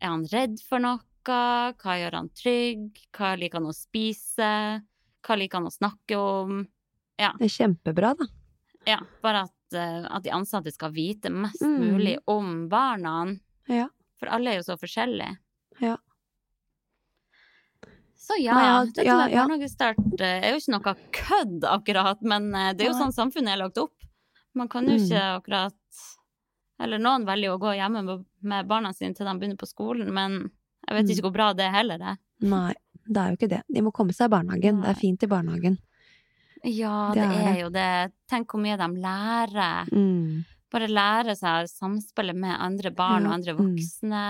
Er 0.02 0.08
han 0.10 0.26
redd 0.26 0.60
for 0.66 0.80
noe? 0.80 1.00
Hva 1.24 1.96
gjør 2.02 2.16
han 2.18 2.30
trygg? 2.34 2.98
Hva 3.14 3.36
liker 3.38 3.60
han 3.60 3.70
å 3.70 3.76
spise? 3.76 4.82
Hva 5.22 5.38
liker 5.38 5.60
han 5.60 5.70
å 5.70 5.78
snakke 5.78 6.18
om? 6.18 6.68
Det 7.20 7.48
er 7.50 7.56
kjempebra, 7.58 8.14
da. 8.18 8.26
Ja, 8.88 9.00
bare 9.22 9.42
at, 9.50 9.76
eh, 9.76 10.06
at 10.10 10.24
de 10.24 10.32
ansatte 10.32 10.72
skal 10.72 10.92
vite 10.96 11.30
mest 11.30 11.62
Mm. 11.62 11.80
mulig 11.92 12.18
om 12.28 12.70
barna. 12.72 13.36
Ja. 13.68 13.90
For 14.20 14.28
alle 14.32 14.54
er 14.54 14.62
jo 14.62 14.68
så 14.72 14.78
forskjellige. 14.80 15.38
Ja. 15.82 15.98
Så 18.20 18.34
ja, 18.40 18.54
Nei, 18.54 18.66
ja, 18.66 18.86
dette 18.86 19.06
ja, 19.08 19.18
med 19.18 19.34
barnehagestart 19.36 20.22
eh, 20.22 20.44
er 20.44 20.52
jo 20.54 20.60
ikke 20.60 20.74
noe 20.76 20.96
kødd 21.16 21.64
akkurat, 21.72 22.22
men 22.22 22.50
eh, 22.56 22.74
det 22.74 22.84
er 22.86 22.92
jo 22.92 22.96
Nei. 22.98 23.02
sånn 23.06 23.16
samfunnet 23.16 23.56
er 23.56 23.62
lagt 23.64 23.80
opp. 23.82 23.96
Man 24.56 24.68
kan 24.68 24.88
jo 24.88 24.96
Mm. 24.98 25.06
ikke 25.06 25.24
akkurat 25.42 25.76
Eller 26.82 26.98
noen 26.98 27.26
velger 27.28 27.52
å 27.52 27.60
gå 27.60 27.74
hjemme 27.76 28.24
med- 28.42 28.68
barna 28.68 28.94
sine 28.94 29.14
til 29.14 29.26
de 29.26 29.34
begynner 29.38 29.58
på 29.58 29.68
skolen, 29.68 30.14
men 30.14 30.50
jeg 30.88 30.96
vet 30.96 31.06
Mm. 31.06 31.10
ikke 31.12 31.22
hvor 31.26 31.34
bra 31.34 31.54
det 31.54 31.66
er 31.66 31.72
heller 31.72 32.00
er. 32.02 32.18
Nei, 32.40 32.74
det 33.06 33.18
er 33.18 33.30
jo 33.32 33.36
ikke 33.36 33.50
det. 33.50 33.64
De 33.70 33.82
må 33.82 33.92
komme 33.92 34.14
seg 34.14 34.28
i 34.32 34.36
barnehagen. 34.38 34.82
Det 34.82 34.88
er 34.90 34.94
fint 34.94 35.22
i 35.24 35.28
barnehagen. 35.28 35.78
Ja, 36.64 37.12
Det 37.14 37.22
det, 37.22 37.36
er 37.36 37.54
det. 37.54 37.60
jo 37.62 37.70
det. 37.74 37.92
Tenk 38.30 38.52
hvor 38.54 38.64
mye 38.64 38.78
de 38.80 38.88
lærer. 39.04 39.92
Mm. 39.94 40.46
Bare 40.70 40.90
lære 40.92 41.34
seg 41.38 41.64
å 41.64 41.70
samspille 41.72 42.36
med 42.38 42.54
andre 42.62 42.92
barn 42.94 43.26
og 43.26 43.34
andre 43.40 43.56
mm. 43.56 43.62
voksne. 43.64 44.26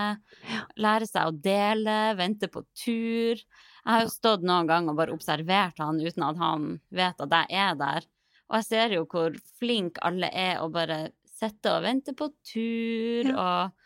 Lære 0.80 1.08
seg 1.08 1.28
å 1.28 1.34
dele, 1.36 1.98
vente 2.16 2.48
på 2.48 2.62
tur. 2.72 3.36
Jeg 3.36 3.90
har 3.90 4.06
jo 4.06 4.12
stått 4.12 4.46
noen 4.46 4.68
gang 4.68 4.88
og 4.88 4.96
bare 4.96 5.12
observert 5.12 5.80
han 5.80 6.00
uten 6.00 6.24
at 6.24 6.40
han 6.40 6.70
vet 6.92 7.20
at 7.20 7.36
jeg 7.42 7.60
er 7.66 7.76
der. 7.80 8.08
Og 8.50 8.58
jeg 8.58 8.68
ser 8.70 8.96
jo 8.96 9.04
hvor 9.10 9.36
flink 9.60 10.00
alle 10.02 10.30
er 10.32 10.62
å 10.62 10.70
bare 10.72 11.10
sitte 11.28 11.72
og 11.76 11.84
vente 11.86 12.16
på 12.16 12.32
tur 12.52 13.30
og 13.34 13.76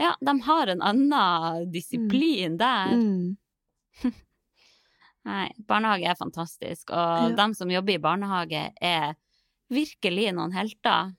Ja, 0.00 0.14
de 0.24 0.32
har 0.46 0.70
en 0.72 0.80
annen 0.80 1.66
disiplin 1.72 2.56
der. 2.56 2.96
Mm. 2.96 3.36
Nei, 5.28 5.50
barnehage 5.68 6.06
er 6.08 6.16
fantastisk, 6.16 6.90
og 6.96 7.30
Ja. 7.30 7.36
de 7.36 7.54
som 7.54 7.68
jobber 7.70 7.92
i 7.94 7.98
barnehage 8.02 8.72
er 8.80 9.14
virkelig 9.70 10.30
noen 10.34 10.52
helter. 10.56 11.12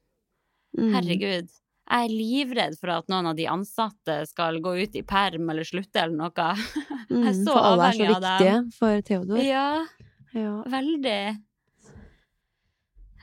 Mm. 0.77 0.93
Herregud. 0.95 1.49
Jeg 1.91 2.05
er 2.07 2.13
livredd 2.13 2.77
for 2.79 2.89
at 2.95 3.07
noen 3.11 3.27
av 3.27 3.35
de 3.35 3.45
ansatte 3.51 4.25
skal 4.29 4.59
gå 4.63 4.73
ut 4.83 4.95
i 4.95 5.01
perm 5.03 5.49
eller 5.51 5.63
slutte 5.67 6.01
eller 6.05 6.15
noe. 6.15 6.55
Mm. 7.11 7.25
Jeg 7.25 7.33
er 7.33 7.39
så 7.43 7.53
avhengig 7.59 8.07
av 8.15 8.21
dem. 8.39 8.69
For 8.71 8.87
alle 8.87 9.01
er 9.01 9.03
så 9.03 9.17
viktige 9.19 9.25
for 9.25 9.25
Theodor. 9.25 9.39
Ja, 9.43 9.85
Ja. 10.33 10.51
veldig. 10.63 11.43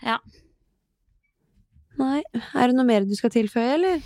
Ja. 0.02 0.18
Nei, 1.98 2.18
er 2.54 2.68
det 2.68 2.76
noe 2.76 2.84
mer 2.84 3.06
du 3.08 3.14
skal 3.16 3.32
tilføye, 3.32 3.72
eller? 3.78 4.02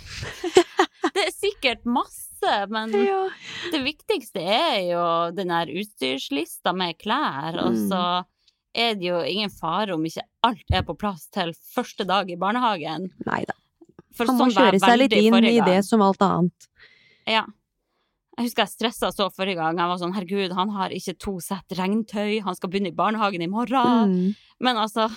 Det 1.13 1.25
er 1.27 1.33
sikkert 1.35 1.83
masse, 1.85 2.22
men 2.69 2.91
Ja. 2.93 3.29
det 3.71 3.81
viktigste 3.83 4.41
er 4.43 4.79
jo 4.91 5.31
den 5.35 5.47
der 5.53 5.65
utstyrslista 5.71 6.73
med 6.75 6.97
klær, 6.99 7.57
og 7.65 7.73
Mm. 7.73 7.89
så 7.89 8.25
er 8.75 8.95
det 8.95 9.03
jo 9.05 9.19
ingen 9.21 9.49
fare 9.49 9.93
om 9.93 10.03
ikke 10.03 10.23
alt 10.43 10.63
er 10.71 10.81
på 10.83 10.97
plass 10.97 11.27
til 11.29 11.53
første 11.75 12.05
dag 12.07 12.29
i 12.31 12.35
barnehagen. 12.35 13.11
Nei 13.25 13.43
da. 13.45 13.53
Han 14.19 14.27
må 14.37 14.45
sånn 14.47 14.53
kjøre 14.53 14.79
seg 14.79 14.97
litt 14.99 15.13
inn 15.13 15.33
i 15.45 15.59
det 15.65 15.83
som 15.85 16.01
alt 16.01 16.19
annet. 16.21 16.67
Ja. 17.27 17.45
Jeg 18.37 18.47
husker 18.47 18.63
jeg 18.65 18.69
stressa 18.73 19.11
så 19.13 19.29
forrige 19.31 19.55
gang. 19.57 19.77
Jeg 19.77 19.87
var 19.87 19.97
sånn 20.01 20.13
herregud, 20.15 20.53
han 20.53 20.69
har 20.69 20.89
ikke 20.89 21.17
to 21.19 21.39
sett 21.39 21.67
regntøy, 21.69 22.41
han 22.41 22.55
skal 22.55 22.69
begynne 22.69 22.87
i 22.89 22.97
barnehagen 22.97 23.41
i 23.43 23.47
morgen. 23.47 24.09
Mm. 24.09 24.35
Men 24.59 24.75
altså, 24.77 25.07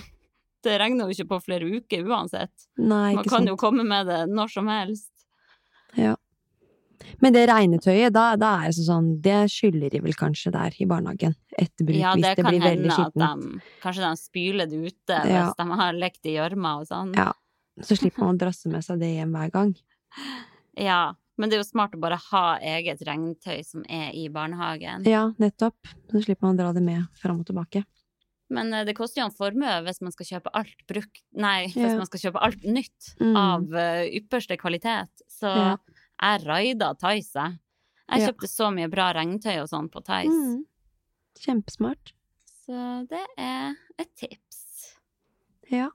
det 0.63 0.79
regner 0.81 1.07
jo 1.09 1.15
ikke 1.25 1.29
på 1.29 1.43
flere 1.45 1.65
uker 1.65 2.05
uansett. 2.05 2.53
Nei, 2.77 3.15
Man 3.15 3.25
kan 3.25 3.39
sant. 3.39 3.49
jo 3.49 3.57
komme 3.57 3.85
med 3.87 4.07
det 4.07 4.29
når 4.29 4.51
som 4.53 4.67
helst. 4.69 5.09
Ja. 5.97 6.17
Men 7.21 7.33
det 7.33 7.49
regnetøyet, 7.49 8.13
da, 8.13 8.37
da 8.37 8.51
er 8.65 8.73
det 8.73 8.85
sånn 8.87 9.21
Det 9.23 9.51
skylder 9.53 9.91
de 9.91 10.01
vel 10.01 10.13
kanskje 10.15 10.53
der 10.53 10.71
i 10.81 10.87
barnehagen. 10.87 11.35
Etter 11.59 11.85
bruk, 11.85 11.97
Ja, 12.01 12.15
hvis 12.15 12.23
det 12.25 12.37
det 12.37 12.45
kan 12.45 12.53
blir 12.53 12.61
veldig 12.65 12.91
hende 12.91 12.93
at 12.93 13.13
skittent. 13.13 13.53
de 13.53 13.81
Kanskje 13.83 14.05
de 14.07 14.17
spyler 14.17 14.67
det 14.71 14.81
ute 14.93 15.19
Ja. 15.29 15.43
hvis 15.47 15.57
de 15.57 15.67
har 15.83 15.93
lekt 15.93 16.27
i 16.27 16.37
gjørma 16.37 16.81
og 16.81 16.87
sånn. 16.89 17.15
Ja. 17.17 17.33
Så 17.83 17.97
slipper 17.99 18.25
man 18.25 18.37
å 18.37 18.41
drasse 18.45 18.67
med 18.73 18.83
seg 18.85 18.99
det 19.01 19.15
hjem 19.17 19.33
hver 19.33 19.51
gang. 19.53 19.75
Ja, 20.77 21.15
Men 21.39 21.51
det 21.51 21.59
er 21.59 21.61
jo 21.65 21.69
smart 21.69 21.93
å 21.93 22.01
bare 22.01 22.17
ha 22.31 22.45
eget 22.65 23.03
regntøy 23.05 23.59
som 23.67 23.83
er 23.93 24.09
i 24.17 24.23
barnehagen. 24.33 25.05
Ja, 25.05 25.27
nettopp. 25.39 25.77
Så 26.09 26.23
slipper 26.25 26.47
man 26.49 26.57
å 26.57 26.61
dra 26.63 26.73
det 26.73 26.81
med 26.83 27.05
fram 27.21 27.41
og 27.43 27.47
tilbake. 27.51 27.83
Men 28.49 28.73
eh, 28.73 28.85
det 28.87 28.95
koster 28.97 29.21
jo 29.21 29.27
en 29.27 29.35
formue 29.37 29.83
hvis 29.85 30.01
man 30.01 30.13
skal 30.15 30.27
kjøpe 30.31 30.53
alt 30.55 30.87
brukt 30.89 31.21
Nei, 31.35 31.67
hvis 31.67 31.77
Ja. 31.93 31.97
man 31.99 32.07
skal 32.07 32.21
kjøpe 32.31 32.41
alt 32.41 32.63
nytt 32.65 33.11
Mm. 33.21 33.37
av 33.37 33.75
eh, 33.75 34.07
ypperste 34.17 34.57
kvalitet. 34.57 35.11
Så 35.29 35.51
Ja. 35.53 35.77
Jeg 36.23 36.47
raida 36.47 36.95
Tice. 36.99 37.35
jeg. 37.35 37.59
Jeg 38.09 38.21
Ja. 38.21 38.27
kjøpte 38.29 38.49
så 38.49 38.71
mye 38.75 38.89
bra 38.91 39.13
regntøy 39.13 39.61
og 39.63 39.69
sånn 39.69 39.89
på 39.91 40.03
Tice. 40.05 40.31
Mm. 40.31 40.65
Kjempesmart. 41.39 42.13
Så 42.67 43.07
det 43.09 43.27
er 43.39 43.75
et 43.99 44.15
tips. 44.17 44.95
Ja. 45.71 45.91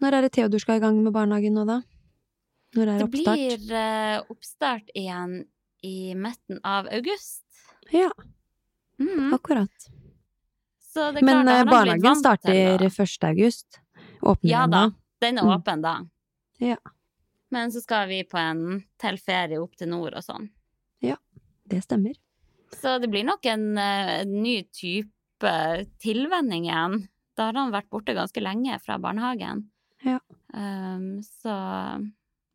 Når 0.00 0.12
er 0.14 0.20
det 0.22 0.32
Theodor 0.32 0.58
skal 0.60 0.76
i 0.76 0.80
gang 0.80 1.02
med 1.02 1.12
barnehagen 1.12 1.54
nå, 1.54 1.64
da? 1.66 1.80
Når 2.74 2.88
er 2.88 2.98
Det 2.98 3.06
oppstart? 3.08 3.36
Det 3.36 3.58
blir 3.60 3.76
uh, 3.76 4.22
oppstart 4.30 4.88
igjen 4.96 5.46
i 5.84 6.14
midten 6.14 6.60
av 6.64 6.86
august. 6.90 7.42
Ja, 7.92 8.10
Mm. 9.00 9.32
akkurat. 9.34 9.88
Så 10.80 11.12
det 11.12 11.22
er 11.22 11.24
Men 11.24 11.44
klart, 11.46 11.66
blitt 11.66 11.70
barnehagen 11.72 12.16
starter 12.16 12.78
1. 12.84 13.24
august. 13.24 13.80
Åpner 14.22 14.50
Ja 14.50 14.60
den 14.66 14.70
da, 14.70 14.88
da? 14.88 14.94
den 15.20 15.38
er 15.38 15.42
Mm. 15.42 15.56
åpen 15.62 15.82
da. 15.82 16.04
Ja. 16.60 16.76
Men 17.52 17.72
så 17.72 17.82
skal 17.84 18.08
vi 18.08 18.22
på 18.24 18.38
en 18.40 18.82
til 19.00 19.18
ferie 19.20 19.60
opp 19.60 19.76
til 19.76 19.90
nord 19.92 20.16
og 20.16 20.24
sånn. 20.24 20.48
Ja, 21.04 21.18
Det 21.68 21.82
stemmer. 21.84 22.16
Så 22.72 22.98
det 22.98 23.08
blir 23.12 23.24
nok 23.24 23.44
en, 23.46 23.76
eh, 23.78 24.22
en 24.22 24.42
ny 24.42 24.62
type 24.72 25.52
tilvenning 26.00 26.66
igjen. 26.66 27.08
Da 27.36 27.50
har 27.50 27.58
han 27.60 27.72
vært 27.72 27.90
borte 27.90 28.14
ganske 28.16 28.40
lenge 28.40 28.78
fra 28.80 28.98
barnehagen. 28.98 29.68
Ja. 30.02 30.18
Um, 30.52 31.22
så 31.22 31.52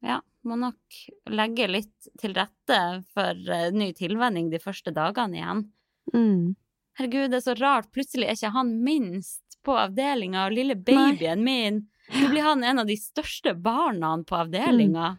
ja, 0.04 0.20
må 0.44 0.58
nok 0.60 1.00
legge 1.30 1.68
litt 1.70 2.10
til 2.20 2.36
rette 2.38 2.80
for 3.14 3.50
eh, 3.54 3.70
ny 3.74 3.92
tilvenning 3.98 4.52
de 4.52 4.62
første 4.62 4.94
dagene 4.94 5.40
igjen. 5.40 5.64
Mm. 6.14 6.56
Herregud, 6.98 7.32
det 7.32 7.42
er 7.42 7.46
så 7.46 7.58
rart. 7.58 7.92
Plutselig 7.94 8.28
er 8.28 8.38
ikke 8.38 8.54
han 8.56 8.74
minst 8.84 9.60
på 9.66 9.76
avdelinga, 9.78 10.48
og 10.48 10.56
lille 10.58 10.78
babyen 10.80 11.44
min 11.46 11.84
Nå 12.14 12.30
blir 12.32 12.42
han 12.46 12.64
en 12.64 12.80
av 12.80 12.88
de 12.88 12.96
største 12.98 13.54
barna 13.60 14.14
på 14.24 14.36
avdelinga. 14.38 15.18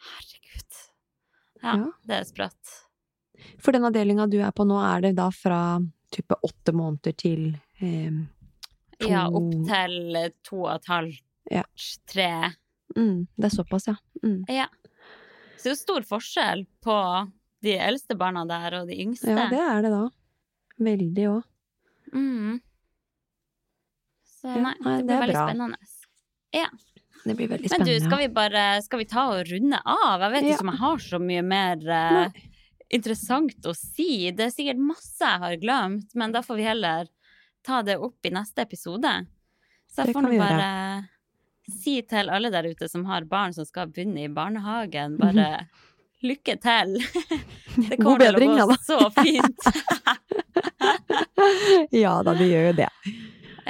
Herregud. 0.00 0.76
Ja, 1.62 1.76
Ja. 1.76 1.90
det 2.06 2.14
er 2.20 2.24
sprøtt. 2.24 2.76
For 3.58 3.72
den 3.72 3.84
avdelinga 3.84 4.28
du 4.30 4.38
er 4.40 4.52
på 4.52 4.64
nå, 4.66 4.78
er 4.80 5.00
det 5.02 5.14
da 5.16 5.30
fra 5.30 5.80
type 6.12 6.34
åtte 6.44 6.72
måneder 6.72 7.16
til 7.16 7.56
eh, 7.80 8.10
To- 9.00 9.08
Ja, 9.08 9.26
opp 9.28 9.50
til 9.66 10.32
to 10.44 10.56
og 10.66 10.74
et 10.74 10.84
halvt, 10.86 11.22
Ja. 11.50 11.62
tre. 12.06 12.52
mm, 12.96 13.26
Det 13.38 13.44
er 13.46 13.56
såpass, 13.56 13.86
ja. 13.86 13.94
Mm. 14.22 14.44
Ja. 14.48 14.66
Så 15.56 15.62
det 15.64 15.66
er 15.66 15.70
jo 15.70 15.74
stor 15.76 16.00
forskjell 16.02 16.66
på 16.82 17.30
de 17.62 17.76
eldste 17.78 18.14
barna 18.16 18.46
der 18.46 18.80
og 18.82 18.88
de 18.88 18.94
yngste. 19.00 19.28
Ja, 19.28 19.48
det 19.48 19.58
er 19.58 19.82
det 19.82 19.90
da. 19.90 20.08
Veldig 20.78 21.26
òg. 21.28 21.44
Mm. 22.12 22.60
Så 24.40 24.48
Ja, 24.48 24.60
nei, 24.64 24.74
det 24.80 25.04
blir 25.04 25.06
det 25.06 25.18
veldig 25.20 25.34
bra. 25.36 25.46
spennende. 25.48 25.76
Ja. 26.56 26.66
Det 27.24 27.34
blir 27.36 27.48
veldig 27.50 27.70
Men 27.70 27.80
du, 27.84 27.90
spennende. 27.92 28.06
skal 28.06 28.18
vi 28.18 28.28
bare 28.34 28.62
Skal 28.82 28.98
vi 28.98 29.04
ta 29.04 29.26
og 29.34 29.46
runde 29.50 29.80
av? 29.84 30.20
Jeg 30.24 30.32
vet 30.32 30.44
Ja. 30.48 30.54
ikke 30.56 30.64
om 30.66 30.70
jeg 30.72 30.80
har 30.80 30.96
så 31.04 31.18
mye 31.20 31.42
mer 31.44 31.76
uh, 32.24 32.40
interessant 32.90 33.66
å 33.68 33.74
si. 33.76 34.30
Det 34.32 34.46
er 34.46 34.50
sikkert 34.54 34.80
masse 34.80 35.20
jeg 35.20 35.38
har 35.44 35.56
glemt, 35.60 36.14
men 36.14 36.32
da 36.32 36.40
får 36.42 36.56
vi 36.56 36.62
heller 36.64 37.08
ta 37.62 37.82
det 37.82 37.98
opp 38.00 38.24
i 38.24 38.30
neste 38.32 38.62
episode. 38.64 39.26
Så 39.90 40.06
jeg 40.06 40.14
får 40.14 40.22
nå 40.24 40.32
gjøre. 40.32 40.48
bare 40.48 41.08
si 41.70 42.00
til 42.02 42.30
alle 42.32 42.50
der 42.50 42.64
ute 42.72 42.88
som 42.88 43.04
har 43.06 43.22
barn 43.30 43.52
som 43.52 43.64
skal 43.68 43.86
begynne 43.92 44.24
i 44.24 44.28
barnehagen, 44.32 45.18
bare 45.20 45.68
lykke 46.24 46.56
til. 46.60 46.96
Det 47.90 47.96
kommer 48.00 48.32
til 48.38 48.48
å 48.60 48.66
gå 48.66 48.76
så 48.82 48.98
fint. 49.20 49.68
ja 52.02 52.16
da, 52.26 52.34
det 52.34 52.48
gjør 52.50 52.66
jo 52.70 52.72
det. 52.82 52.88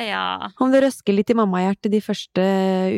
Ja. 0.01 0.49
Om 0.61 0.71
det 0.73 0.81
røsker 0.87 1.13
litt 1.15 1.31
i 1.31 1.37
mammahjertet 1.37 1.91
de 1.93 2.01
første 2.01 2.45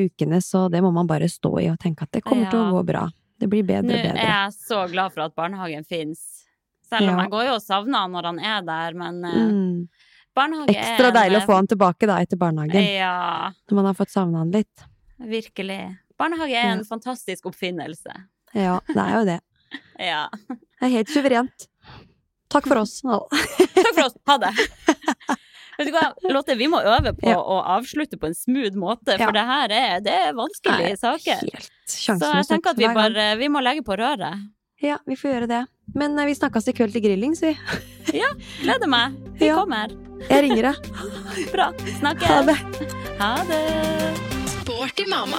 ukene, 0.07 0.39
så 0.45 0.69
det 0.71 0.83
må 0.85 0.93
man 0.95 1.09
bare 1.11 1.27
stå 1.31 1.51
i 1.63 1.69
og 1.73 1.79
tenke 1.83 2.03
at 2.07 2.13
det 2.15 2.23
kommer 2.25 2.49
til 2.53 2.61
å 2.63 2.71
gå 2.77 2.83
bra. 2.93 3.09
Det 3.43 3.49
blir 3.51 3.65
bedre 3.67 3.89
Nå 3.91 3.95
og 3.97 3.99
er 3.99 4.13
bedre. 4.13 4.29
jeg 4.29 4.53
så 4.55 4.85
glad 4.93 5.13
for 5.15 5.25
at 5.25 5.35
barnehagen 5.35 5.85
fins. 5.89 6.21
Selv 6.87 7.09
om 7.11 7.17
Ja. 7.19 7.23
jeg 7.25 7.31
går 7.33 7.45
jo 7.49 7.55
og 7.57 7.63
savner 7.65 7.99
han 8.05 8.13
når 8.13 8.25
han 8.31 8.39
er 8.39 8.63
der, 8.63 8.95
men 8.95 9.25
eh, 9.25 9.35
Mm. 9.35 9.89
barnehage 10.37 10.71
er 10.71 10.83
Ekstra 10.83 11.11
deilig 11.13 11.41
å 11.43 11.47
få 11.47 11.55
han 11.57 11.67
tilbake 11.67 12.07
da 12.07 12.19
etter 12.21 12.37
barnehagen, 12.39 12.85
Ja, 12.99 13.51
når 13.71 13.75
man 13.75 13.85
har 13.87 13.95
fått 13.95 14.11
savna 14.11 14.39
han 14.39 14.51
litt. 14.53 14.85
virkelig. 15.19 15.99
Barnehage 16.19 16.55
er 16.55 16.71
en 16.77 16.85
fantastisk 16.85 17.47
oppfinnelse. 17.51 18.13
Ja, 18.55 18.79
det 18.87 18.97
er 18.97 19.19
jo 19.19 19.25
det. 19.25 19.41
Ja. 19.99 20.29
Det 20.49 20.83
er 20.83 20.89
helt 20.91 21.09
suverent. 21.09 21.67
Takk 22.51 22.67
for 22.67 22.77
oss. 22.79 23.01
Takk 23.03 23.95
for 23.95 24.05
oss. 24.05 24.17
Ha 24.29 24.37
det. 24.39 24.53
Vet 25.83 25.91
du 25.91 25.97
hva, 25.99 26.33
Lotte, 26.33 26.57
vi 26.59 26.69
må 26.71 26.79
øve 26.83 27.13
på 27.19 27.29
Ja. 27.29 27.37
å 27.43 27.59
avslutte 27.77 28.19
på 28.19 28.27
en 28.31 28.35
smooth 28.39 28.75
måte, 28.79 29.19
Ja. 29.19 29.27
for 29.27 29.33
det 29.37 29.45
her 29.49 29.69
er, 29.73 30.01
det 30.01 30.13
er 30.29 30.33
vanskelige 30.39 30.97
saker. 30.99 31.43
Så 31.87 32.17
jeg 32.19 32.47
tenker 32.49 32.71
at 32.71 32.77
vi 32.79 32.87
bare 32.95 33.37
vi 33.39 33.49
må 33.49 33.61
legge 33.63 33.83
på 33.85 33.97
røret. 33.99 34.39
Ja, 34.83 34.97
vi 35.07 35.15
får 35.15 35.31
gjøre 35.35 35.49
det. 35.49 35.67
Men 35.95 36.19
eh, 36.19 36.27
vi 36.27 36.35
snakkes 36.35 36.67
i 36.69 36.73
kveld 36.73 36.93
til 36.93 37.03
grilling, 37.05 37.35
så 37.39 37.51
vi. 37.53 37.59
Gleder 38.63 38.89
meg. 38.89 39.15
Vi 39.39 39.47
Ja. 39.47 39.57
kommer. 39.61 39.91
Jeg 40.31 40.43
ringer 40.49 40.63
deg. 40.73 40.77
Bra. 41.55 41.73
Snakkes. 42.01 42.27
Ha 42.27 42.43
det. 42.43 42.57
Ha 43.19 43.35
det. 43.47 43.63
Sporty 44.63 45.07
mamma. 45.11 45.39